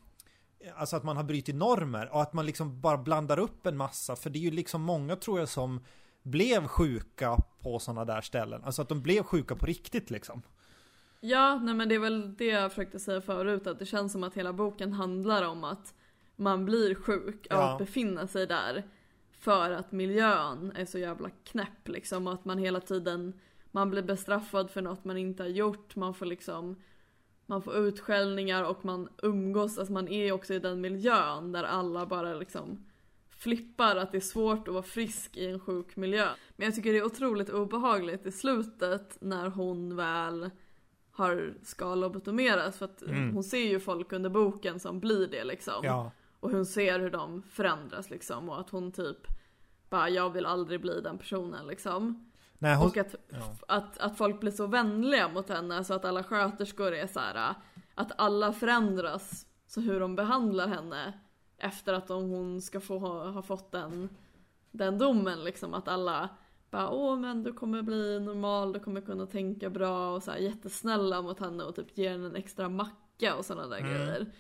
Alltså 0.76 0.96
att 0.96 1.04
man 1.04 1.18
har 1.18 1.24
brutit 1.24 1.56
normer 1.56 2.14
och 2.14 2.22
att 2.22 2.34
man 2.34 2.46
liksom 2.46 2.82
bara 2.82 2.98
blandar 2.98 3.40
upp 3.40 3.66
en 3.66 3.78
massa 3.78 4.16
för 4.16 4.30
det 4.30 4.40
är 4.40 4.42
ju 4.42 4.52
liksom 4.52 4.82
många 4.82 5.16
tror 5.16 5.40
jag 5.40 5.50
som 5.50 5.84
blev 6.26 6.68
sjuka 6.68 7.38
på 7.62 7.80
sådana 7.80 8.06
där 8.06 8.22
ställen. 8.22 8.64
Alltså 8.64 8.82
att 8.82 8.90
de 8.90 9.02
blev 9.02 9.24
sjuka 9.24 9.56
på 9.56 9.66
riktigt 9.66 10.10
liksom. 10.10 10.42
Ja, 11.20 11.60
nej 11.64 11.74
men 11.76 11.90
det 11.90 11.96
är 11.96 12.00
väl 12.00 12.36
det 12.36 12.46
jag 12.46 12.72
försökte 12.72 13.00
säga 13.00 13.22
förut, 13.22 13.68
att 13.68 13.80
det 13.80 13.86
känns 13.86 14.12
som 14.12 14.24
att 14.24 14.34
hela 14.34 14.54
boken 14.54 14.94
handlar 14.94 15.44
om 15.44 15.64
att 15.64 15.94
man 16.36 16.66
blir 16.66 16.96
sjuk 16.96 17.48
av 17.52 17.58
Ja. 17.60 17.72
att 17.72 17.80
befinna 17.80 18.28
sig 18.28 18.48
där. 18.48 18.84
För 19.40 19.72
att 19.72 19.92
miljön 19.92 20.72
är 20.76 20.86
så 20.86 20.98
jävla 21.00 21.30
knäpp 21.44 21.88
liksom, 21.88 22.28
och 22.28 22.34
att 22.34 22.46
man 22.46 22.58
hela 22.58 22.80
tiden, 22.80 23.34
man 23.72 23.90
blir 23.90 24.02
bestraffad 24.04 24.72
för 24.72 24.82
något 24.82 25.06
man 25.06 25.18
inte 25.18 25.44
har 25.44 25.50
gjort, 25.50 25.96
man 25.96 26.14
får 26.14 26.26
liksom 26.26 26.76
man 27.46 27.62
får 27.62 27.76
utskällningar 27.76 28.64
och 28.64 28.86
man 28.86 29.10
umgås, 29.22 29.78
alltså 29.78 29.94
man 29.94 30.08
är 30.08 30.32
också 30.32 30.54
i 30.54 30.60
den 30.60 30.82
miljön 30.82 31.52
där 31.52 31.64
alla 31.64 32.06
bara 32.06 32.34
liksom 32.34 32.86
flippar 33.46 33.96
att 33.96 34.12
det 34.12 34.18
är 34.18 34.22
svårt 34.22 34.68
att 34.68 34.74
vara 34.74 34.84
frisk 34.84 35.38
i 35.38 35.46
en 35.46 35.60
sjuk 35.60 35.96
miljö. 35.96 36.28
Men 36.56 36.66
jag 36.66 36.76
tycker 36.76 36.92
det 36.94 36.98
är 37.00 37.06
otroligt 37.06 37.50
obehagligt 37.50 38.26
i 38.26 38.32
slutet 38.32 39.18
när 39.22 39.50
hon 39.50 39.96
väl 39.96 40.50
har 41.12 41.54
ska 41.64 41.96
lobotomeras 41.96 42.78
för 42.78 42.86
att 42.86 43.02
Mm. 43.02 43.34
hon 43.34 43.44
ser 43.44 43.68
ju 43.68 43.80
folk 43.80 44.12
under 44.14 44.30
boken 44.30 44.80
som 44.80 45.00
blir 45.00 45.28
det 45.28 45.44
liksom. 45.44 45.80
Ja. 45.84 46.12
Och 46.40 46.52
hon 46.52 46.66
ser 46.66 47.00
hur 47.00 47.10
de 47.12 47.42
förändras 47.42 48.10
liksom 48.10 48.50
och 48.50 48.60
att 48.60 48.70
hon 48.70 48.92
typ 48.92 49.18
bara 49.90 50.10
jag 50.10 50.30
vill 50.30 50.46
aldrig 50.46 50.82
bli 50.82 51.02
den 51.02 51.18
personen 51.18 51.68
liksom. 51.68 52.32
Nej, 52.60 52.76
hon... 52.76 52.88
Och 52.88 52.98
att, 52.98 53.16
Ja. 53.30 53.56
att, 53.68 53.98
att 53.98 54.18
folk 54.18 54.40
blir 54.40 54.52
så 54.52 54.68
vänliga 54.68 55.28
mot 55.30 55.50
henne 55.50 55.84
så 55.84 55.94
att 55.94 56.06
alla 56.06 56.24
sköterskor 56.24 56.94
är 56.94 57.08
så 57.08 57.20
här 57.20 57.54
att 57.96 58.12
alla 58.18 58.54
förändras 58.54 59.46
så 59.68 59.82
hur 59.82 60.00
de 60.00 60.16
behandlar 60.16 60.68
henne 60.68 61.14
efter 61.58 61.94
att 61.94 62.08
de, 62.08 62.30
hon 62.30 62.62
ska 62.62 62.80
få 62.80 62.98
ha, 63.00 63.30
ha 63.30 63.42
fått 63.42 63.72
den, 63.72 64.10
den 64.72 64.98
domen 64.98 65.44
liksom 65.44 65.74
att 65.74 65.88
alla 65.88 66.30
bara 66.72 66.90
åh 66.90 67.20
men 67.20 67.44
du 67.44 67.54
kommer 67.54 67.82
bli 67.82 68.20
normal, 68.20 68.74
du 68.74 68.80
kommer 68.80 69.02
kunna 69.02 69.26
tänka 69.26 69.70
bra 69.70 70.16
och 70.16 70.24
så 70.24 70.32
här 70.32 70.38
jättesnälla 70.38 71.22
mot 71.22 71.40
henne 71.40 71.64
och 71.64 71.76
typ 71.76 71.98
ger 71.98 72.12
henne 72.12 72.26
en 72.26 72.36
extra 72.36 72.70
macka 72.70 73.36
och 73.36 73.46
sådana 73.46 73.68
där 73.68 73.80
Mm. 73.80 73.92
grejer. 73.92 74.32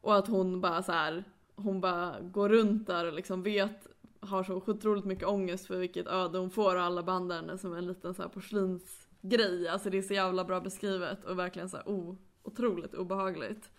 Och 0.00 0.16
att 0.16 0.28
hon 0.28 0.60
bara 0.60 0.82
så 0.82 0.92
här 0.92 1.24
hon 1.54 1.80
bara 1.80 2.20
går 2.20 2.48
runt 2.48 2.86
där 2.86 3.06
och 3.06 3.12
liksom 3.12 3.42
vet 3.42 3.86
har 4.20 4.44
så 4.44 4.54
otroligt 4.54 5.04
mycket 5.04 5.28
ångest 5.28 5.66
för 5.66 5.76
vilket 5.76 6.06
öde 6.06 6.38
hon 6.38 6.50
får 6.50 6.76
och 6.76 6.82
alla 6.82 7.02
bandar 7.02 7.36
henne 7.36 7.58
som 7.58 7.74
en 7.74 7.86
liten 7.86 8.14
så 8.14 8.22
här 8.22 8.28
porslinsgrej. 8.28 9.68
Alltså 9.68 9.90
det 9.90 9.98
är 9.98 10.02
så 10.02 10.14
jävla 10.14 10.44
bra 10.44 10.60
beskrivet 10.60 11.24
och 11.24 11.38
verkligen 11.38 11.68
så 11.68 11.76
här, 11.76 11.84
oh, 11.86 12.16
otroligt 12.42 12.94
obehagligt. 12.94 13.70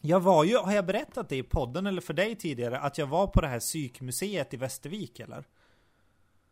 Jag 0.00 0.20
var 0.20 0.44
ju, 0.44 0.56
har 0.56 0.72
jag 0.72 0.86
berättat 0.86 1.28
det 1.28 1.36
i 1.36 1.42
podden 1.42 1.86
eller 1.86 2.00
för 2.00 2.14
dig 2.14 2.36
tidigare, 2.36 2.78
att 2.78 2.98
jag 2.98 3.06
var 3.06 3.26
på 3.26 3.40
det 3.40 3.46
här 3.46 3.60
psykmuseet 3.60 4.54
i 4.54 4.56
Västervik 4.56 5.20
eller? 5.20 5.44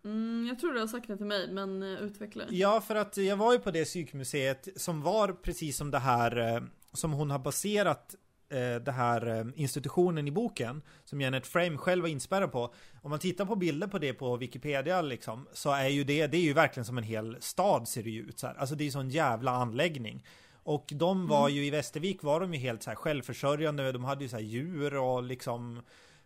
Mm, 0.04 0.46
jag 0.48 0.58
tror 0.58 0.72
du 0.72 0.80
har 0.80 0.86
sagt 0.86 1.08
det 1.08 1.16
till 1.16 1.26
mig 1.26 1.52
men 1.52 1.82
eh, 1.82 1.88
utveckla. 1.88 2.44
Ja, 2.50 2.80
för 2.80 2.94
att 2.94 3.16
jag 3.16 3.36
var 3.36 3.52
ju 3.52 3.58
på 3.58 3.70
det 3.70 3.84
psykmuseet 3.84 4.68
som 4.76 5.02
var 5.02 5.32
precis 5.32 5.76
som 5.76 5.90
det 5.90 5.98
här 5.98 6.54
eh, 6.54 6.62
som 6.92 7.12
hon 7.12 7.30
har 7.30 7.38
baserat 7.38 8.14
eh, 8.48 8.82
det 8.82 8.92
här 8.92 9.52
institutionen 9.56 10.28
i 10.28 10.30
boken 10.30 10.82
som 11.04 11.20
Janet 11.20 11.46
Frame 11.46 11.78
själv 11.78 12.02
var 12.02 12.08
inspärrad 12.08 12.52
på. 12.52 12.74
Om 13.02 13.10
man 13.10 13.18
tittar 13.18 13.44
på 13.44 13.56
bilder 13.56 13.86
på 13.86 13.98
det 13.98 14.12
på 14.12 14.36
Wikipedia 14.36 15.02
liksom 15.02 15.48
så 15.52 15.70
är 15.70 15.88
ju 15.88 16.04
det, 16.04 16.26
det 16.26 16.36
är 16.36 16.42
ju 16.42 16.52
verkligen 16.52 16.84
som 16.84 16.98
en 16.98 17.04
hel 17.04 17.36
stad 17.40 17.88
ser 17.88 18.02
det 18.02 18.10
ju 18.10 18.20
ut 18.20 18.38
så 18.38 18.46
här. 18.46 18.54
Alltså 18.54 18.74
det 18.74 18.82
är 18.82 18.86
ju 18.86 18.90
sån 18.90 19.10
jävla 19.10 19.50
anläggning. 19.50 20.24
Och 20.66 20.92
de 20.94 21.26
var 21.26 21.48
ju 21.48 21.66
i 21.66 21.70
Västervik 21.70 22.22
var 22.22 22.40
de 22.40 22.54
ju 22.54 22.60
helt 22.60 22.82
så 22.82 22.90
här 22.90 22.94
självförsörjande, 22.94 23.92
de 23.92 24.04
hade 24.04 24.24
ju 24.24 24.28
så 24.28 24.36
här 24.36 24.42
djur 24.42 24.96
och 24.96 25.22
liksom 25.22 25.82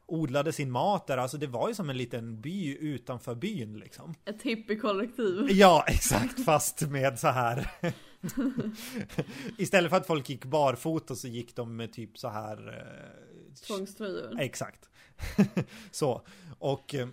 odlade 0.06 0.52
sin 0.52 0.70
mat 0.70 1.06
där, 1.06 1.18
alltså 1.18 1.38
det 1.38 1.46
var 1.46 1.68
ju 1.68 1.74
som 1.74 1.90
en 1.90 1.96
liten 1.96 2.40
by 2.40 2.76
utanför 2.76 3.34
byn 3.34 3.78
liksom. 3.78 4.14
Ett 4.24 4.42
hippiekollektiv. 4.42 5.46
Ja, 5.50 5.84
exakt, 5.86 6.44
fast 6.44 6.80
med 6.80 7.18
så 7.18 7.28
här. 7.28 7.70
Istället 9.58 9.90
för 9.90 9.96
att 9.96 10.06
folk 10.06 10.28
gick 10.30 10.44
barfota 10.44 11.14
så 11.14 11.28
gick 11.28 11.56
de 11.56 11.76
med 11.76 11.92
typ 11.92 12.18
så 12.18 12.28
här. 12.28 12.68
Eh, 12.68 13.66
Tvångströjor. 13.66 14.40
exakt. 14.40 14.88
så. 15.90 16.22
Och 16.58 16.94
eh, 16.94 17.08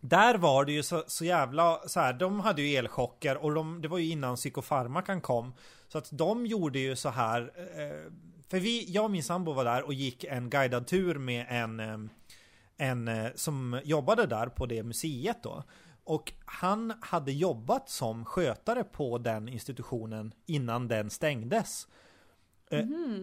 där 0.00 0.34
var 0.34 0.64
det 0.64 0.72
ju 0.72 0.82
så, 0.82 1.04
så 1.06 1.24
jävla 1.24 1.80
så 1.88 2.00
här. 2.00 2.12
De 2.12 2.40
hade 2.40 2.62
ju 2.62 2.76
elchocker 2.76 3.36
och 3.36 3.54
de, 3.54 3.82
det 3.82 3.88
var 3.88 3.98
ju 3.98 4.10
innan 4.10 4.36
psykofarmakan 4.36 5.20
kom. 5.20 5.52
Så 5.88 5.98
att 5.98 6.08
de 6.12 6.46
gjorde 6.46 6.78
ju 6.78 6.96
så 6.96 7.08
här. 7.08 7.40
Eh, 7.56 8.12
för 8.48 8.60
vi, 8.60 8.90
jag 8.90 9.04
och 9.04 9.10
min 9.10 9.22
sambo 9.22 9.52
var 9.52 9.64
där 9.64 9.82
och 9.82 9.94
gick 9.94 10.24
en 10.24 10.50
guidad 10.50 10.86
tur 10.86 11.18
med 11.18 11.46
en 11.48 11.80
eh, 11.80 11.98
en 12.76 13.08
eh, 13.08 13.26
som 13.34 13.80
jobbade 13.84 14.26
där 14.26 14.46
på 14.46 14.66
det 14.66 14.82
museet 14.82 15.42
då. 15.42 15.62
Och 16.04 16.32
han 16.44 16.92
hade 17.00 17.32
jobbat 17.32 17.90
som 17.90 18.24
skötare 18.24 18.84
på 18.84 19.18
den 19.18 19.48
institutionen 19.48 20.32
innan 20.46 20.88
den 20.88 21.10
stängdes. 21.10 21.88
Eh, 22.70 22.80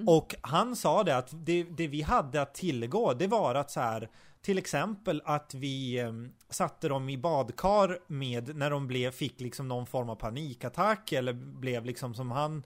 Och 0.08 0.36
han 0.42 0.76
sa 0.76 1.04
det 1.04 1.18
att 1.18 1.30
det, 1.32 1.64
det 1.64 1.88
vi 1.88 2.02
hade 2.02 2.42
att 2.42 2.54
tillgå 2.54 3.14
det 3.14 3.28
var 3.28 3.56
att 3.56 3.72
så 3.72 3.80
här 3.80 4.10
till 4.44 4.58
exempel 4.58 5.22
att 5.26 5.54
vi 5.54 6.00
eh, 6.00 6.14
satte 6.50 6.88
dem 6.88 7.10
i 7.10 7.18
badkar 7.18 8.00
med 8.08 8.56
när 8.56 8.70
de 8.70 8.88
blev, 8.88 9.12
fick 9.12 9.42
liksom 9.42 9.68
någon 9.68 9.86
form 9.86 10.10
av 10.10 10.16
panikattack 10.16 11.12
eller 11.12 11.34
blev 11.34 11.86
liksom 11.86 12.14
som 12.14 12.32
han 12.32 12.64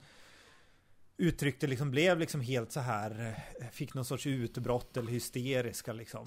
uttryckte 1.16 1.66
liksom 1.66 1.90
blev 1.90 2.18
liksom 2.18 2.40
helt 2.40 2.72
så 2.72 2.80
här 2.80 3.36
eh, 3.60 3.68
fick 3.68 3.94
någon 3.94 4.04
sorts 4.04 4.26
utbrott 4.26 4.96
eller 4.96 5.10
hysteriska 5.10 5.92
liksom. 5.92 6.26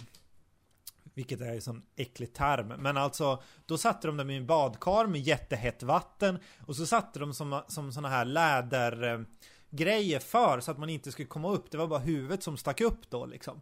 Vilket 1.14 1.41
är 1.41 1.54
en 1.54 1.62
sån 1.62 1.84
äcklig 1.95 2.34
term. 2.34 2.68
Men 2.68 2.97
alltså, 2.97 3.43
då 3.66 3.78
satte 3.78 4.08
de 4.08 4.18
dem 4.18 4.30
i 4.30 4.38
en 4.38 4.47
badkar 4.47 5.08
med 5.08 5.22
jättehett 5.22 5.84
vatten. 5.84 6.39
Och 6.60 6.76
så 6.76 6.86
satte 6.86 7.20
de 7.20 7.34
som, 7.34 7.62
som 7.68 7.91
såna 7.91 8.10
här 8.10 8.26
lädergrejer 8.26 10.20
eh, 10.20 10.24
för 10.24 10.60
så 10.60 10.72
att 10.72 10.78
man 10.78 10.89
inte 10.89 11.12
skulle 11.12 11.28
komma 11.28 11.52
upp. 11.52 11.72
Det 11.72 11.78
var 11.78 11.88
bara 11.88 11.99
huvudet 11.99 12.43
som 12.43 12.58
stack 12.58 12.82
upp 12.82 13.10
då 13.10 13.26
liksom. 13.26 13.62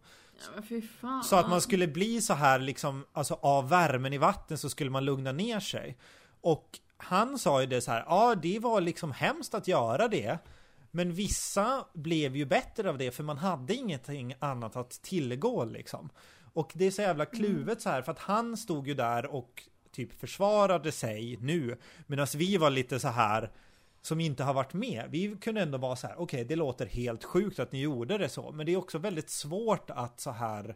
Ja. 1.01 1.21
Så 1.23 1.35
att 1.35 1.49
man 1.49 1.61
skulle 1.61 1.87
bli 1.87 2.21
så 2.21 2.33
här 2.33 2.59
liksom, 2.59 3.05
alltså 3.13 3.39
av 3.41 3.69
värmen 3.69 4.13
i 4.13 4.17
vatten 4.17 4.57
så 4.57 4.69
skulle 4.69 4.89
man 4.89 5.05
lugna 5.05 5.31
ner 5.31 5.59
sig. 5.59 5.97
Och 6.41 6.79
han 6.97 7.39
sa 7.39 7.61
ju 7.61 7.67
det 7.67 7.81
så 7.81 7.91
här, 7.91 8.03
ja 8.07 8.35
det 8.35 8.59
var 8.59 8.81
liksom 8.81 9.11
hemskt 9.11 9.53
att 9.53 9.67
göra 9.67 10.07
det. 10.07 10.37
Men 10.91 11.13
vissa 11.13 11.85
blev 11.93 12.35
ju 12.35 12.45
bättre 12.45 12.89
av 12.89 12.97
det 12.97 13.11
för 13.11 13.23
man 13.23 13.37
hade 13.37 13.75
ingenting 13.75 14.33
annat 14.39 14.75
att 14.75 14.91
tillgå 14.91 15.65
liksom. 15.65 16.09
Och 16.53 16.71
det 16.75 16.85
är 16.85 16.91
så 16.91 17.01
jävla 17.01 17.25
kluvet 17.25 17.81
så 17.81 17.89
här 17.89 18.01
för 18.01 18.11
att 18.11 18.19
han 18.19 18.57
stod 18.57 18.87
ju 18.87 18.93
där 18.93 19.25
och 19.25 19.63
typ 19.91 20.19
försvarade 20.19 20.91
sig 20.91 21.37
nu. 21.41 21.77
Medan 22.07 22.27
vi 22.35 22.57
var 22.57 22.69
lite 22.69 22.99
så 22.99 23.07
här 23.07 23.51
som 24.01 24.19
inte 24.19 24.43
har 24.43 24.53
varit 24.53 24.73
med. 24.73 25.05
Vi 25.09 25.35
kunde 25.41 25.61
ändå 25.61 25.77
vara 25.77 25.95
så 25.95 26.07
här, 26.07 26.15
okej 26.19 26.45
det 26.45 26.55
låter 26.55 26.85
helt 26.85 27.23
sjukt 27.23 27.59
att 27.59 27.71
ni 27.71 27.81
gjorde 27.81 28.17
det 28.17 28.29
så. 28.29 28.51
Men 28.51 28.65
det 28.65 28.73
är 28.73 28.77
också 28.77 28.97
väldigt 28.97 29.29
svårt 29.29 29.89
att 29.89 30.19
så 30.19 30.31
här 30.31 30.75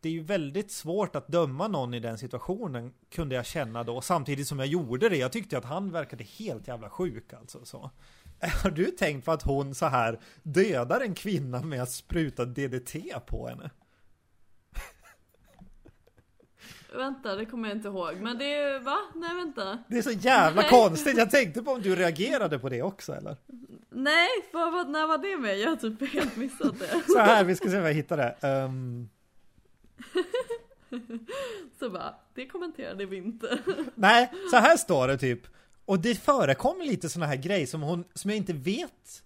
det 0.00 0.08
är 0.08 0.12
ju 0.12 0.22
väldigt 0.22 0.70
svårt 0.70 1.16
att 1.16 1.28
döma 1.28 1.68
någon 1.68 1.94
i 1.94 2.00
den 2.00 2.18
situationen 2.18 2.92
kunde 3.10 3.34
jag 3.34 3.46
känna 3.46 3.84
då 3.84 4.00
samtidigt 4.00 4.48
som 4.48 4.58
jag 4.58 4.68
gjorde 4.68 5.08
det. 5.08 5.16
Jag 5.16 5.32
tyckte 5.32 5.58
att 5.58 5.64
han 5.64 5.90
verkade 5.90 6.24
helt 6.24 6.68
jävla 6.68 6.90
sjuk 6.90 7.32
alltså 7.32 7.64
så. 7.64 7.90
Har 8.62 8.70
du 8.70 8.84
tänkt 8.84 9.24
på 9.24 9.32
att 9.32 9.42
hon 9.42 9.74
så 9.74 9.86
här 9.86 10.20
dödar 10.42 11.00
en 11.00 11.14
kvinna 11.14 11.62
med 11.62 11.82
att 11.82 11.90
spruta 11.90 12.44
DDT 12.44 12.96
på 13.26 13.48
henne? 13.48 13.70
Vänta, 16.96 17.34
det 17.36 17.46
kommer 17.46 17.68
jag 17.68 17.76
inte 17.76 17.88
ihåg. 17.88 18.16
Men 18.20 18.38
det 18.38 18.78
va? 18.78 18.98
Nej 19.14 19.34
vänta. 19.34 19.78
Det 19.88 19.98
är 19.98 20.02
så 20.02 20.10
jävla 20.10 20.60
Nej. 20.62 20.70
konstigt. 20.70 21.18
Jag 21.18 21.30
tänkte 21.30 21.62
på 21.62 21.70
om 21.70 21.82
du 21.82 21.96
reagerade 21.96 22.58
på 22.58 22.68
det 22.68 22.82
också 22.82 23.12
eller? 23.12 23.36
Nej, 23.90 24.28
vad, 24.52 24.72
vad, 24.72 24.88
när 24.90 25.06
var 25.06 25.18
det 25.18 25.36
med? 25.36 25.58
Jag 25.58 25.68
har 25.68 25.76
typ 25.76 26.12
helt 26.12 26.36
missat 26.36 26.78
det. 26.78 27.02
Så 27.12 27.18
här, 27.18 27.44
vi 27.44 27.56
ska 27.56 27.70
se 27.70 27.78
om 27.78 27.84
jag 27.84 27.94
hittar 27.94 28.16
det. 28.16 28.36
Ehm, 28.40 29.08
Så 31.78 31.90
bara, 31.90 32.14
det 32.34 32.46
kommenterade 32.46 33.06
vi 33.06 33.16
inte. 33.16 33.58
nej, 33.94 34.32
så 34.50 34.56
här 34.56 34.76
står 34.76 35.08
det 35.08 35.18
typ. 35.18 35.40
Och 35.84 35.98
det 35.98 36.14
förekommer 36.14 36.84
lite 36.84 37.08
såna 37.08 37.26
här 37.26 37.36
grejer 37.36 37.66
som 37.66 37.82
hon, 37.82 38.04
som 38.14 38.30
jag 38.30 38.36
inte 38.36 38.52
vet 38.52 39.22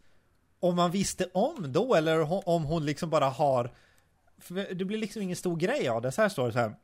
om 0.60 0.76
man 0.76 0.90
visste 0.90 1.26
om 1.32 1.72
då 1.72 1.94
eller 1.94 2.48
om 2.48 2.64
hon 2.64 2.86
liksom 2.86 3.10
bara 3.10 3.28
har 3.28 3.70
för 4.38 4.74
det 4.74 4.84
blir 4.84 4.98
liksom 4.98 5.22
ingen 5.22 5.36
stor 5.36 5.56
grej 5.56 5.88
av 5.88 6.02
det. 6.02 6.12
Så 6.12 6.22
här 6.22 6.28
står 6.28 6.46
det 6.46 6.52
så 6.52 6.58
här. 6.58 6.74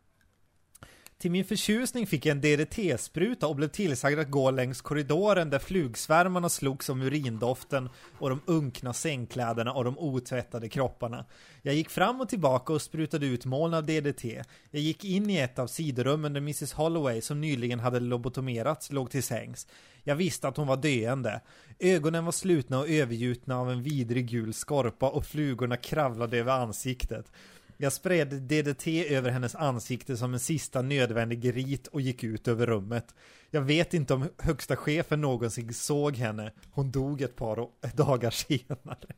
Till 1.19 1.31
min 1.31 1.45
förtjusning 1.45 2.07
fick 2.07 2.27
jag 2.27 2.33
en 2.33 2.41
DDT-spruta 2.41 3.47
och 3.47 3.57
blev 3.57 3.69
tillsagd 3.69 4.19
att 4.19 4.31
gå 4.31 4.51
längs 4.51 4.81
korridoren 4.81 5.51
där 5.51 5.59
flugsvärmarna 5.59 6.49
slogs 6.49 6.89
om 6.89 7.03
urindoften 7.03 7.89
och 8.19 8.31
de 8.31 8.41
unkna 8.47 8.93
sängkläderna 8.93 9.73
och 9.73 9.85
de 9.85 9.99
otvättade 9.99 10.69
kropparna. 10.69 11.25
Jag 11.63 11.75
gick 11.75 11.91
fram 11.91 12.21
och 12.21 12.29
tillbaka 12.29 12.73
och 12.73 12.83
sprutade 12.83 13.27
ut 13.27 13.45
moln 13.45 13.75
av 13.75 13.87
DDT. 13.87 14.25
Jag 14.71 14.83
gick 14.83 15.05
in 15.05 15.31
i 15.31 15.37
ett 15.37 15.59
av 15.59 15.67
sidorummen 15.67 16.33
där 16.33 16.41
Mrs 16.41 16.73
Holloway, 16.73 17.21
som 17.21 17.41
nyligen 17.41 17.81
hade 17.81 18.01
lobotomerats, 18.01 18.93
låg 18.93 19.11
till 19.11 19.23
sängs. 19.23 19.67
Jag 20.05 20.17
visste 20.17 20.49
att 20.49 20.57
hon 20.57 20.67
var 20.67 20.77
döende. 20.77 21.41
Ögonen 21.79 22.25
var 22.25 22.33
slutna 22.33 22.79
och 22.79 22.89
övergjutna 22.89 23.61
av 23.61 23.71
en 23.71 23.83
vidrig 23.83 24.27
gul 24.27 24.55
skorpa 24.55 25.11
och 25.11 25.27
flugorna 25.27 25.77
kravlade 25.77 26.39
över 26.39 26.53
ansiktet. 26.53 27.33
Jag 27.81 27.93
spred 27.93 28.29
DDT 28.29 28.87
över 29.09 29.31
hennes 29.31 29.55
ansikte 29.55 30.17
som 30.17 30.35
en 30.35 30.41
sista 30.41 30.83
nödvändig 30.83 31.57
rit 31.57 31.87
och 31.87 32.01
gick 32.01 32.25
ut 32.25 32.49
över 32.49 32.67
rummet. 32.67 33.15
Jag 33.51 33.61
vet 33.61 33.95
inte 33.95 34.15
om 34.15 34.29
högsta 34.39 34.77
chefen 34.77 35.21
någonsin 35.21 35.75
såg 35.75 36.17
henne. 36.17 36.53
Hon 36.71 36.91
dog 36.91 37.23
ett 37.23 37.37
par 37.37 37.69
dagar 37.97 38.31
senare. 38.31 39.15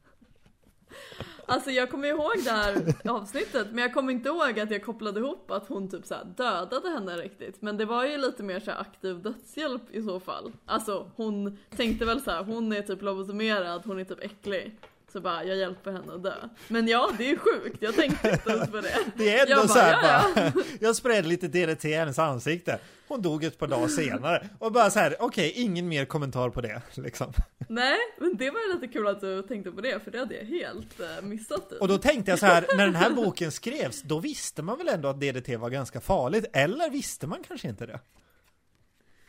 Alltså 1.46 1.70
jag 1.70 1.90
kommer 1.90 2.08
ihåg 2.08 2.32
det 2.44 2.50
här 2.50 2.94
avsnittet 3.04 3.66
men 3.70 3.78
jag 3.78 3.94
kommer 3.94 4.12
inte 4.12 4.28
ihåg 4.28 4.61
att 4.61 4.70
jag 4.70 4.84
kopplade 4.84 5.20
ihop 5.20 5.50
att 5.50 5.68
hon 5.68 5.90
typ 5.90 6.06
så 6.06 6.14
dödade 6.36 6.88
henne 6.88 7.16
riktigt. 7.16 7.62
Men 7.62 7.76
det 7.76 7.84
var 7.84 8.04
ju 8.04 8.16
lite 8.18 8.42
mer 8.42 8.61
så 8.61 8.70
aktiv 8.70 9.22
dödshjälp 9.22 9.90
i 9.90 10.02
så 10.02 10.20
fall. 10.20 10.52
Alltså 10.66 11.11
hon 11.16 11.58
tänkte 11.76 12.04
väl 12.04 12.20
så 12.20 12.30
här, 12.30 12.44
hon 12.44 12.72
är 12.72 12.82
typ 12.82 13.02
lobotomerad, 13.02 13.82
hon 13.84 13.98
är 13.98 14.04
typ 14.04 14.24
äcklig. 14.24 14.78
Så 15.12 15.20
bara, 15.20 15.44
jag 15.44 15.56
hjälper 15.56 15.92
henne 15.92 16.12
att 16.14 16.22
dö. 16.22 16.34
Men 16.68 16.88
ja, 16.88 17.11
det 17.18 17.30
är 17.30 17.36
sjukt, 17.36 17.76
jag 17.80 17.94
tänkte 17.94 18.30
inte 18.30 18.50
ens 18.50 18.70
på 18.70 18.80
det. 18.80 18.98
Det 19.16 19.36
är 19.36 19.40
ändå 19.40 19.52
jag 19.52 19.70
så 19.70 19.78
här, 19.78 20.02
bara, 20.02 20.42
ja, 20.42 20.52
ja. 20.54 20.62
jag 20.80 20.96
spred 20.96 21.26
lite 21.26 21.48
DDT 21.48 21.84
i 21.84 21.94
hennes 21.94 22.18
ansikte. 22.18 22.78
Hon 23.08 23.22
dog 23.22 23.44
ett 23.44 23.58
par 23.58 23.66
dagar 23.66 23.88
senare. 23.88 24.48
Och 24.58 24.72
bara 24.72 24.90
så 24.90 24.98
här, 24.98 25.16
okej, 25.20 25.50
okay, 25.50 25.62
ingen 25.62 25.88
mer 25.88 26.04
kommentar 26.04 26.50
på 26.50 26.61
det. 26.61 26.82
Liksom. 26.94 27.32
Nej, 27.68 27.98
men 28.18 28.36
det 28.36 28.50
var 28.50 28.61
ju 28.61 28.74
lite 28.74 28.88
kul 28.88 29.06
att 29.06 29.20
du 29.20 29.42
tänkte 29.42 29.70
på 29.70 29.80
det, 29.80 30.04
för 30.04 30.11
det 30.11 30.18
hade 30.18 30.34
jag 30.34 30.44
helt 30.44 31.00
uh, 31.00 31.22
missat. 31.22 31.70
Typ. 31.70 31.80
Och 31.80 31.88
då 31.88 31.98
tänkte 31.98 32.30
jag 32.30 32.38
så 32.38 32.46
här, 32.46 32.66
när 32.76 32.86
den 32.86 32.94
här 32.94 33.11
boken 33.11 33.52
skrevs, 33.52 34.02
då 34.02 34.18
visste 34.18 34.62
man 34.62 34.78
väl 34.78 34.88
ändå 34.88 35.08
att 35.08 35.20
DDT 35.20 35.48
var 35.56 35.70
ganska 35.70 36.00
farligt? 36.00 36.44
Eller 36.52 36.90
visste 36.90 37.26
man 37.26 37.42
kanske 37.48 37.68
inte 37.68 37.86
det? 37.86 38.00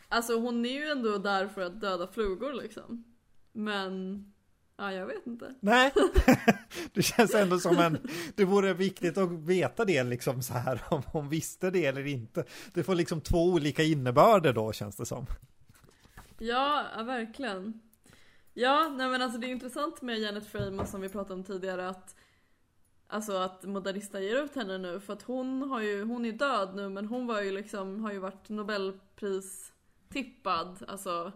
Alltså 0.07 0.39
hon 0.39 0.65
är 0.65 0.73
ju 0.73 0.89
ändå 0.89 1.17
där 1.17 1.47
för 1.47 1.61
att 1.61 1.81
döda 1.81 2.07
flugor 2.07 2.53
liksom. 2.53 3.03
Men 3.51 4.25
Ja, 4.81 4.93
jag 4.93 5.05
vet 5.05 5.27
inte. 5.27 5.55
Nej, 5.59 5.93
det 6.93 7.01
känns 7.01 7.33
ändå 7.33 7.59
som 7.59 7.77
en, 7.77 7.97
det 8.35 8.45
vore 8.45 8.73
viktigt 8.73 9.17
att 9.17 9.31
veta 9.31 9.85
det 9.85 10.03
liksom 10.03 10.41
så 10.41 10.53
här, 10.53 10.81
om 10.89 11.01
hon 11.05 11.29
visste 11.29 11.69
det 11.71 11.85
eller 11.85 12.07
inte. 12.07 12.43
Det 12.73 12.83
får 12.83 12.95
liksom 12.95 13.21
två 13.21 13.45
olika 13.45 13.83
innebörder 13.83 14.53
då 14.53 14.73
känns 14.73 14.95
det 14.95 15.05
som. 15.05 15.25
Ja, 16.37 16.85
ja 16.97 17.03
verkligen. 17.03 17.81
Ja, 18.53 18.89
nej 18.89 19.09
men 19.09 19.21
alltså 19.21 19.39
det 19.39 19.47
är 19.47 19.51
intressant 19.51 20.01
med 20.01 20.19
Janet 20.19 20.47
Frame 20.47 20.85
som 20.85 21.01
vi 21.01 21.09
pratade 21.09 21.33
om 21.33 21.43
tidigare 21.43 21.89
att 21.89 22.15
Alltså 23.07 23.33
att 23.33 23.63
Modernista 23.63 24.19
ger 24.19 24.43
ut 24.43 24.55
henne 24.55 24.77
nu 24.77 24.99
för 24.99 25.13
att 25.13 25.21
hon 25.21 25.61
har 25.61 25.81
ju, 25.81 26.03
hon 26.03 26.25
är 26.25 26.31
död 26.31 26.75
nu 26.75 26.89
men 26.89 27.05
hon 27.05 27.27
var 27.27 27.41
ju 27.41 27.51
liksom, 27.51 28.03
har 28.03 28.11
ju 28.11 28.19
varit 28.19 28.49
nobelpris 28.49 29.73
tippad, 30.09 30.83
alltså 30.87 31.31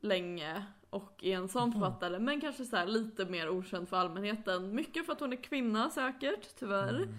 länge 0.00 0.66
och 0.90 1.24
är 1.24 1.36
en 1.36 1.48
sån 1.48 1.72
författare 1.72 2.14
mm. 2.14 2.24
men 2.24 2.40
kanske 2.40 2.64
så 2.64 2.84
lite 2.84 3.24
mer 3.24 3.48
okänd 3.48 3.88
för 3.88 3.96
allmänheten. 3.96 4.74
Mycket 4.74 5.06
för 5.06 5.12
att 5.12 5.20
hon 5.20 5.32
är 5.32 5.42
kvinna 5.42 5.90
säkert, 5.90 6.56
tyvärr. 6.58 6.94
Mm. 6.94 7.14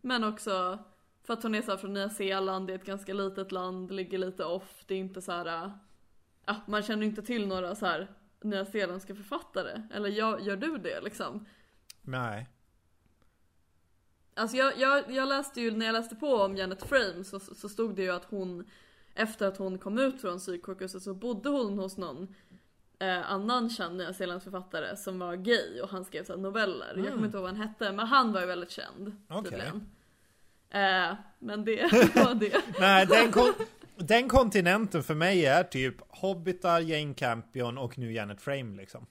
Men 0.00 0.24
också 0.24 0.78
för 1.24 1.32
att 1.32 1.42
hon 1.42 1.54
är 1.54 1.62
så 1.62 1.76
från 1.76 1.94
Nya 1.94 2.10
Zeeland, 2.10 2.66
det 2.66 2.72
är 2.72 2.78
ett 2.78 2.84
ganska 2.84 3.14
litet 3.14 3.52
land, 3.52 3.90
ligger 3.90 4.18
lite 4.18 4.44
off, 4.44 4.84
det 4.86 4.94
är 4.94 4.98
inte 4.98 5.22
så 5.22 5.32
här. 5.32 5.72
Ja, 6.46 6.56
man 6.66 6.82
känner 6.82 7.06
inte 7.06 7.22
till 7.22 7.46
några 7.46 7.74
så 7.74 7.86
här 7.86 8.10
Nya 8.42 8.64
Zeeländska 8.64 9.14
författare. 9.14 9.82
Eller 9.94 10.08
gör, 10.08 10.38
gör 10.38 10.56
du 10.56 10.78
det 10.78 11.00
liksom? 11.00 11.46
Nej. 12.02 12.48
Alltså 14.34 14.56
jag, 14.56 14.78
jag, 14.78 15.10
jag 15.10 15.28
läste 15.28 15.60
ju, 15.60 15.70
när 15.70 15.86
jag 15.86 15.92
läste 15.92 16.16
på 16.16 16.34
om 16.34 16.56
Janet 16.56 16.82
Frame 16.82 17.24
så, 17.24 17.40
så 17.40 17.68
stod 17.68 17.96
det 17.96 18.02
ju 18.02 18.10
att 18.10 18.24
hon 18.24 18.70
efter 19.14 19.46
att 19.46 19.56
hon 19.56 19.78
kom 19.78 19.98
ut 19.98 20.20
från 20.20 20.38
psyksjukhuset 20.38 21.02
så 21.02 21.14
bodde 21.14 21.48
hon 21.48 21.78
hos 21.78 21.96
någon 21.96 22.34
eh, 22.98 23.30
annan 23.30 23.70
känd 23.70 23.96
nyzeeländsk 23.96 24.44
författare 24.44 24.96
som 24.96 25.18
var 25.18 25.36
gay 25.36 25.80
och 25.80 25.88
han 25.88 26.04
skrev 26.04 26.24
så 26.24 26.36
noveller. 26.36 26.92
Mm. 26.92 27.04
Jag 27.04 27.14
kommer 27.14 27.26
inte 27.26 27.36
ihåg 27.36 27.44
vad 27.44 27.56
han 27.56 27.68
hette 27.68 27.92
men 27.92 28.06
han 28.06 28.32
var 28.32 28.40
ju 28.40 28.46
väldigt 28.46 28.70
känd 28.70 29.16
okay. 29.28 29.42
tydligen. 29.42 29.90
Eh, 30.70 31.16
men 31.38 31.64
det 31.64 31.82
var 32.14 32.34
det. 32.34 32.62
Nej, 32.80 33.06
den, 33.06 33.32
kon 33.32 33.52
den 33.96 34.28
kontinenten 34.28 35.02
för 35.02 35.14
mig 35.14 35.46
är 35.46 35.64
typ 35.64 35.94
Hobbitar, 36.08 36.80
Jane 36.80 37.14
Campion 37.14 37.78
och 37.78 37.98
nu 37.98 38.12
Janet 38.12 38.40
Frame 38.40 38.76
liksom. 38.76 39.06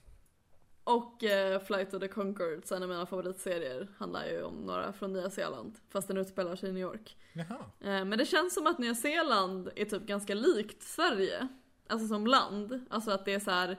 Och 0.84 1.24
eh, 1.24 1.60
Flight 1.60 1.94
of 1.94 2.00
the 2.00 2.08
Conchords, 2.08 2.72
en 2.72 2.82
av 2.82 2.88
mina 2.88 3.06
favoritserier, 3.06 3.88
handlar 3.98 4.26
ju 4.26 4.42
om 4.42 4.54
några 4.54 4.92
från 4.92 5.12
Nya 5.12 5.30
Zeeland. 5.30 5.74
Fast 5.88 6.08
den 6.08 6.16
utspelar 6.16 6.56
sig 6.56 6.68
i 6.68 6.72
New 6.72 6.82
York. 6.82 7.16
Eh, 7.34 8.04
men 8.04 8.10
det 8.10 8.26
känns 8.26 8.54
som 8.54 8.66
att 8.66 8.78
Nya 8.78 8.94
Zeeland 8.94 9.70
är 9.76 9.84
typ 9.84 10.02
ganska 10.02 10.34
likt 10.34 10.82
Sverige. 10.82 11.48
Alltså 11.88 12.08
som 12.08 12.26
land. 12.26 12.86
Alltså 12.90 13.10
att 13.10 13.24
det 13.24 13.34
är 13.34 13.40
så 13.40 13.50
här, 13.50 13.76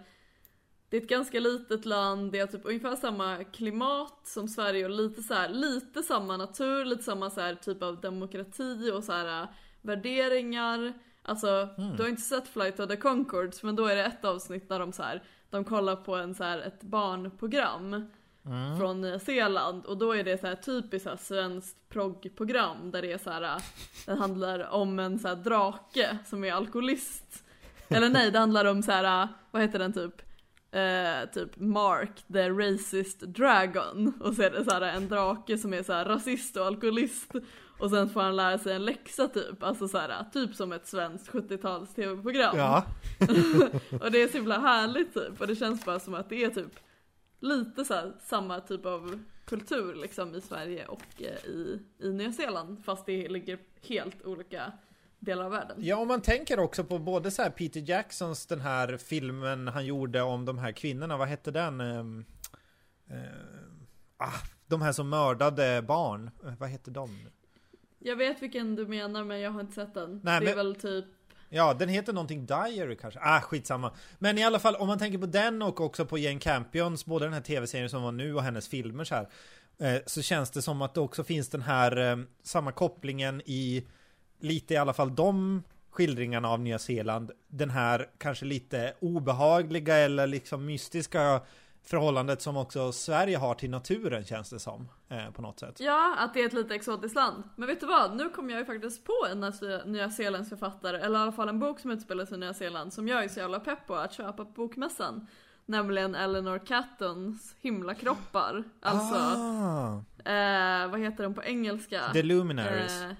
Det 0.89 0.97
är 0.97 1.01
ett 1.01 1.09
ganska 1.09 1.39
litet 1.39 1.85
land, 1.85 2.31
det 2.31 2.39
är 2.39 2.47
typ 2.47 2.65
ungefär 2.65 2.95
samma 2.95 3.43
klimat 3.43 4.19
som 4.23 4.47
Sverige 4.47 4.85
och 4.85 4.91
lite 4.91 5.23
så 5.23 5.33
här, 5.33 5.49
lite 5.49 6.03
samma 6.03 6.37
natur, 6.37 6.85
lite 6.85 7.03
samma 7.03 7.29
så 7.29 7.41
här, 7.41 7.55
typ 7.55 7.83
av 7.83 8.01
demokrati 8.01 8.91
och 8.91 9.03
så 9.03 9.11
här 9.11 9.41
äh, 9.41 9.49
värderingar. 9.81 10.93
Alltså, 11.21 11.69
mm. 11.77 11.95
du 11.95 12.03
har 12.03 12.09
inte 12.09 12.21
sett 12.21 12.47
Flight 12.47 12.79
of 12.79 12.89
the 12.89 12.95
Concords 12.97 13.63
men 13.63 13.75
då 13.75 13.85
är 13.85 13.95
det 13.95 14.03
ett 14.03 14.25
avsnitt 14.25 14.69
där 14.69 14.79
de 14.79 14.91
så 14.91 15.03
här, 15.03 15.23
de 15.49 15.63
kollar 15.63 15.95
på 15.95 16.15
en 16.15 16.35
så 16.35 16.43
här, 16.43 16.59
ett 16.59 16.81
barnprogram 16.81 17.93
mm. 18.45 18.77
från 18.79 19.01
Nya 19.01 19.19
Zeeland 19.19 19.85
och 19.85 19.97
då 19.97 20.15
är 20.15 20.23
det 20.23 20.37
så 20.41 20.47
här 20.47 20.55
typiskt 20.55 21.03
så 21.03 21.09
här, 21.09 21.17
svenskt 21.17 21.89
proggprogram 21.89 22.91
där 22.91 23.01
det 23.01 23.11
är 23.11 23.17
så 23.17 23.29
här, 23.29 23.41
äh, 23.43 23.57
det 24.05 24.15
handlar 24.15 24.69
om 24.69 24.99
en 24.99 25.19
så 25.19 25.27
här, 25.27 25.35
drake 25.35 26.17
som 26.25 26.43
är 26.43 26.53
alkoholist 26.53 27.44
eller 27.89 28.09
nej, 28.09 28.31
det 28.31 28.39
handlar 28.39 28.65
om 28.65 28.83
så 28.83 28.91
här, 28.91 29.23
äh, 29.23 29.29
vad 29.51 29.61
heter 29.61 29.79
den 29.79 29.93
typ? 29.93 30.21
Eh, 30.71 31.29
typ 31.33 31.57
Mark 31.57 32.23
the 32.33 32.49
racist 32.49 33.19
dragon 33.19 34.13
och 34.21 34.33
så 34.33 34.41
är 34.41 34.51
det 34.51 34.65
så 34.65 34.71
här 34.71 34.81
en 34.81 35.07
drake 35.07 35.57
som 35.57 35.73
är 35.73 35.83
så 35.83 35.93
här 35.93 36.05
rasist 36.05 36.57
och 36.57 36.65
alkoholist 36.65 37.31
och 37.79 37.89
sen 37.89 38.09
får 38.09 38.21
han 38.21 38.35
lära 38.35 38.57
sig 38.57 38.75
en 38.75 38.85
läxa 38.85 39.27
typ, 39.27 39.63
alltså 39.63 39.87
så 39.87 39.97
här, 39.97 40.25
typ 40.33 40.55
som 40.55 40.71
ett 40.71 40.87
svenskt 40.87 41.31
70-tals 41.31 41.93
tv-program. 41.93 42.57
Ja. 42.57 42.85
och 44.01 44.11
det 44.11 44.21
är 44.21 44.27
så 44.27 44.37
himla 44.37 44.59
härligt 44.59 45.13
typ 45.13 45.41
och 45.41 45.47
det 45.47 45.55
känns 45.55 45.85
bara 45.85 45.99
som 45.99 46.13
att 46.13 46.29
det 46.29 46.43
är 46.43 46.49
typ 46.49 46.79
lite 47.39 47.85
så 47.85 48.11
samma 48.19 48.59
typ 48.59 48.85
av 48.85 49.19
kultur 49.45 49.95
liksom 49.95 50.35
i 50.35 50.41
Sverige 50.41 50.85
och 50.85 51.21
i, 51.45 51.79
i 51.99 52.13
Nya 52.13 52.31
Zeeland 52.31 52.85
fast 52.85 53.05
det 53.05 53.29
ligger 53.29 53.59
helt 53.81 54.25
olika 54.25 54.71
delar 55.25 55.45
av 55.45 55.51
världen. 55.51 55.77
Ja, 55.79 55.97
och 55.97 56.07
man 56.07 56.21
tänker 56.21 56.59
också 56.59 56.83
på 56.83 56.99
både 56.99 57.31
så 57.31 57.41
här 57.41 57.49
Peter 57.49 57.89
Jacksons 57.89 58.45
den 58.45 58.61
här 58.61 58.97
filmen 58.97 59.67
han 59.67 59.85
gjorde 59.85 60.21
om 60.21 60.45
de 60.45 60.57
här 60.57 60.71
kvinnorna, 60.71 61.17
vad 61.17 61.27
hette 61.27 61.51
den? 61.51 61.81
Uh, 61.81 62.05
uh, 63.11 63.25
ah, 64.17 64.41
de 64.67 64.81
här 64.81 64.91
som 64.91 65.09
mördade 65.09 65.81
barn, 65.81 66.31
uh, 66.45 66.53
vad 66.59 66.69
hette 66.69 66.91
de? 66.91 67.19
Jag 67.99 68.15
vet 68.15 68.41
vilken 68.41 68.75
du 68.75 68.87
menar 68.87 69.23
men 69.23 69.39
jag 69.39 69.51
har 69.51 69.61
inte 69.61 69.73
sett 69.73 69.93
den. 69.93 70.21
Nej, 70.23 70.41
det 70.41 70.51
är 70.51 70.55
väl 70.55 70.75
typ 70.75 71.05
Ja, 71.49 71.73
den 71.73 71.89
heter 71.89 72.13
någonting 72.13 72.45
Diary 72.45 72.95
kanske. 72.95 73.19
Ah, 73.23 73.41
skitsamma. 73.41 73.91
Men 74.19 74.37
i 74.37 74.43
alla 74.43 74.59
fall, 74.59 74.75
om 74.75 74.87
man 74.87 74.99
tänker 74.99 75.17
på 75.17 75.25
den 75.25 75.61
och 75.61 75.81
också 75.81 76.05
på 76.05 76.17
Jane 76.17 76.39
Campions, 76.39 77.05
både 77.05 77.25
den 77.25 77.33
här 77.33 77.41
tv-serien 77.41 77.89
som 77.89 78.03
var 78.03 78.11
nu 78.11 78.35
och 78.35 78.43
hennes 78.43 78.67
filmer 78.67 79.03
så 79.03 79.15
här. 79.15 79.29
Eh, 79.77 80.01
så 80.05 80.21
känns 80.21 80.51
det 80.51 80.61
som 80.61 80.81
att 80.81 80.93
det 80.93 80.99
också 80.99 81.23
finns 81.23 81.49
den 81.49 81.61
här 81.61 81.97
eh, 81.97 82.17
samma 82.43 82.71
kopplingen 82.71 83.41
i 83.45 83.87
lite 84.45 84.73
i 84.73 84.77
alla 84.77 84.93
fall 84.93 85.15
de 85.15 85.63
skildringarna 85.91 86.49
av 86.49 86.59
Nya 86.59 86.79
Zeeland, 86.79 87.31
den 87.47 87.69
här 87.69 88.09
kanske 88.17 88.45
lite 88.45 88.93
obehagliga 88.99 89.97
eller 89.97 90.27
liksom 90.27 90.65
mystiska 90.65 91.41
förhållandet 91.85 92.41
som 92.41 92.57
också 92.57 92.91
Sverige 92.91 93.37
har 93.37 93.53
till 93.53 93.69
naturen 93.69 94.25
känns 94.25 94.49
det 94.49 94.59
som 94.59 94.89
eh, 95.09 95.31
på 95.31 95.41
något 95.41 95.59
sätt. 95.59 95.79
Ja, 95.79 96.15
att 96.17 96.33
det 96.33 96.41
är 96.41 96.45
ett 96.45 96.53
lite 96.53 96.75
exotiskt 96.75 97.15
land. 97.15 97.43
Men 97.55 97.67
vet 97.67 97.79
du 97.79 97.85
vad? 97.85 98.15
Nu 98.15 98.29
kommer 98.29 98.51
jag 98.51 98.59
ju 98.59 98.65
faktiskt 98.65 99.03
på 99.03 99.27
en 99.31 99.53
Nya 99.91 100.09
Zeelands 100.09 100.49
författare, 100.49 100.97
eller 100.97 101.19
i 101.19 101.21
alla 101.21 101.31
fall 101.31 101.49
en 101.49 101.59
bok 101.59 101.79
som 101.79 101.91
utspelar 101.91 102.25
sig 102.25 102.37
i 102.37 102.39
Nya 102.39 102.53
Zeeland 102.53 102.93
som 102.93 103.07
jag 103.07 103.23
är 103.23 103.29
så 103.29 103.39
jävla 103.39 103.59
pepp 103.59 103.87
på 103.87 103.95
att 103.95 104.13
köpa 104.13 104.45
på 104.45 104.51
bokmässan. 104.51 105.27
Nämligen 105.65 106.15
Eleanor 106.15 106.59
Cattons 106.65 107.55
Himlakroppar. 107.61 108.63
Alltså, 108.81 109.15
ah. 109.15 110.29
eh, 110.31 110.89
vad 110.89 110.99
heter 110.99 111.23
den 111.23 111.33
på 111.33 111.43
engelska? 111.43 112.01
The 112.13 112.23
Luminaries. 112.23 113.01
Eh, 113.01 113.11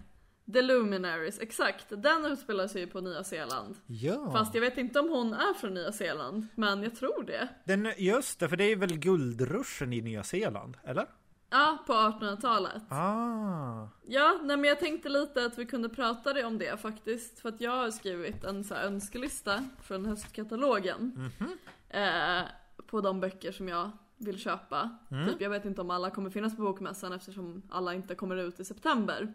The 0.54 0.62
Luminaries, 0.62 1.40
exakt. 1.40 1.86
Den 1.90 2.26
utspelar 2.26 2.68
sig 2.68 2.82
ju 2.82 2.88
på 2.88 3.02
Nya 3.02 3.24
Zeeland. 3.24 3.76
Ja. 3.88 4.32
Fast 4.32 4.54
jag 4.54 4.62
vet 4.62 4.78
inte 4.78 5.00
om 5.00 5.10
hon 5.10 5.34
är 5.34 5.54
från 5.54 5.74
Nya 5.74 5.92
Zeeland, 5.92 6.48
men 6.56 6.84
jag 6.84 6.96
tror 6.96 7.24
det. 7.24 7.48
Den, 7.64 7.94
just 7.98 8.40
det, 8.40 8.50
för 8.50 8.58
det 8.58 8.64
är 8.64 8.76
väl 8.76 8.98
guldruschen 8.98 9.94
i 9.94 10.02
Nya 10.02 10.24
Zeeland, 10.24 10.78
eller? 10.84 11.06
Ja, 11.50 11.84
på 11.88 11.94
1800-talet. 11.94 12.84
Ah. 12.90 13.88
Ja, 14.06 14.40
nej 14.44 14.58
men 14.58 14.64
jag 14.64 14.80
tänkte 14.80 15.10
lite 15.10 15.46
att 15.46 15.58
vi 15.58 15.66
kunde 15.66 15.90
prata 15.90 16.48
om 16.48 16.58
det 16.58 16.82
faktiskt. 16.82 17.40
För 17.40 17.50
att 17.50 17.62
jag 17.62 17.72
har 17.72 17.92
skrivit 17.92 18.44
en 18.44 18.64
så 18.64 18.74
här 18.74 18.84
önskelista 18.84 19.66
från 19.82 20.06
höstkatalogen. 20.06 21.12
Mm 21.16 21.32
-hmm. 21.40 22.42
eh, 22.42 22.46
på 22.88 23.02
de 23.02 23.20
böcker 23.20 23.52
som 23.52 23.68
jag 23.68 23.92
vill 24.18 24.40
köpa. 24.40 24.90
Mm. 25.12 25.30
Typ, 25.30 25.42
jag 25.42 25.50
vet 25.50 25.66
inte 25.66 25.82
om 25.82 25.92
alla 25.92 26.10
kommer 26.10 26.30
finnas 26.30 26.56
på 26.56 26.62
bokmässan 26.62 27.14
eftersom 27.14 27.62
alla 27.70 27.94
inte 27.94 28.16
kommer 28.16 28.36
ut 28.36 28.60
i 28.60 28.66
september. 28.66 29.34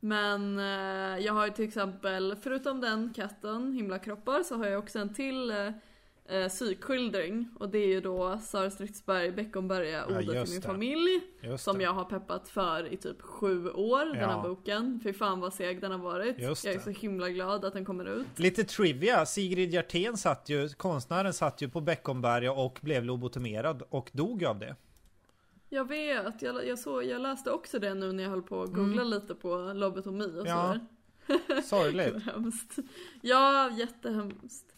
Men 0.00 0.58
eh, 0.58 1.24
jag 1.24 1.32
har 1.32 1.46
ju 1.46 1.52
till 1.52 1.64
exempel, 1.64 2.36
förutom 2.42 2.80
den 2.80 3.12
katten, 3.16 3.72
himlakroppar, 3.72 4.42
så 4.42 4.56
har 4.56 4.66
jag 4.66 4.78
också 4.78 4.98
en 4.98 5.14
till 5.14 5.50
eh, 5.50 5.66
eh, 6.36 6.48
psykskildring 6.48 7.48
och 7.58 7.68
det 7.68 7.78
är 7.78 7.86
ju 7.86 8.00
då 8.00 8.38
Sara 8.42 8.70
Stridsberg 8.70 9.30
Beckomberga, 9.32 10.04
Ja, 10.08 10.18
Oda 10.18 10.20
till 10.20 10.52
min 10.52 10.60
det. 10.60 10.66
familj. 10.66 11.20
Just 11.42 11.64
Som 11.64 11.78
det. 11.78 11.84
jag 11.84 11.92
har 11.92 12.04
peppat 12.04 12.48
för 12.48 12.92
i 12.92 12.96
typ 12.96 13.22
sju 13.22 13.70
år, 13.70 14.04
den 14.04 14.16
Ja. 14.20 14.28
här 14.28 14.48
boken. 14.48 15.00
Fy 15.02 15.12
fan 15.12 15.40
vad 15.40 15.54
seg 15.54 15.80
den 15.80 15.90
har 15.92 15.98
varit. 15.98 16.38
Just 16.38 16.64
jag 16.64 16.74
är 16.74 16.78
det. 16.78 16.84
så 16.84 16.90
himla 16.90 17.28
glad 17.28 17.64
att 17.64 17.72
den 17.72 17.84
kommer 17.84 18.04
ut. 18.20 18.26
Lite 18.38 18.64
trivia, 18.64 19.26
Sigrid 19.26 19.70
Hjertén 19.74 20.16
satt 20.16 20.48
ju, 20.48 20.68
konstnären 20.68 21.32
satt 21.32 21.62
ju 21.62 21.68
på 21.68 21.80
Beckomberga 21.80 22.52
och 22.52 22.78
blev 22.82 23.04
lobotomerad 23.04 23.82
och 23.90 24.10
dog 24.12 24.44
av 24.44 24.58
det. 24.58 24.76
Jag 25.72 25.84
vet, 25.88 26.42
jag, 26.42 26.66
jag, 26.66 26.78
såg, 26.78 27.04
jag 27.04 27.20
läste 27.22 27.50
också 27.50 27.78
det 27.78 27.94
nu 27.94 28.12
när 28.12 28.22
jag 28.22 28.30
höll 28.30 28.42
på 28.42 28.62
att 28.62 28.72
googla 28.72 29.04
lite 29.04 29.34
på 29.34 29.72
lobotomi 29.74 30.24
och 30.40 30.46
Mm. 30.46 30.46
Ja. 30.46 30.78
sådär. 31.26 31.60
Sorgligt. 31.62 32.22
Hemskt. 32.26 32.78
Ja, 33.20 33.70
jättehemskt. 33.70 34.74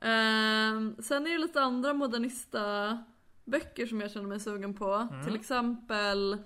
Ehm, 0.00 0.96
sen 0.98 1.26
är 1.26 1.30
det 1.32 1.38
lite 1.38 1.60
andra 1.60 1.94
modernista 1.94 2.98
böcker 3.44 3.86
som 3.86 4.00
jag 4.00 4.10
känner 4.10 4.28
mig 4.28 4.40
sugen 4.40 4.74
på. 4.74 4.92
Mm. 4.94 5.24
Till 5.24 5.34
exempel 5.34 6.38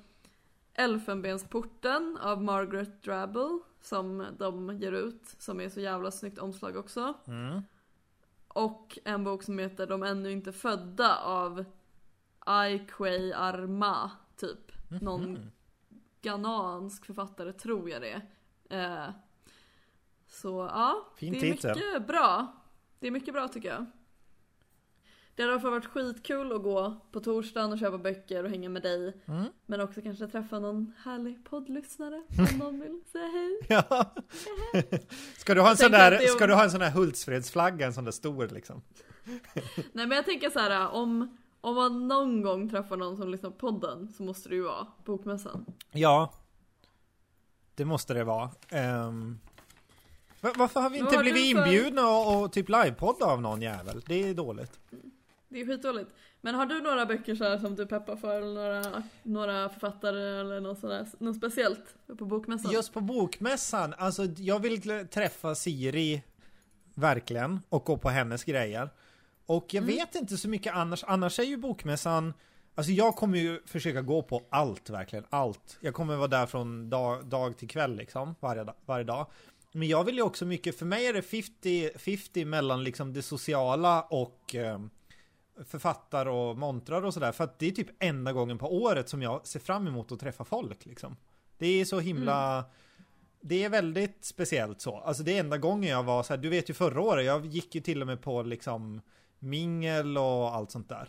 Elfenbensporten 0.75 2.19
av 2.23 2.43
Margaret 2.43 3.03
Drabble 3.03 3.59
som 3.81 4.27
de 4.39 4.77
ger 4.79 4.93
ut. 4.93 5.23
Som 5.39 5.61
är 5.61 5.69
så 5.69 5.81
jävla 5.81 6.11
snyggt 6.11 6.39
omslag 6.39 6.77
också. 6.77 7.15
Mm. 7.27 7.63
Och 8.49 8.99
en 9.05 9.25
bok 9.25 9.43
som 9.43 9.59
heter 9.59 9.87
De 9.87 10.03
ännu 10.03 10.31
inte 10.33 10.53
födda 10.53 11.17
av 11.17 11.65
Ai 12.47 12.79
Kwei 12.89 13.33
Arma, 13.33 14.11
typ. 14.37 14.73
Någon 15.01 15.33
Mhm. 15.33 15.51
ghanansk 16.23 17.05
författare 17.07 17.53
tror 17.53 17.91
jag 17.91 18.03
det 18.03 18.23
är. 18.69 19.05
Eh, 19.07 19.11
så 20.27 20.69
ja, 20.73 21.09
Fin 21.17 21.33
det 21.33 21.39
är 21.39 21.41
titel. 21.55 21.77
mycket 21.77 22.07
bra. 22.07 22.53
Det 22.99 23.07
är 23.07 23.11
mycket 23.11 23.35
bra 23.35 23.49
tycker 23.49 23.69
jag. 23.69 23.87
Det 25.35 25.43
har 25.43 25.51
i 25.51 25.53
alla 25.53 25.61
fall 25.61 25.71
varit 25.71 25.87
skitkul 25.87 26.53
att 26.53 26.63
gå 26.63 26.97
på 27.13 27.21
torsdagen 27.21 27.73
och 27.73 27.79
köpa 27.79 27.99
böcker 27.99 28.45
och 28.45 28.51
hänga 28.51 28.69
med 28.69 28.83
dig. 28.83 29.23
Mm. 29.27 29.45
Men 29.67 29.81
också 29.81 30.03
kanske 30.03 30.27
träffa 30.29 30.59
någon 30.59 30.93
härlig 31.05 31.45
poddlyssnare 31.45 32.23
om 32.39 32.59
någon 32.59 32.81
vill 32.81 33.01
säga 33.13 33.27
hej. 33.27 33.59
Ja. 33.69 34.15
ska, 35.37 35.55
du 35.55 35.61
ha 35.61 35.71
en 35.71 35.77
sån 35.77 35.91
där, 35.93 36.19
ska 36.27 36.47
du 36.47 36.55
ha 36.55 36.65
en 36.65 36.71
sån 36.71 36.81
där 36.81 36.91
Hultsfredsflagga, 36.91 37.87
en 37.87 37.93
sån 37.93 38.05
där 38.05 38.13
stor 38.13 38.49
liksom? 38.49 38.83
Nej 39.93 40.07
men 40.07 40.11
jag 40.11 40.25
tänker 40.25 40.51
så 40.51 40.59
här 40.59 40.89
om, 40.91 41.39
om 41.65 41.75
man 41.75 42.09
någon 42.09 42.43
gång 42.43 42.69
träffar 42.71 42.97
någon 42.97 43.17
som 43.17 43.29
lyssnar 43.31 43.51
på 43.51 43.57
podden 43.57 44.13
så 44.17 44.23
måste 44.23 44.49
det 44.49 44.55
ju 44.55 44.63
vara 44.63 44.87
Bokmässan. 45.05 45.65
Ja. 45.93 46.33
Det 47.75 47.85
måste 47.85 48.15
det 48.15 48.25
vara. 48.25 48.51
Ehm, 48.69 49.39
va- 50.41 50.53
varför 50.57 50.81
har 50.81 50.91
vi 50.91 50.99
inte 50.99 51.17
har 51.17 51.23
blivit 51.23 51.57
för- 51.57 51.67
inbjudna 51.67 52.09
och, 52.09 52.43
och 52.43 52.53
typ 52.53 52.69
livepodda 52.69 53.27
av 53.27 53.41
någon 53.43 53.63
jävel? 53.63 54.03
Det 54.07 54.29
är 54.29 54.35
dåligt. 54.35 54.81
Det 55.49 55.61
är 55.61 55.67
skitdåligt. 55.67 56.11
Men 56.41 56.55
har 56.55 56.67
du 56.67 56.81
några 56.81 57.07
böcker 57.07 57.35
så 57.35 57.59
som 57.59 57.75
du 57.75 57.87
peppar 57.87 58.17
för 58.17 58.37
eller 58.43 58.55
några, 58.83 59.03
några 59.23 59.69
författare 59.69 60.41
eller 60.41 60.61
något, 60.61 60.79
sådär, 60.79 61.07
något 61.19 61.37
speciellt 61.37 61.95
på 62.19 62.25
Bokmässan? 62.25 62.73
Just 62.73 62.93
på 62.93 63.01
bokmässan, 63.01 63.95
alltså 63.99 64.25
jag 64.25 64.59
vill 64.61 65.07
träffa 65.09 65.55
Siri 65.55 66.23
verkligen 66.95 67.61
och 67.69 67.85
gå 67.85 67.97
på 67.97 68.09
hennes 68.09 68.45
grejer. 68.45 68.91
Och 69.47 69.75
jag 69.75 69.83
Mm. 69.83 69.97
vet 69.97 70.15
inte 70.15 70.37
så 70.37 70.49
mycket 70.49 70.75
annars, 70.75 71.05
annars 71.05 71.39
är 71.39 71.43
ju 71.45 71.57
bokmässan 71.57 72.35
Alltså 72.75 72.93
jag 72.93 73.17
kommer 73.17 73.39
ju 73.39 73.61
försöka 73.67 74.03
gå 74.03 74.23
på 74.23 74.43
allt 74.51 74.91
verkligen, 74.91 75.25
allt. 75.31 75.79
Jag 75.81 75.95
kommer 75.95 76.17
vara 76.17 76.29
där 76.29 76.47
från 76.47 76.91
dag, 76.91 77.27
dag 77.27 77.57
till 77.59 77.69
kväll 77.69 77.97
liksom, 77.97 78.35
varje, 78.41 78.65
dag- 78.65 78.75
varje 78.87 79.05
dag. 79.05 79.27
Men 79.73 79.89
jag 79.89 80.05
vill 80.05 80.15
ju 80.17 80.23
också 80.23 80.45
mycket, 80.47 80.79
för 80.79 80.87
mig 80.87 81.07
är 81.07 81.13
det 81.13 81.21
50-50 81.21 82.45
mellan 82.45 82.85
liksom 82.85 83.13
det 83.13 83.23
sociala 83.23 84.03
och 84.03 84.55
eh, 84.55 84.81
författare 85.65 86.31
och 86.31 86.59
montrar 86.59 87.05
och 87.05 87.15
sådär. 87.15 87.33
För 87.33 87.45
att 87.45 87.59
det 87.59 87.67
är 87.67 87.71
typ 87.71 87.89
enda 88.03 88.33
gången 88.33 88.59
på 88.59 88.75
året 88.83 89.09
som 89.09 89.23
jag 89.23 89.47
ser 89.47 89.61
fram 89.61 89.87
emot 89.87 90.13
att 90.13 90.21
träffa 90.21 90.45
folk 90.45 90.87
liksom. 90.87 91.17
Det 91.59 91.67
är 91.67 91.85
så 91.85 92.01
himla... 92.01 92.65
Det 93.41 93.65
är 93.65 93.69
väldigt 93.69 94.25
speciellt 94.25 94.81
så. 94.81 94.97
Alltså 94.99 95.23
det 95.23 95.37
är 95.37 95.41
enda 95.41 95.59
gången 95.59 95.91
jag 95.91 96.03
var 96.03 96.23
så 96.23 96.33
här, 96.33 96.41
du 96.41 96.49
vet 96.49 96.71
ju 96.71 96.75
förra 96.75 97.01
året, 97.01 97.27
jag 97.27 97.47
gick 97.47 97.75
ju 97.75 97.81
till 97.81 98.01
och 98.01 98.07
med 98.07 98.23
på 98.23 98.43
liksom 98.43 99.01
mingel 99.43 100.19
och 100.19 100.55
allt 100.55 100.71
sånt 100.71 100.89
där. 100.89 101.09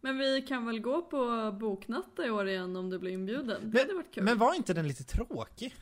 Men 0.00 0.18
vi 0.18 0.42
kan 0.42 0.66
väl 0.66 0.80
gå 0.80 1.02
på 1.02 1.52
boknatta 1.60 2.26
i 2.26 2.30
år 2.30 2.48
igen 2.48 2.76
om 2.76 2.90
du 2.90 2.98
blir 2.98 3.10
inbjuden? 3.12 3.60
Det 3.64 3.78
hade 3.78 3.94
varit 3.94 4.14
kul. 4.14 4.24
Men 4.24 4.38
var 4.38 4.54
inte 4.54 4.74
den 4.74 4.88
lite 4.88 5.04
tråkig? 5.04 5.74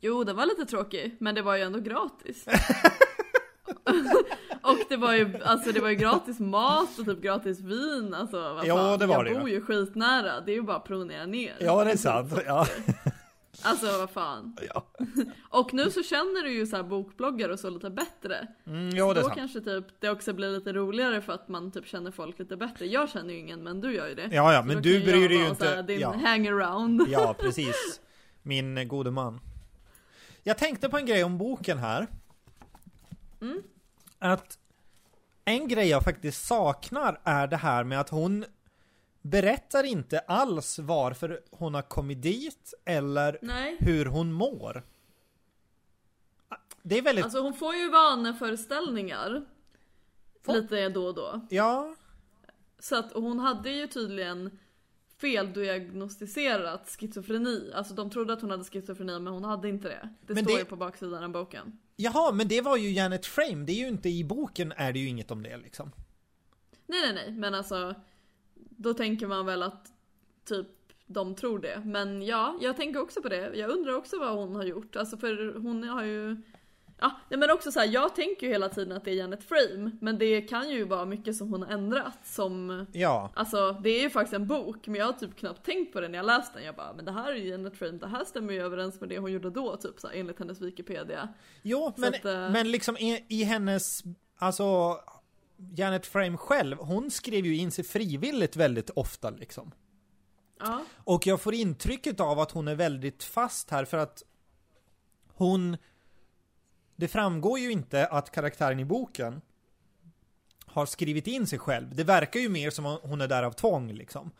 Jo, 0.00 0.24
den 0.24 0.36
var 0.36 0.46
lite 0.46 0.64
tråkig, 0.64 1.16
men 1.20 1.34
det 1.34 1.42
var 1.42 1.56
ju 1.56 1.62
ändå 1.62 1.80
gratis. 1.80 2.46
och 4.62 4.78
det 4.88 4.96
var 4.96 5.12
ju, 5.12 5.42
alltså 5.44 5.72
det 5.72 5.80
var 5.80 5.88
ju 5.88 5.94
gratis 5.94 6.40
mat 6.40 6.98
och 6.98 7.04
typ 7.04 7.22
gratis 7.22 7.60
vin, 7.60 8.14
alltså 8.14 8.54
vad 8.54 8.66
Ja, 8.66 8.96
det 8.96 9.06
var 9.06 9.14
jag 9.14 9.24
det 9.24 9.30
ju. 9.30 9.38
bor 9.38 9.48
ju 9.48 9.60
skitnära, 9.60 10.40
det 10.40 10.52
är 10.52 10.56
ju 10.56 10.62
bara 10.62 10.76
att 10.76 10.84
promenera 10.84 11.26
ner. 11.26 11.56
Ja, 11.60 11.84
det 11.84 11.90
är 11.92 11.96
sant. 11.96 12.32
Ja. 12.46 12.66
Alltså 13.64 13.86
vad 13.98 14.10
fan. 14.10 14.56
ja. 14.74 14.86
Och 15.50 15.74
nu 15.74 15.90
så 15.90 16.02
känner 16.02 16.42
du 16.42 16.52
ju 16.52 16.66
så 16.66 16.76
här 16.76 16.82
bokbloggar 16.82 17.48
och 17.48 17.60
så 17.60 17.70
lite 17.70 17.90
bättre. 17.90 18.48
Mm, 18.66 18.90
ja, 18.96 19.04
det 19.04 19.10
är 19.10 19.14
Då 19.14 19.28
sant. 19.28 19.34
kanske 19.38 19.60
typ 19.60 19.84
det 20.00 20.10
också 20.10 20.32
blir 20.32 20.50
lite 20.50 20.72
roligare 20.72 21.20
för 21.20 21.32
att 21.32 21.48
man 21.48 21.70
typ 21.72 21.86
känner 21.86 22.10
folk 22.10 22.38
lite 22.38 22.56
bättre. 22.56 22.86
Jag 22.86 23.10
känner 23.10 23.34
ju 23.34 23.38
ingen 23.40 23.62
men 23.62 23.80
du 23.80 23.94
gör 23.94 24.08
ju 24.08 24.14
det. 24.14 24.28
Ja, 24.32 24.52
ja, 24.52 24.60
Så 24.60 24.66
men 24.66 24.76
då 24.76 24.82
du 24.82 25.00
bryr 25.00 25.28
dig 25.28 25.38
ju 25.38 25.54
så 25.54 25.64
här 25.64 25.78
inte. 25.80 25.82
Din 25.82 26.00
Ja. 26.00 26.12
hangaround. 26.24 27.02
Ja, 27.08 27.34
precis. 27.38 28.00
Min 28.42 28.88
gode 28.88 29.10
man. 29.10 29.40
Jag 30.42 30.58
tänkte 30.58 30.88
på 30.88 30.96
en 30.98 31.06
grej 31.06 31.24
om 31.24 31.38
boken 31.38 31.78
här. 31.78 32.06
Mm. 33.40 33.62
Att 34.18 34.58
en 35.44 35.68
grej 35.68 35.88
jag 35.88 36.02
faktiskt 36.02 36.46
saknar 36.46 37.20
är 37.24 37.46
det 37.46 37.56
här 37.56 37.84
med 37.84 38.00
att 38.00 38.08
hon 38.08 38.44
berättar 39.24 39.84
inte 39.84 40.18
alls 40.18 40.78
varför 40.78 41.40
hon 41.50 41.74
har 41.74 41.82
kommit 41.82 42.22
dit 42.22 42.74
eller 42.84 43.38
Nej. 43.42 43.76
hur 43.80 44.06
hon 44.06 44.32
mår. 44.32 44.82
Det 46.82 46.98
är 46.98 47.02
väldigt, 47.02 47.24
Alltså 47.24 47.40
hon 47.40 47.54
får 47.54 47.74
ju 47.74 47.90
vaneföreställningar. 47.90 49.44
Får- 50.42 50.54
Lite 50.54 50.88
då 50.88 51.06
och 51.06 51.14
då. 51.14 51.40
ja, 51.50 51.94
Så 52.78 52.96
att 52.98 53.12
hon 53.12 53.38
hade 53.38 53.70
ju 53.70 53.86
tydligen 53.86 54.58
feldiagnostiserat 55.20 56.88
schizofreni. 57.00 57.70
Alltså 57.74 57.94
de 57.94 58.10
trodde 58.10 58.32
att 58.32 58.40
hon 58.40 58.50
hade 58.50 58.64
schizofreni 58.64 59.18
men 59.20 59.32
hon 59.32 59.44
hade 59.44 59.68
inte 59.68 59.88
det. 59.88 60.08
Det 60.26 60.34
Men 60.34 60.44
står 60.44 60.52
det- 60.54 60.58
ju 60.58 60.64
på 60.64 60.76
baksidan 60.76 61.24
av 61.24 61.30
boken. 61.30 61.78
jaha, 61.96 62.32
men 62.32 62.48
det 62.48 62.60
var 62.60 62.76
ju 62.76 62.90
Janet 62.92 63.26
Frame, 63.26 63.64
det 63.64 63.72
är 63.72 63.76
ju 63.76 63.88
inte 63.88 64.08
i 64.08 64.24
boken 64.24 64.72
är 64.76 64.92
det 64.92 64.98
ju 64.98 65.08
inget 65.08 65.30
om 65.30 65.42
det 65.42 65.56
liksom. 65.56 65.92
Nej 66.86 67.00
nej 67.02 67.12
nej 67.14 67.32
men 67.32 67.54
alltså 67.54 67.94
Då 68.54 68.94
tänker 68.94 69.26
man 69.26 69.46
väl 69.46 69.62
att 69.62 69.92
typ 70.44 70.66
de 71.06 71.34
tror 71.34 71.58
det. 71.58 71.82
Men 71.84 72.22
ja, 72.22 72.58
jag 72.60 72.76
tänker 72.76 73.00
också 73.00 73.22
på 73.22 73.28
det. 73.28 73.56
Jag 73.56 73.70
undrar 73.70 73.94
också 73.94 74.18
vad 74.18 74.38
hon 74.38 74.56
har 74.56 74.64
gjort. 74.64 74.96
Alltså 74.96 75.16
för 75.16 75.58
hon 75.58 75.84
har 75.84 76.04
ju 76.04 76.36
Ja, 76.98 77.20
men 77.28 77.50
också 77.50 77.72
så 77.72 77.80
här, 77.80 77.86
jag 77.86 78.14
tänker 78.14 78.46
ju 78.46 78.52
hela 78.52 78.68
tiden 78.68 78.96
att 78.96 79.04
det 79.04 79.10
är 79.10 79.14
Janet 79.14 79.44
Frame. 79.44 79.90
Men 80.00 80.18
det 80.18 80.40
kan 80.40 80.70
ju 80.70 80.84
vara 80.84 81.04
mycket 81.04 81.36
som 81.36 81.50
hon 81.50 81.62
har 81.62 81.70
ändrat 81.70 82.26
som 82.26 82.86
Ja, 82.92 83.32
Alltså 83.34 83.72
det 83.72 83.90
är 83.90 84.02
ju 84.02 84.10
faktiskt 84.10 84.34
en 84.34 84.46
bok 84.46 84.86
men 84.86 84.96
jag 84.96 85.06
har 85.06 85.12
typ 85.12 85.36
knappt 85.36 85.66
tänkt 85.66 85.92
på 85.92 86.00
det 86.00 86.08
när 86.08 86.18
jag 86.18 86.26
läst 86.26 86.54
den. 86.54 86.64
Jag 86.64 86.74
bara, 86.74 86.92
men 86.92 87.04
det 87.04 87.12
här 87.12 87.32
är 87.32 87.36
ju 87.36 87.48
Janet 87.48 87.78
Frame, 87.78 87.98
det 87.98 88.06
här 88.06 88.24
stämmer 88.24 88.52
ju 88.52 88.62
överens 88.62 89.00
med 89.00 89.08
det 89.08 89.18
hon 89.18 89.32
gjorde 89.32 89.50
då 89.50 89.76
typ 89.76 90.00
så 90.00 90.08
här, 90.08 90.14
enligt 90.14 90.38
hennes 90.38 90.60
Wikipedia. 90.60 91.28
Jo, 91.62 91.92
men, 91.96 92.14
att, 92.14 92.24
eh, 92.24 92.50
men 92.50 92.70
liksom 92.70 92.96
i, 92.96 93.26
i 93.28 93.44
hennes, 93.44 94.02
alltså 94.38 94.98
Janet 95.56 96.06
Frame 96.06 96.36
själv, 96.36 96.78
hon 96.78 97.10
skrev 97.10 97.46
ju 97.46 97.56
in 97.56 97.70
sig 97.70 97.84
frivilligt 97.84 98.56
väldigt 98.56 98.90
ofta 98.90 99.30
liksom. 99.30 99.72
Ja. 100.60 100.84
Och 100.96 101.26
jag 101.26 101.40
får 101.40 101.54
intrycket 101.54 102.20
av 102.20 102.38
att 102.40 102.50
hon 102.50 102.68
är 102.68 102.74
väldigt 102.74 103.24
fast 103.24 103.70
här 103.70 103.84
för 103.84 103.98
att 103.98 104.22
hon 105.34 105.76
Det 106.96 107.08
framgår 107.08 107.58
ju 107.58 107.72
inte 107.72 108.06
att 108.06 108.30
karaktären 108.30 108.80
i 108.80 108.84
boken 108.84 109.40
har 110.66 110.86
skrivit 110.86 111.26
in 111.26 111.46
sig 111.46 111.58
själv. 111.58 111.94
Det 111.94 112.04
verkar 112.04 112.40
ju 112.40 112.48
mer 112.48 112.70
som 112.70 112.86
att 112.86 113.00
hon 113.02 113.20
är 113.20 113.28
där 113.28 113.42
av 113.42 113.52
tvång 113.52 113.92
liksom. 113.92 114.30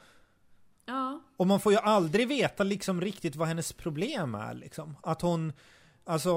Ja. 0.86 1.20
Och 1.36 1.46
man 1.46 1.60
får 1.60 1.72
ju 1.72 1.78
aldrig 1.78 2.28
veta 2.28 2.64
liksom 2.64 3.00
riktigt 3.00 3.36
vad 3.36 3.48
hennes 3.48 3.72
problem 3.72 4.34
är 4.34 4.54
liksom. 4.54 4.96
Att 5.02 5.20
hon 5.20 5.52
Alltså, 6.06 6.30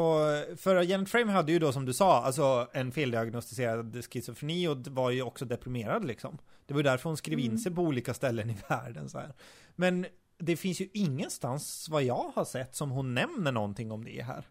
för 0.58 0.82
Janet 0.84 1.10
Frame 1.10 1.32
hade 1.32 1.52
ju 1.52 1.60
då 1.60 1.72
som 1.72 1.86
du 1.86 1.94
sa, 1.94 2.24
alltså 2.24 2.68
en 2.74 2.92
feldiagnostiserad 2.92 4.04
schizofreni 4.14 4.68
och 4.68 4.78
var 4.88 5.12
ju 5.12 5.22
också 5.22 5.46
deprimerad 5.46 6.06
liksom. 6.06 6.38
Det 6.66 6.74
var 6.74 6.80
ju 6.80 6.84
därför 6.84 7.10
hon 7.10 7.18
skrev 7.18 7.40
in 7.40 7.46
Mm. 7.46 7.58
sig 7.58 7.76
på 7.76 7.82
olika 7.82 8.14
ställen 8.14 8.50
i 8.50 8.58
världen 8.70 9.10
så 9.10 9.20
här. 9.20 9.34
Men 9.76 10.06
det 10.38 10.56
finns 10.56 10.82
ju 10.82 10.90
ingenstans 10.94 11.88
vad 11.90 12.04
jag 12.04 12.32
har 12.36 12.46
sett 12.46 12.76
som 12.76 12.92
hon 12.92 13.14
nämner 13.14 13.52
någonting 13.52 13.92
om 13.92 14.04
det 14.06 14.22
här. 14.24 14.48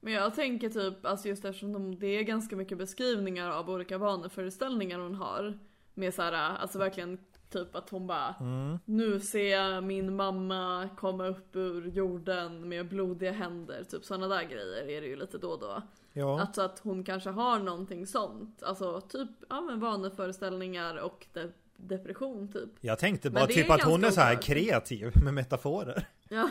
Men 0.00 0.12
jag 0.12 0.34
tänker 0.34 0.68
typ, 0.68 1.06
alltså 1.06 1.28
just 1.28 1.44
eftersom 1.44 1.72
de, 1.72 1.98
det 1.98 2.06
är 2.06 2.22
ganska 2.22 2.56
mycket 2.56 2.78
beskrivningar 2.78 3.50
av 3.50 3.70
olika 3.70 3.98
vaneföreställningar 3.98 4.98
hon 4.98 5.14
har. 5.14 5.58
Med 5.94 6.14
så 6.14 6.22
här, 6.22 6.32
alltså 6.32 6.78
verkligen 6.78 7.18
Typ 7.54 7.74
att 7.76 7.90
hon 7.90 8.06
bara 8.06 8.34
Mm. 8.40 8.78
Nu 8.84 9.20
ser 9.20 9.50
jag 9.56 9.84
min 9.84 10.16
mamma 10.16 10.88
komma 10.96 11.26
upp 11.26 11.56
ur 11.56 11.86
jorden 11.86 12.68
med 12.68 12.88
blodiga 12.88 13.32
händer. 13.32 13.84
Typ 13.84 14.04
sådana 14.04 14.28
där 14.28 14.42
grejer 14.42 14.88
är 14.88 15.00
det 15.00 15.06
ju 15.06 15.16
lite 15.16 15.38
då 15.38 15.50
och 15.50 15.60
då. 15.60 15.82
Ja. 16.12 16.40
Alltså 16.40 16.62
att 16.62 16.78
hon 16.78 17.04
kanske 17.04 17.30
har 17.30 17.58
någonting 17.58 18.06
sånt. 18.06 18.62
Alltså 18.62 19.00
typ 19.00 19.28
ja, 19.48 19.60
men 19.60 19.80
vaneföreställningar 19.80 20.96
och 20.96 21.26
de- 21.32 21.52
depression 21.76 22.52
typ. 22.52 22.70
Jag 22.80 22.98
tänkte 22.98 23.30
bara 23.30 23.46
typ 23.46 23.70
att 23.70 23.82
hon 23.82 24.04
är 24.04 24.10
så 24.10 24.20
här 24.20 24.42
kreativ 24.42 25.12
med 25.24 25.34
metaforer. 25.34 26.06
Ja. 26.28 26.50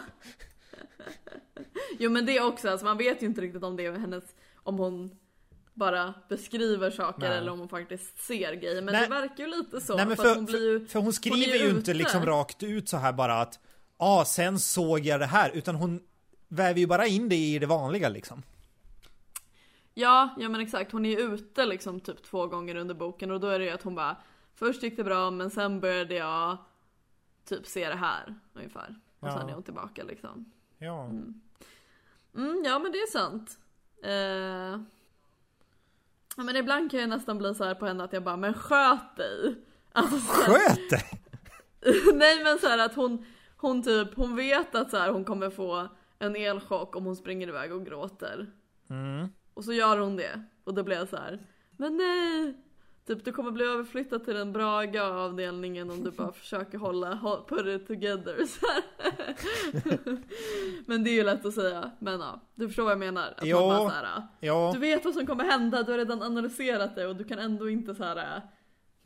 jo 1.99 2.10
men 2.10 2.26
det 2.26 2.41
också, 2.41 2.70
alltså 2.70 2.86
man 2.86 2.97
vet 2.97 3.22
ju 3.24 3.26
inte 3.26 3.41
riktigt 3.41 3.64
om 3.64 3.76
det 3.76 3.86
är 3.86 3.91
hennes, 3.91 4.36
om 4.56 4.78
hon 4.78 5.18
bara 5.74 6.14
beskriver 6.30 6.92
saker 6.92 7.30
Nej. 7.30 7.38
eller 7.38 7.52
om 7.52 7.60
hon 7.60 7.70
faktiskt 7.70 8.24
ser 8.24 8.54
grejer. 8.54 8.82
Men 8.82 8.94
Nej. 8.94 9.02
det 9.04 9.10
verkar 9.10 9.44
ju 9.44 9.50
lite 9.50 9.82
så. 9.82 9.96
Nej 9.96 10.06
men 10.06 10.18
för, 10.18 10.24
att 10.24 10.30
för, 10.30 10.36
hon 10.36 10.46
blir 10.46 10.72
ju, 10.72 10.88
för, 10.88 11.00
hon 11.00 11.14
skriver 11.14 11.60
hon 11.60 11.68
ju 11.68 11.70
inte 11.70 11.92
ute. 11.92 11.94
liksom 11.94 12.26
rakt 12.26 12.64
ut 12.64 12.90
så 12.90 12.98
här 12.98 13.14
bara 13.14 13.42
att 13.42 13.60
Ja, 13.98 14.22
ah, 14.22 14.26
sen 14.26 14.60
såg 14.60 15.00
jag 15.00 15.20
det 15.20 15.26
här, 15.26 15.52
utan 15.54 15.76
hon 15.76 16.00
väver 16.48 16.80
ju 16.80 16.88
bara 16.88 17.08
in 17.08 17.30
det 17.30 17.36
i 17.36 17.60
det 17.60 17.66
vanliga 17.66 18.10
liksom. 18.10 18.44
ja, 19.94 20.36
ja 20.40 20.50
men 20.50 20.62
exakt, 20.62 20.92
hon 20.92 21.06
är 21.06 21.10
ju 21.10 21.20
ute 21.20 21.66
liksom 21.66 22.00
typ 22.00 22.24
två 22.24 22.48
gånger 22.48 22.76
under 22.76 22.96
boken 22.96 23.32
och 23.32 23.40
då 23.40 23.48
är 23.48 23.60
det 23.60 23.66
ju 23.66 23.72
att 23.72 23.84
hon 23.84 23.96
bara 23.96 24.18
Först 24.56 24.84
gick 24.84 24.98
det 24.98 25.04
bra 25.04 25.32
men 25.32 25.50
sen 25.50 25.80
började 25.80 26.16
jag 26.16 26.58
typ 27.46 27.68
se 27.68 27.90
det 27.90 27.96
här 27.96 28.36
ungefär. 28.54 28.96
Och 29.20 29.28
Ja. 29.28 29.38
sen 29.38 29.50
är 29.50 29.54
hon 29.54 29.64
tillbaka 29.64 30.04
liksom. 30.04 30.52
Ja. 30.78 31.06
Mm, 32.36 32.64
ja 32.66 32.80
men 32.80 32.92
det 32.92 32.98
är 32.98 33.12
sant. 33.12 33.58
Eh... 34.04 34.82
Men 36.38 36.56
ibland 36.56 36.92
kan 36.92 37.00
jag 37.00 37.10
nästan 37.10 37.38
bli 37.38 37.56
så 37.56 37.64
här 37.64 37.76
på 37.76 37.86
henne 37.86 38.04
att 38.04 38.14
jag 38.14 38.24
bara, 38.24 38.38
men 38.38 38.54
sköt 38.54 39.18
dig! 39.18 39.56
Alltså, 39.92 40.18
Sköt 40.18 40.90
dig! 40.90 41.22
nej 42.14 42.44
men 42.44 42.60
så 42.60 42.68
här 42.68 42.78
att 42.86 42.96
hon, 42.96 43.26
hon 43.58 43.84
typ, 43.84 44.16
hon 44.16 44.36
vet 44.36 44.76
att 44.76 44.90
så 44.90 44.98
här, 44.98 45.10
hon 45.10 45.26
kommer 45.26 45.50
få 45.50 45.88
en 46.20 46.36
elchock 46.36 46.96
om 46.96 47.06
hon 47.06 47.16
springer 47.16 47.48
iväg 47.48 47.74
och 47.74 47.86
gråter. 47.86 48.52
Mm. 48.90 49.28
Och 49.54 49.64
så 49.64 49.74
gör 49.74 49.98
hon 49.98 50.16
det. 50.16 50.44
Och 50.64 50.74
då 50.74 50.84
blir 50.84 50.96
jag 50.98 51.10
så 51.10 51.18
här, 51.18 51.40
men 51.78 51.98
nej! 51.98 52.58
Typ 53.08 53.26
du 53.26 53.32
kommer 53.32 53.51
bli 53.51 53.66
överflyttad 53.66 54.26
till 54.26 54.34
den 54.36 54.54
braga 54.54 55.04
avdelningen 55.04 55.89
om 55.91 56.04
du 56.04 56.12
bara 56.12 56.32
försöker 56.34 56.78
hålla, 56.78 57.14
hå- 57.14 57.47
put 57.47 57.82
it 57.82 57.88
together 57.88 58.45
så. 58.45 58.66
Men 60.86 61.04
det 61.04 61.10
är 61.10 61.14
ju 61.14 61.24
lätt 61.24 61.45
att 61.45 61.54
säga, 61.54 61.91
men 61.99 62.20
ja, 62.20 62.39
du 62.56 62.68
förstår 62.68 62.84
vad 62.84 62.91
jag 62.91 62.99
menar. 62.99 63.28
Att 63.38 63.45
Jo. 63.45 63.60
man 63.60 63.68
bara 63.70 63.89
så 63.89 63.95
här, 63.95 64.28
Ja, 64.39 64.72
du 64.74 64.80
vet 64.80 65.06
vad 65.06 65.14
som 65.14 65.26
kommer 65.26 65.43
hända, 65.43 65.84
du 65.84 65.91
har 65.91 65.97
redan 65.97 66.22
analyserat 66.24 66.95
det 66.95 67.08
och 67.08 67.16
du 67.16 67.24
kan 67.24 67.39
ändå 67.39 67.70
inte 67.70 67.95
så 67.95 68.04
här 68.04 68.41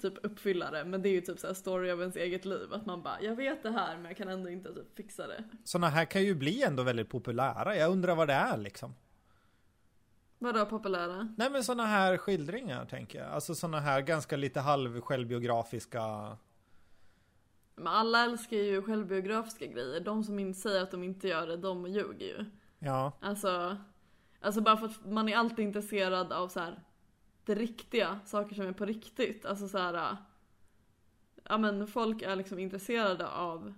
typ 0.02 0.14
uppfylla 0.26 0.72
det. 0.72 0.84
Men 0.86 1.02
det 1.02 1.10
är 1.10 1.14
ju 1.14 1.22
typ 1.22 1.40
så 1.40 1.48
här 1.48 1.54
story 1.54 1.92
av 1.92 2.00
ens 2.00 2.16
eget 2.16 2.46
liv. 2.46 2.74
Att 2.74 2.86
man 2.86 3.02
bara, 3.04 3.22
jag 3.22 3.36
vet 3.36 3.64
det 3.64 3.72
här 3.72 3.96
men 3.96 4.06
jag 4.06 4.18
kan 4.18 4.28
ändå 4.28 4.50
inte 4.50 4.74
typ 4.74 4.96
fixa 4.98 5.28
det. 5.28 5.44
såna 5.64 5.88
här 5.90 6.06
kan 6.06 6.24
ju 6.24 6.36
bli 6.36 6.64
ändå 6.64 6.84
väldigt 6.84 7.10
populära. 7.10 7.76
Jag 7.76 7.92
undrar 7.92 8.16
vad 8.16 8.28
det 8.28 8.34
är 8.34 8.58
liksom. 8.58 8.94
Vadå 10.40 10.66
populära? 10.66 11.34
Nej 11.38 11.50
men 11.50 11.64
såna 11.64 11.86
här 11.86 12.18
skildringar 12.18 12.86
tänker 12.86 13.20
jag. 13.20 13.28
Alltså 13.32 13.56
såna 13.56 13.80
här 13.80 14.02
ganska 14.02 14.38
lite 14.38 14.60
halv 14.60 15.02
självbiografiska. 15.02 16.38
Men 17.76 17.88
alla 17.88 18.24
älskar 18.24 18.58
ju 18.58 18.82
självbiografiska 18.82 19.66
grejer. 19.66 20.00
De 20.00 20.24
som 20.24 20.40
inte 20.40 20.60
säger 20.60 20.84
att 20.84 20.92
de 20.92 21.04
inte 21.04 21.28
gör 21.28 21.48
det, 21.48 21.58
de 21.58 21.86
ljuger 21.88 22.26
ju. 22.26 22.46
Ja, 22.80 23.12
Alltså, 23.22 23.78
alltså 24.42 24.62
bara 24.62 24.78
för 24.78 24.86
att 24.86 25.06
man 25.06 25.30
är 25.30 25.38
alltid 25.38 25.60
intresserad 25.66 26.32
av 26.34 26.48
så 26.48 26.60
här 26.60 26.84
det 27.46 27.56
riktiga, 27.56 28.20
saker 28.26 28.56
som 28.56 28.66
är 28.68 28.72
på 28.72 28.86
riktigt. 28.86 29.46
Alltså 29.46 29.68
så 29.68 29.78
här. 29.78 30.18
Ja 31.44 31.58
men 31.58 31.88
folk 31.88 32.22
är 32.22 32.36
liksom 32.36 32.60
intresserade 32.60 33.28
av, 33.28 33.74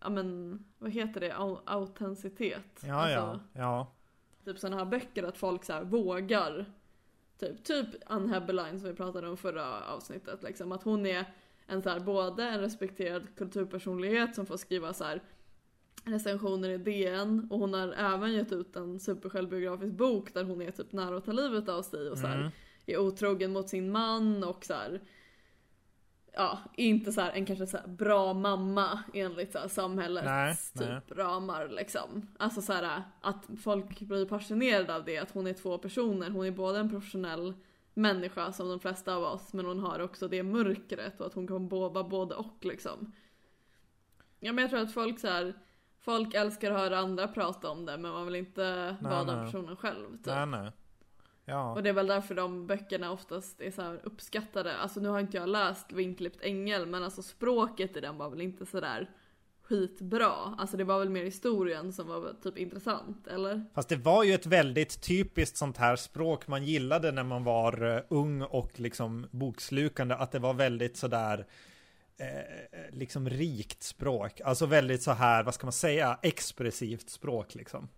ja 0.00 0.08
men 0.10 0.58
vad 0.78 0.90
heter 0.90 1.20
det, 1.20 1.32
Au- 1.32 1.60
autenticitet. 1.66 2.82
ja, 2.86 2.94
alltså, 2.94 3.40
ja, 3.52 3.60
ja. 3.60 3.92
Typ 4.48 4.58
sådana 4.58 4.76
här 4.76 4.84
böcker 4.84 5.22
att 5.22 5.38
folk 5.38 5.64
så 5.64 5.72
här 5.72 5.84
vågar. 5.84 6.66
Typ, 7.38 7.64
typ 7.64 7.86
Anne 8.06 8.28
Heberlein 8.34 8.80
som 8.80 8.88
vi 8.88 8.94
pratade 8.94 9.28
om 9.28 9.36
förra 9.36 9.84
avsnittet. 9.84 10.42
Liksom, 10.42 10.72
att 10.72 10.82
hon 10.82 11.06
är 11.06 11.24
en 11.66 11.82
så 11.82 11.90
här, 11.90 12.00
både 12.00 12.44
en 12.44 12.60
respekterad 12.60 13.26
kulturpersonlighet 13.36 14.34
som 14.34 14.46
får 14.46 14.56
skriva 14.56 14.94
så 14.94 15.04
här 15.04 15.22
recensioner 16.04 16.68
i 16.70 16.78
DN 16.78 17.46
och 17.50 17.58
hon 17.58 17.74
har 17.74 17.92
även 17.92 18.32
gett 18.32 18.52
ut 18.52 18.76
en 18.76 19.00
supersjälvbiografisk 19.00 19.92
bok 19.92 20.34
där 20.34 20.44
hon 20.44 20.62
är 20.62 20.70
typ 20.70 20.92
nära 20.92 21.16
att 21.16 21.24
ta 21.24 21.32
livet 21.32 21.68
av 21.68 21.82
sig 21.82 22.10
och 22.10 22.18
så 22.18 22.26
här, 22.26 22.38
Mm. 22.38 22.50
är 22.86 22.98
otrogen 22.98 23.52
mot 23.52 23.68
sin 23.68 23.90
man 23.90 24.44
och 24.44 24.64
så 24.64 24.74
här. 24.74 25.00
Ja, 26.32 26.58
inte 26.76 27.12
så 27.12 27.20
här 27.20 27.32
en 27.32 27.46
kanske 27.46 27.66
så 27.66 27.76
här 27.76 27.86
bra 27.86 28.32
mamma 28.34 29.02
enligt 29.14 29.52
så 29.52 29.58
här 29.58 29.68
samhällets 29.68 30.26
Nej, 30.26 30.56
typ 30.74 31.18
ramar 31.18 31.68
liksom. 31.68 32.26
Alltså 32.38 32.62
så 32.62 32.72
här 32.72 33.02
att 33.20 33.48
folk 33.62 34.00
blir 34.00 34.26
passionerade 34.26 34.94
av 34.94 35.04
det, 35.04 35.18
att 35.18 35.30
hon 35.30 35.46
är 35.46 35.52
två 35.52 35.78
personer. 35.78 36.30
Hon 36.30 36.46
är 36.46 36.50
både 36.50 36.78
en 36.78 36.90
professionell 36.90 37.54
människa 37.94 38.52
som 38.52 38.68
de 38.68 38.80
flesta 38.80 39.14
av 39.14 39.22
oss, 39.22 39.52
men 39.52 39.66
hon 39.66 39.78
har 39.78 40.00
också 40.00 40.28
det 40.28 40.42
mörkret 40.42 41.20
och 41.20 41.26
att 41.26 41.34
hon 41.34 41.48
kan 41.48 41.68
vara 41.68 42.04
både 42.04 42.34
och 42.34 42.64
liksom. 42.64 43.12
Ja 44.40 44.52
men 44.52 44.62
jag 44.62 44.70
tror 44.70 44.80
att 44.80 44.94
folk 44.94 45.20
så 45.20 45.28
här, 45.28 45.54
folk 46.00 46.34
älskar 46.34 46.70
att 46.70 46.78
höra 46.78 46.98
andra 46.98 47.28
prata 47.28 47.70
om 47.70 47.86
det 47.86 47.98
men 47.98 48.12
man 48.12 48.26
vill 48.26 48.34
inte 48.36 48.96
Nej, 49.00 49.12
vara 49.12 49.24
den 49.24 49.36
nej. 49.36 49.44
personen 49.44 49.76
själv. 49.76 50.16
Typ. 50.16 50.26
Nej, 50.26 50.46
nej. 50.46 50.72
Ja. 51.48 51.72
Och 51.72 51.82
det 51.82 51.88
är 51.88 51.92
väl 51.92 52.06
därför 52.06 52.34
de 52.34 52.66
böckerna 52.66 53.12
oftast 53.12 53.60
är 53.60 53.70
så 53.70 53.92
uppskattade. 54.02 54.76
Alltså 54.76 55.00
nu 55.00 55.08
har 55.08 55.20
inte 55.20 55.36
jag 55.36 55.48
läst 55.48 55.92
Vinklippt 55.92 56.42
ängel 56.42 56.86
men 56.86 57.04
alltså 57.04 57.22
språket 57.22 57.96
i 57.96 58.00
den 58.00 58.18
var 58.18 58.30
väl 58.30 58.40
inte 58.40 58.66
sådär 58.66 59.10
skitbra. 59.62 60.54
Alltså 60.58 60.76
det 60.76 60.84
var 60.84 60.98
väl 60.98 61.10
mer 61.10 61.24
historien 61.24 61.92
som 61.92 62.08
var 62.08 62.34
typ 62.42 62.58
intressant, 62.58 63.26
eller? 63.26 63.64
Fast 63.74 63.88
det 63.88 63.96
var 63.96 64.24
ju 64.24 64.34
ett 64.34 64.46
väldigt 64.46 65.02
typiskt 65.02 65.56
sånt 65.56 65.76
här 65.76 65.96
språk 65.96 66.46
man 66.46 66.64
gillade 66.64 67.12
när 67.12 67.24
man 67.24 67.44
var 67.44 67.96
eh, 67.96 68.02
ung 68.08 68.42
och 68.42 68.80
liksom 68.80 69.26
bokslukande. 69.30 70.14
Att 70.14 70.32
det 70.32 70.38
var 70.38 70.54
väldigt 70.54 70.96
sådär 70.96 71.46
eh, 72.18 72.80
liksom 72.90 73.28
rikt 73.28 73.82
språk. 73.82 74.40
Alltså 74.44 74.66
väldigt 74.66 75.02
så 75.02 75.12
här, 75.12 75.44
vad 75.44 75.54
ska 75.54 75.66
man 75.66 75.72
säga, 75.72 76.18
expressivt 76.22 77.10
språk 77.10 77.54
liksom. 77.54 77.88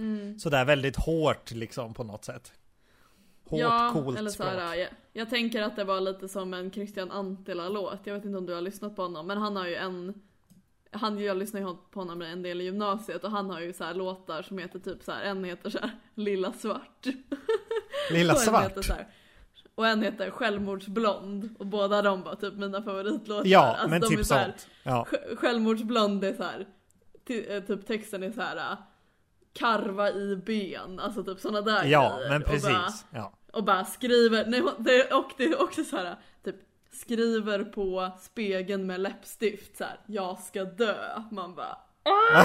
Mm. 0.00 0.38
Sådär 0.38 0.64
väldigt 0.64 0.96
hårt 0.96 1.50
liksom 1.50 1.94
på 1.94 2.04
något 2.04 2.24
sätt. 2.24 2.52
Hårt, 3.44 3.60
ja, 3.60 3.90
coolt 3.92 4.18
eller 4.18 4.30
så 4.30 4.34
språk. 4.34 4.48
här, 4.48 4.74
jag, 4.74 4.88
jag 5.12 5.30
tänker 5.30 5.62
att 5.62 5.76
det 5.76 5.84
var 5.84 6.00
lite 6.00 6.28
som 6.28 6.54
en 6.54 6.70
Christian 6.70 7.10
Antila-låt. 7.10 7.98
Jag 8.04 8.14
vet 8.14 8.24
inte 8.24 8.38
om 8.38 8.46
du 8.46 8.54
har 8.54 8.60
lyssnat 8.60 8.96
på 8.96 9.02
honom, 9.02 9.26
men 9.26 9.38
han 9.38 9.56
har 9.56 9.66
ju 9.66 9.74
en 9.74 10.14
han, 10.92 11.18
jag 11.18 11.36
lyssnar 11.36 11.60
ju 11.60 11.66
på 11.90 12.00
honom 12.00 12.22
en 12.22 12.42
del 12.42 12.60
i 12.60 12.64
gymnasiet 12.64 13.24
och 13.24 13.30
han 13.30 13.50
har 13.50 13.60
ju 13.60 13.72
så 13.72 13.84
här 13.84 13.94
låtar 13.94 14.42
som 14.42 14.58
heter 14.58 14.78
typ 14.78 15.02
så 15.02 15.12
här, 15.12 15.22
en 15.24 15.44
heter 15.44 15.70
så 15.70 15.78
här 15.78 15.90
Lilla 16.14 16.52
Svart. 16.52 17.06
Lilla 18.10 18.32
och 18.34 18.38
en 18.40 18.46
svart. 18.46 18.62
Heter 18.64 18.82
så 18.82 18.92
här, 18.92 19.06
och 19.74 19.86
en 19.86 20.02
heter 20.02 20.30
Självmordsblond 20.30 21.54
och 21.58 21.66
båda 21.66 22.02
de 22.02 22.22
var 22.22 22.34
typ 22.34 22.54
mina 22.54 22.82
favoritlåtar. 22.82 23.46
Ja, 23.48 23.60
Alltså, 23.66 23.88
men 23.88 24.00
typ 24.02 24.26
så 24.26 24.34
här, 24.34 24.44
sånt. 24.44 24.68
Ja. 24.82 25.06
Sj- 25.10 25.36
Självmordsblond 25.36 26.24
är 26.24 26.32
så 26.34 26.42
här, 26.42 26.66
ty- 27.28 27.44
eh, 27.46 27.62
typ 27.62 27.86
texten 27.86 28.22
är 28.22 28.30
så 28.32 28.40
här 28.42 28.76
karva 29.52 30.10
i 30.10 30.36
ben, 30.46 31.00
alltså 31.00 31.24
typ 31.24 31.40
såna 31.40 31.60
där 31.60 31.84
ja, 31.84 32.16
grejer. 32.16 32.28
men 32.30 32.42
Och 32.42 32.48
bara, 32.48 32.52
precis. 32.84 33.04
Ja. 33.10 33.32
och 33.52 33.64
bara 33.64 33.84
skriver, 33.84 34.46
nej, 34.46 34.62
det, 34.78 35.12
och 35.14 35.30
det 35.36 35.44
är 35.44 35.62
också 35.62 35.84
så 35.84 35.96
här 35.96 36.16
typ 36.44 36.56
skriver 36.92 37.64
på 37.64 38.10
spegeln 38.20 38.86
med 38.86 39.00
läppstift 39.00 39.76
så 39.76 39.84
här, 39.84 40.00
jag 40.06 40.38
ska 40.38 40.64
dö. 40.64 40.94
Man 41.30 41.54
bara 41.54 41.78
"Ah!" 42.02 42.44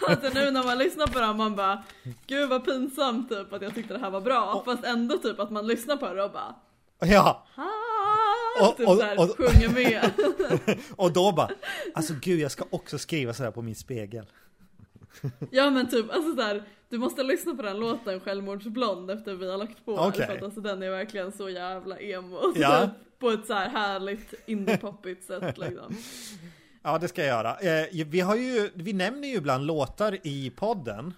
Alltså 0.08 0.28
nu 0.34 0.50
när 0.50 0.64
man 0.64 0.78
lyssnar 0.78 1.06
på 1.06 1.18
det 1.18 1.24
här, 1.26 1.34
man 1.34 1.56
bara 1.56 1.82
Gud 2.26 2.48
vad 2.48 2.64
pinsamt 2.64 3.28
typ 3.28 3.52
att 3.52 3.62
jag 3.62 3.74
tyckte 3.74 3.94
det 3.94 4.00
här 4.00 4.10
var 4.10 4.20
bra. 4.20 4.62
Fast 4.64 4.84
ändå 4.84 5.18
typ 5.18 5.40
att 5.40 5.50
man 5.50 5.66
lyssnar 5.66 5.96
på 5.96 6.14
det 6.14 6.22
och 6.24 6.32
bara 6.32 6.54
ja! 7.00 7.46
Och- 8.60 8.76
typ 8.76 8.88
och- 8.88 8.96
så 8.96 9.02
här, 9.02 9.18
och- 9.20 9.36
sjunger 9.36 9.68
med. 9.68 10.10
och 10.96 11.12
då 11.12 11.32
bara, 11.32 11.50
alltså 11.94 12.14
gud 12.20 12.40
jag 12.40 12.50
ska 12.50 12.64
också 12.70 12.98
skriva 12.98 13.34
sådär 13.34 13.50
på 13.50 13.62
min 13.62 13.74
spegel. 13.74 14.26
Ja 15.50 15.70
men 15.70 15.88
typ, 15.88 16.12
alltså 16.12 16.34
så 16.34 16.42
här, 16.42 16.62
du 16.88 16.98
måste 16.98 17.22
lyssna 17.22 17.54
på 17.54 17.62
den 17.62 17.80
låten 17.80 18.20
Självmordsblond 18.20 19.10
efter 19.10 19.34
vi 19.34 19.50
har 19.50 19.58
lagt 19.58 19.84
på 19.84 19.94
Okej. 19.94 20.26
För 20.26 20.36
att 20.36 20.42
alltså 20.42 20.60
den 20.60 20.82
är 20.82 20.90
verkligen 20.90 21.32
så 21.32 21.48
jävla 21.48 21.98
emo. 21.98 22.38
Ja. 22.54 22.80
Typ, 22.80 22.90
på 23.18 23.30
ett 23.30 23.46
så 23.46 23.54
här 23.54 23.68
härligt 23.68 24.34
indie-poppigt 24.46 25.26
sätt 25.26 25.58
liksom. 25.58 25.96
Ja, 26.82 26.98
det 26.98 27.08
ska 27.08 27.24
jag 27.24 27.28
göra. 27.28 27.58
Eh, 27.58 28.06
vi 28.06 28.20
har 28.20 28.36
ju, 28.36 28.70
vi 28.74 28.92
nämner 28.92 29.28
ju 29.28 29.34
ibland 29.34 29.66
låtar 29.66 30.18
i 30.22 30.50
podden. 30.50 31.14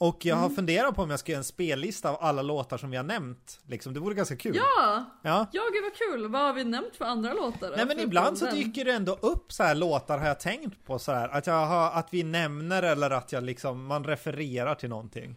Och 0.00 0.24
jag 0.24 0.36
Mm. 0.38 0.42
har 0.50 0.56
funderat 0.56 0.94
på 0.94 1.02
om 1.02 1.10
jag 1.10 1.18
ska 1.20 1.32
göra 1.32 1.38
en 1.38 1.44
spellista 1.44 2.10
av 2.10 2.16
alla 2.20 2.42
låtar 2.42 2.78
som 2.78 2.90
vi 2.90 2.96
har 2.96 3.04
nämnt. 3.04 3.60
Liksom, 3.66 3.94
det 3.94 4.00
vore 4.00 4.14
ganska 4.14 4.36
kul. 4.36 4.56
Ja! 4.56 5.04
Ja. 5.22 5.46
Ja 5.52 5.62
gud 5.72 5.82
vad 5.82 5.94
kul, 5.94 6.28
vad 6.28 6.40
har 6.42 6.52
vi 6.52 6.64
nämnt 6.64 6.96
för 6.96 7.04
andra 7.04 7.32
låtar? 7.34 7.72
Nej 7.76 7.86
men 7.86 7.98
ibland 8.00 8.38
så 8.38 8.44
den? 8.44 8.54
dyker 8.54 8.84
det 8.84 8.92
ändå 8.92 9.12
upp 9.12 9.52
så 9.52 9.62
här 9.62 9.74
låtar 9.74 10.18
har 10.18 10.26
jag 10.26 10.40
tänkt 10.40 10.84
på 10.84 10.98
så 10.98 11.12
här 11.12 11.28
att 11.28 11.46
jag 11.46 11.66
har, 11.66 11.90
att 11.90 12.08
vi 12.10 12.22
nämner 12.22 12.82
eller 12.82 13.10
att 13.10 13.32
jag 13.32 13.42
liksom, 13.44 13.86
man 13.86 14.04
refererar 14.04 14.74
till 14.74 14.88
någonting. 14.88 15.36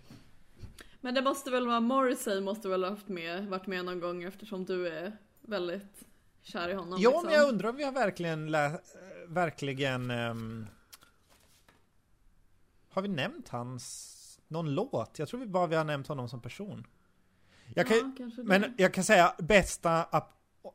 Men 1.02 1.14
det 1.14 1.22
måste 1.22 1.52
väl 1.52 1.68
vara 1.68 1.80
Morrissey 1.80 2.42
måste 2.42 2.68
väl 2.70 2.84
ha 2.84 2.90
haft 2.92 3.08
med, 3.08 3.48
varit 3.48 3.68
med 3.68 3.86
någon 3.86 4.00
gång 4.00 4.24
eftersom 4.24 4.66
du 4.66 4.88
är 4.88 5.18
väldigt 5.42 6.04
kär 6.42 6.70
i 6.70 6.74
honom. 6.74 7.00
Ja, 7.02 7.10
liksom. 7.10 7.26
men 7.26 7.34
jag 7.36 7.50
undrar 7.50 7.70
om 7.70 7.76
vi 7.76 7.84
har 7.84 7.92
verkligen 7.92 8.52
lä- 8.52 8.80
verkligen 9.28 10.12
ehm, 10.12 10.68
Har 12.90 13.02
vi 13.02 13.08
nämnt 13.08 13.50
hans 13.50 14.18
någon 14.52 14.74
låt? 14.74 15.20
Jag 15.20 15.28
tror 15.28 15.40
vi 15.40 15.46
bara 15.46 15.68
vi 15.68 15.76
har 15.76 15.84
nämnt 15.84 16.08
honom 16.08 16.30
som 16.30 16.42
person. 16.42 16.88
Jag 17.76 17.88
kan, 17.88 18.16
ja. 18.20 18.44
Men 18.44 18.74
jag 18.78 18.94
kan 18.94 19.04
säga 19.04 19.34
bästa, 19.38 20.06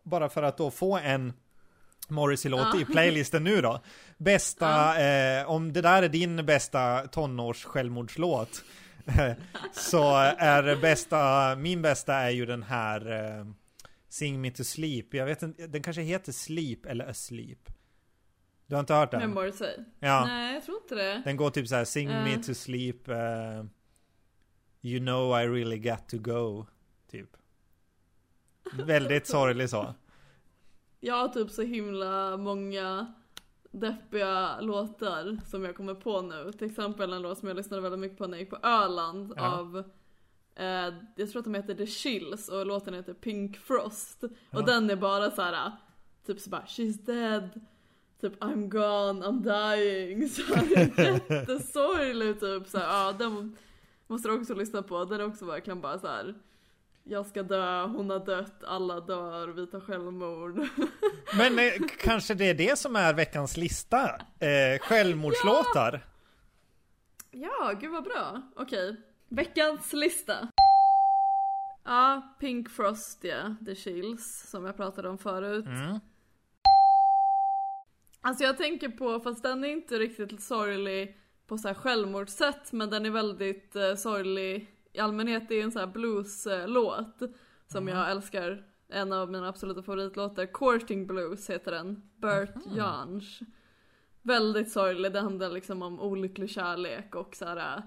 bara 0.04 0.28
för 0.28 0.42
att 0.42 0.58
då 0.58 0.70
få 0.70 0.98
en 0.98 1.32
Morrissey-låt 2.08 2.66
Ja. 2.74 2.80
i 2.80 2.84
playlisten 2.84 3.44
nu 3.44 3.60
då. 3.60 3.80
Bästa, 4.18 5.00
eh, 5.02 5.50
om 5.50 5.72
det 5.72 5.80
där 5.80 6.02
är 6.02 6.08
din 6.08 6.46
bästa 6.46 7.06
tonårs 7.06 7.64
självmordslåt. 7.64 8.64
så 9.72 10.14
är 10.38 10.80
bästa, 10.80 11.54
min 11.56 11.82
bästa 11.82 12.14
är 12.14 12.30
ju 12.30 12.46
den 12.46 12.62
här 12.62 13.12
eh, 13.12 13.46
Sing 14.08 14.40
Me 14.40 14.50
To 14.50 14.64
Sleep. 14.64 15.14
Jag 15.14 15.26
vet 15.26 15.42
inte, 15.42 15.66
den 15.66 15.82
kanske 15.82 16.02
heter 16.02 16.32
Sleep 16.32 16.86
eller 16.86 17.10
Asleep. 17.10 17.70
Du 18.66 18.74
har 18.74 18.80
inte 18.80 18.94
hört 18.94 19.10
den? 19.10 19.34
Morrissey? 19.34 19.76
Ja. 20.00 20.24
Nej, 20.26 20.54
jag 20.54 20.64
tror 20.64 20.76
inte 20.82 20.94
det. 20.94 21.22
Den 21.24 21.36
går 21.36 21.50
typ 21.50 21.68
så 21.68 21.74
här 21.74 21.84
Sing 21.84 22.08
Me 22.08 22.34
Eh. 22.34 22.40
To 22.40 22.54
Sleep 22.54 23.08
eh, 23.08 23.64
You 24.82 24.98
know 25.00 25.40
I 25.40 25.46
really 25.46 25.78
got 25.78 26.08
to 26.08 26.18
go. 26.18 26.66
Typ. 27.10 27.36
Väldigt 28.72 29.26
sorglig 29.26 29.70
så. 29.70 29.94
Jag 31.00 31.14
har 31.14 31.28
typ 31.28 31.50
så 31.50 31.62
himla 31.62 32.36
många 32.36 33.14
deppiga 33.70 34.60
låtar 34.60 35.38
som 35.46 35.64
jag 35.64 35.76
kommer 35.76 35.94
på 35.94 36.20
nu. 36.22 36.52
Till 36.52 36.66
exempel 36.66 37.12
en 37.12 37.22
låt 37.22 37.38
som 37.38 37.48
jag 37.48 37.56
lyssnade 37.56 37.82
väldigt 37.82 38.00
mycket 38.00 38.18
på 38.18 38.26
när 38.26 38.32
jag 38.38 38.40
gick 38.40 38.50
på 38.50 38.58
Öland 38.68 39.32
Ja. 39.36 39.58
av 39.58 39.78
eh, 40.56 40.94
jag 41.16 41.30
tror 41.30 41.38
att 41.38 41.44
de 41.44 41.54
heter 41.54 41.74
The 41.74 41.86
Chills 41.86 42.48
och 42.48 42.66
låten 42.66 42.94
heter 42.94 43.14
Pink 43.14 43.56
Frost. 43.56 44.18
Ja. 44.50 44.58
Och 44.58 44.64
den 44.66 44.90
är 44.90 44.96
bara 44.96 45.30
så 45.30 45.42
här 45.42 45.72
typ 46.26 46.40
så 46.40 46.50
bara 46.50 46.62
She's 46.64 47.04
dead, 47.06 47.60
typ 48.20 48.42
I'm 48.42 48.68
gone, 48.68 49.26
I'm 49.26 49.42
dying. 49.42 50.28
Så 50.28 50.54
här, 50.54 50.64
jättesorglig 51.30 52.40
typ 52.40 52.68
så 52.68 52.78
här, 52.78 52.86
ja 52.86 53.12
den 53.12 53.56
måste 54.06 54.28
du 54.28 54.40
också 54.40 54.54
lyssna 54.54 54.82
på. 54.82 55.04
Den 55.04 55.20
är 55.20 55.26
också 55.26 55.44
verkligen 55.44 55.80
bara 55.80 55.98
så 55.98 56.06
här. 56.06 56.34
Jag 57.04 57.26
ska 57.26 57.42
dö, 57.42 57.82
hon 57.82 58.10
har 58.10 58.26
dött, 58.26 58.64
alla 58.64 59.00
dör, 59.00 59.48
vi 59.48 59.66
tar 59.66 59.80
självmord. 59.80 60.56
Men 61.38 61.58
eh, 61.58 61.72
kanske 61.98 62.34
det 62.34 62.44
är 62.44 62.54
det 62.54 62.78
som 62.78 62.96
är 62.96 63.14
veckans 63.14 63.56
lista. 63.56 64.20
Eh, 64.38 64.78
självmordslåtar. 64.80 66.06
Ja, 67.30 67.72
gud 67.80 67.92
vad 67.92 68.04
bra. 68.04 68.42
Okej. 68.56 68.96
Veckans 69.28 69.92
lista. 69.92 70.48
Ja, 71.84 72.36
Pink 72.40 72.70
Frost 72.70 73.24
ja, 73.24 73.54
The 73.66 73.74
Chills 73.74 74.50
som 74.50 74.64
jag 74.64 74.76
pratade 74.76 75.08
om 75.08 75.18
förut. 75.18 75.66
Mm. 75.66 76.00
Alltså 78.26 78.44
jag 78.44 78.56
tänker 78.56 78.88
på, 78.88 79.20
fast 79.20 79.42
den 79.42 79.64
är 79.64 79.68
inte 79.68 79.98
riktigt 79.98 80.42
sorglig 80.42 81.18
på 81.46 81.58
så 81.58 81.68
här 81.68 81.74
självmordssätt 81.74 82.72
men 82.72 82.90
den 82.90 83.06
är 83.06 83.10
väldigt 83.10 83.76
eh, 83.76 83.94
sorglig 83.94 84.70
i 84.92 84.98
allmänhet. 84.98 85.48
Det 85.48 85.54
är 85.54 85.64
en 85.64 85.72
sån 85.72 85.80
här 85.80 85.86
blueslåt 85.86 87.22
som 87.66 87.88
jag 87.88 88.10
älskar. 88.10 88.66
En 88.88 89.12
av 89.12 89.30
mina 89.30 89.48
absoluta 89.48 89.82
favoritlåtar. 89.82 90.46
Courting 90.46 91.06
Blues 91.06 91.50
heter 91.50 91.72
den. 91.72 92.10
Bert 92.16 92.54
Jansch. 92.76 93.40
Väldigt 94.22 94.72
sorglig. 94.72 95.12
Det 95.12 95.20
handlar 95.20 95.50
liksom 95.50 95.82
om 95.82 96.00
olycklig 96.00 96.50
kärlek 96.50 97.14
och 97.14 97.36
så 97.36 97.44
här, 97.44 97.82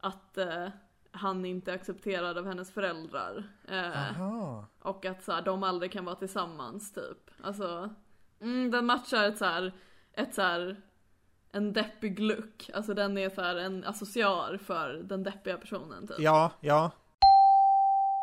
att 0.00 0.38
eh, 0.38 0.68
han 1.10 1.44
inte 1.44 1.70
är 1.70 1.74
accepterad 1.74 2.38
av 2.38 2.46
hennes 2.46 2.72
föräldrar. 2.72 3.44
Eh, 3.68 4.64
och 4.82 5.04
att 5.04 5.24
så 5.24 5.32
här, 5.32 5.42
de 5.42 5.62
aldrig 5.62 5.92
kan 5.92 6.04
vara 6.04 6.16
tillsammans 6.16 6.92
typ. 6.92 7.30
Alltså, 7.42 7.90
mm, 8.40 8.70
den 8.70 8.86
matchar 8.86 9.24
ett 9.24 9.38
så 9.38 9.44
här, 9.44 9.72
ett 10.16 10.34
så 10.34 10.42
här, 10.42 10.76
en 11.52 11.72
deppig 11.72 12.20
look. 12.20 12.70
Alltså 12.74 12.94
den 12.94 13.18
är 13.18 13.30
så 13.30 13.40
här 13.40 13.56
en 13.56 13.84
associar 13.84 14.58
för 14.64 14.92
den 14.92 15.22
deppiga 15.22 15.56
personen 15.56 16.06
typ. 16.06 16.16
Ja, 16.18 16.52
ja. 16.60 16.90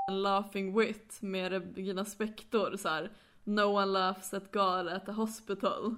En 0.10 0.22
laughing 0.22 0.80
wit 0.80 1.18
med 1.22 1.52
Regina 1.52 2.06
Spektor 2.06 2.76
så 2.78 2.90
här. 2.90 3.12
No 3.44 3.62
one 3.62 3.86
laughs 3.86 4.34
at 4.34 4.52
God 4.52 4.88
at 4.88 5.06
the 5.06 5.12
hospital. 5.12 5.96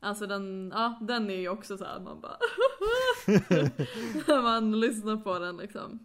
Alltså 0.00 0.26
den, 0.26 0.72
ja 0.74 0.98
den 1.00 1.30
är 1.30 1.34
ju 1.34 1.48
också 1.48 1.78
så 1.78 1.84
här 1.84 2.00
man 2.00 2.20
bara 2.20 2.36
När 4.26 4.42
man 4.42 4.80
lyssnar 4.80 5.16
på 5.16 5.38
den 5.38 5.56
liksom. 5.56 5.98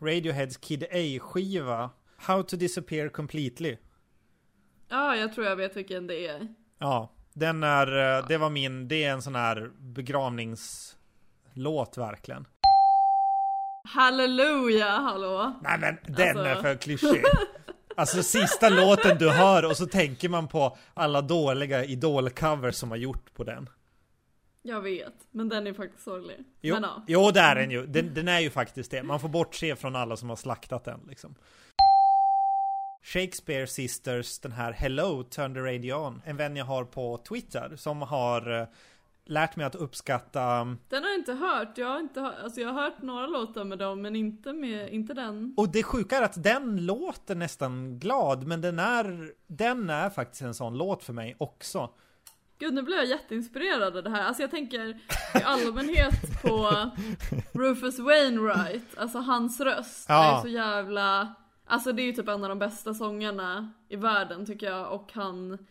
Radioheads 0.00 0.56
Kid 0.56 0.84
A-skiva. 0.84 1.90
How 2.16 2.42
to 2.42 2.56
disappear 2.56 3.08
completely. 3.08 3.76
Ja, 4.88 5.16
jag 5.16 5.32
tror 5.34 5.46
jag 5.46 5.56
vet 5.56 5.76
vilken 5.76 6.06
det 6.06 6.26
är. 6.26 6.48
Ja, 6.78 7.12
den 7.32 7.62
är, 7.62 8.18
eh, 8.18 8.26
det 8.28 8.38
var 8.38 8.50
min, 8.50 8.88
det 8.88 9.04
är 9.04 9.12
en 9.12 9.22
sån 9.22 9.34
här 9.34 9.70
begravningslåt 9.78 11.98
verkligen. 11.98 12.46
Halleluja, 13.84 14.88
hallå! 14.88 15.54
Nej 15.62 15.78
men 15.78 15.96
den 16.06 16.28
Alltså- 16.38 16.44
är 16.44 16.54
för 16.62 16.76
klyschig. 16.76 17.22
Alltså 17.96 18.22
sista 18.22 18.68
låten 18.68 19.18
du 19.18 19.30
hör 19.30 19.64
och 19.64 19.76
så 19.76 19.86
tänker 19.86 20.28
man 20.28 20.48
på 20.48 20.76
alla 20.94 21.22
dåliga 21.22 21.84
idolcovers 21.84 22.74
som 22.74 22.90
har 22.90 22.98
gjort 22.98 23.34
på 23.34 23.44
den. 23.44 23.68
Jag 24.62 24.80
vet, 24.80 25.14
men 25.30 25.48
den 25.48 25.66
är 25.66 25.72
faktiskt 25.72 26.04
sorglig. 26.04 26.36
Jo, 26.60 26.74
Men 26.74 26.82
ja. 26.82 27.04
jo 27.06 27.30
det 27.30 27.40
är 27.40 27.54
den 27.54 27.70
ju. 27.70 27.86
Den, 27.86 28.14
den 28.14 28.28
är 28.28 28.40
ju 28.40 28.50
faktiskt 28.50 28.90
det. 28.90 29.02
Man 29.02 29.20
får 29.20 29.28
bortse 29.28 29.76
från 29.76 29.96
alla 29.96 30.16
som 30.16 30.28
har 30.28 30.36
slaktat 30.36 30.84
den 30.84 31.00
liksom. 31.08 31.34
Shakespeare 33.12 33.66
Sisters, 33.66 34.38
den 34.38 34.52
här 34.52 34.72
Hello 34.72 35.22
Turn 35.22 35.54
the 35.54 35.60
Radio 35.60 35.94
On. 35.94 36.22
En 36.24 36.36
vän 36.36 36.56
jag 36.56 36.64
har 36.64 36.84
på 36.84 37.18
Twitter 37.28 37.76
som 37.76 38.02
har 38.02 38.60
eh, 38.60 38.66
lärt 39.26 39.56
mig 39.56 39.66
att 39.66 39.74
uppskatta 39.74 40.76
Den 40.88 41.02
har 41.02 41.10
jag 41.10 41.18
inte 41.18 41.32
hört. 41.32 41.78
Jag 41.78 41.86
har, 41.86 42.00
inte 42.00 42.20
hört, 42.20 42.34
alltså 42.42 42.60
jag 42.60 42.72
har 42.72 42.82
hört 42.82 43.02
några 43.02 43.26
låtar 43.26 43.64
med 43.64 43.78
dem, 43.78 44.02
men 44.02 44.16
inte, 44.16 44.52
med, 44.52 44.92
inte 44.92 45.14
den. 45.14 45.54
Och 45.56 45.68
det 45.68 45.82
sjuka 45.82 46.16
är 46.18 46.22
att 46.22 46.42
den 46.42 46.86
låter 46.86 47.34
nästan 47.34 47.98
glad, 47.98 48.46
men 48.46 48.60
den 48.60 48.78
är, 48.78 49.32
den 49.46 49.90
är 49.90 50.10
faktiskt 50.10 50.42
en 50.42 50.54
sån 50.54 50.78
låt 50.78 51.04
för 51.04 51.12
mig 51.12 51.36
också. 51.38 51.90
Gud, 52.58 52.74
nu 52.74 52.82
blir 52.82 52.96
jag 52.96 53.06
jätteinspirerad 53.06 53.96
av 53.96 54.02
det 54.02 54.10
här. 54.10 54.24
Alltså 54.24 54.42
jag 54.42 54.50
tänker 54.50 54.88
i 54.88 55.42
allmänhet 55.44 56.42
på 56.42 56.90
Rufus 57.52 57.98
Wainwright. 57.98 58.98
Alltså 58.98 59.18
hans 59.18 59.60
röst 59.60 60.06
Ja. 60.08 60.38
är 60.38 60.42
så 60.42 60.48
jävla... 60.48 61.34
Alltså 61.70 61.92
det 61.92 62.02
är 62.02 62.04
ju 62.04 62.12
typ 62.12 62.28
en 62.28 62.42
av 62.42 62.48
de 62.48 62.58
bästa 62.58 62.94
sångarna 62.94 63.72
i 63.88 63.96
världen 63.96 64.46
tycker 64.46 64.66
jag. 64.66 64.92
Och 64.92 65.12
han... 65.12 65.66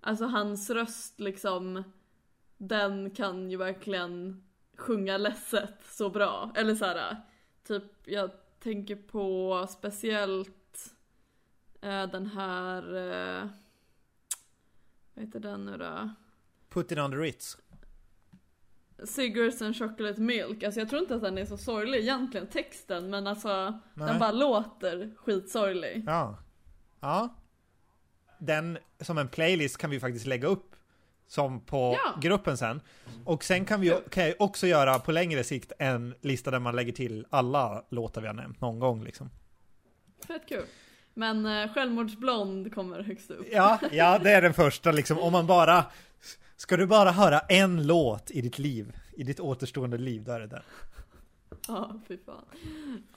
Alltså 0.00 0.24
hans 0.24 0.70
röst 0.70 1.20
liksom... 1.20 1.82
Den 2.56 3.10
kan 3.10 3.50
ju 3.50 3.56
verkligen 3.56 4.44
sjunga 4.76 5.16
ledset 5.16 5.78
så 5.84 6.10
bra. 6.10 6.52
Eller 6.56 6.74
så 6.74 6.84
här, 6.84 7.16
typ 7.64 7.84
jag 8.04 8.30
tänker 8.58 8.96
på 8.96 9.66
speciellt 9.70 10.94
eh, 11.80 12.06
den 12.06 12.26
här... 12.26 12.96
Eh, 12.96 13.48
vad 15.14 15.24
heter 15.24 15.40
den 15.40 15.64
nu 15.64 15.76
då? 15.76 16.10
Put 16.68 16.92
it 16.92 16.98
on 16.98 17.10
the 17.10 17.16
Ritz. 17.16 17.58
Cigarettes 19.04 19.62
and 19.62 19.76
chocolate 19.76 20.20
milk. 20.20 20.62
Alltså 20.62 20.80
jag 20.80 20.88
tror 20.88 21.02
inte 21.02 21.14
att 21.14 21.22
den 21.22 21.38
är 21.38 21.44
så 21.44 21.56
sorglig 21.56 21.98
egentligen, 21.98 22.46
texten. 22.46 23.10
Men 23.10 23.26
alltså, 23.26 23.80
Nej. 23.94 24.08
den 24.08 24.18
bara 24.18 24.32
låter 24.32 25.10
skitsorglig. 25.16 26.04
Ja. 26.06 26.38
Ja. 27.00 27.34
Den 28.38 28.78
som 29.00 29.18
en 29.18 29.28
playlist 29.28 29.78
kan 29.78 29.90
vi 29.90 30.00
faktiskt 30.00 30.26
lägga 30.26 30.48
upp 30.48 30.76
som 31.26 31.60
på 31.60 31.96
Ja. 32.04 32.20
gruppen 32.20 32.56
sen. 32.56 32.80
Och 33.24 33.44
sen 33.44 33.64
kan 33.64 33.80
vi 33.80 33.98
kan 34.10 34.24
jag 34.24 34.34
också 34.38 34.66
göra 34.66 34.98
på 34.98 35.12
längre 35.12 35.44
sikt 35.44 35.72
en 35.78 36.14
lista 36.20 36.50
där 36.50 36.58
man 36.58 36.76
lägger 36.76 36.92
till 36.92 37.26
alla 37.30 37.84
låtar 37.88 38.20
vi 38.20 38.26
har 38.26 38.34
nämnt 38.34 38.60
någon 38.60 38.78
gång 38.78 39.04
liksom. 39.04 39.30
Fett 40.26 40.48
kul. 40.48 40.64
Men 41.14 41.46
eh, 41.46 41.72
Självmordsblond 41.74 42.74
kommer 42.74 43.02
högst 43.02 43.30
upp. 43.30 43.46
Ja, 43.52 43.78
ja, 43.92 44.18
det 44.18 44.30
är 44.30 44.42
den 44.42 44.54
första 44.54 44.92
liksom. 44.92 45.18
Om 45.18 45.32
man 45.32 45.46
bara 45.46 45.84
Ska 46.60 46.76
du 46.76 46.86
bara 46.86 47.10
höra 47.10 47.38
en 47.38 47.86
låt 47.86 48.30
i 48.30 48.40
ditt 48.40 48.58
liv, 48.58 48.96
i 49.16 49.22
ditt 49.24 49.40
återstående 49.40 49.98
liv, 49.98 50.24
då 50.24 50.32
är 50.32 50.40
det 50.40 50.46
den. 50.46 50.62
Ja, 51.68 52.00
fy 52.08 52.18
fan. 52.18 52.44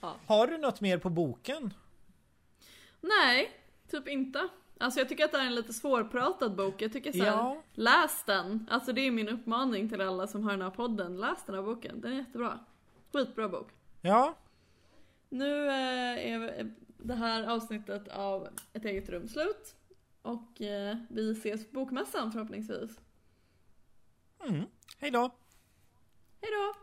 Ja. 0.01 0.15
Har 0.25 0.47
du 0.47 0.57
något 0.57 0.81
mer 0.81 0.97
på 0.97 1.09
boken? 1.09 1.73
Nej, 3.01 3.51
typ 3.91 4.07
inte. 4.07 4.47
Alltså 4.77 4.99
jag 4.99 5.09
tycker 5.09 5.25
att 5.25 5.31
det 5.31 5.37
är 5.37 5.45
en 5.45 5.55
lite 5.55 5.73
svårpratad 5.73 6.55
bok. 6.55 6.81
Jag 6.81 6.93
tycker 6.93 7.11
såhär, 7.11 7.25
Ja. 7.25 7.63
läs 7.73 8.23
den. 8.25 8.67
Alltså 8.71 8.93
det 8.93 9.01
är 9.01 9.11
min 9.11 9.29
uppmaning 9.29 9.89
till 9.89 10.01
alla 10.01 10.27
som 10.27 10.43
hör 10.43 10.51
den 10.51 10.61
här 10.61 10.69
podden. 10.69 11.17
Läs 11.17 11.45
den 11.45 11.55
här 11.55 11.61
boken, 11.63 12.01
den 12.01 12.11
är 12.11 12.17
jättebra. 12.17 12.59
Skitbra 13.13 13.49
bok. 13.49 13.71
Ja, 14.01 14.37
Nu 15.29 15.67
eh, 15.67 16.31
är 16.33 16.71
det 16.97 17.15
här 17.15 17.43
avsnittet 17.43 18.07
av 18.07 18.47
Ett 18.73 18.85
eget 18.85 19.09
rum 19.09 19.27
slut. 19.27 19.75
Och 20.21 20.61
eh, 20.61 20.97
vi 21.09 21.31
ses 21.31 21.65
på 21.67 21.73
bokmässan 21.79 22.31
förhoppningsvis. 22.31 22.99
Mm. 24.47 24.65
Hej 24.99 25.11
då! 25.11 25.29
Hej 26.41 26.51
då! 26.51 26.73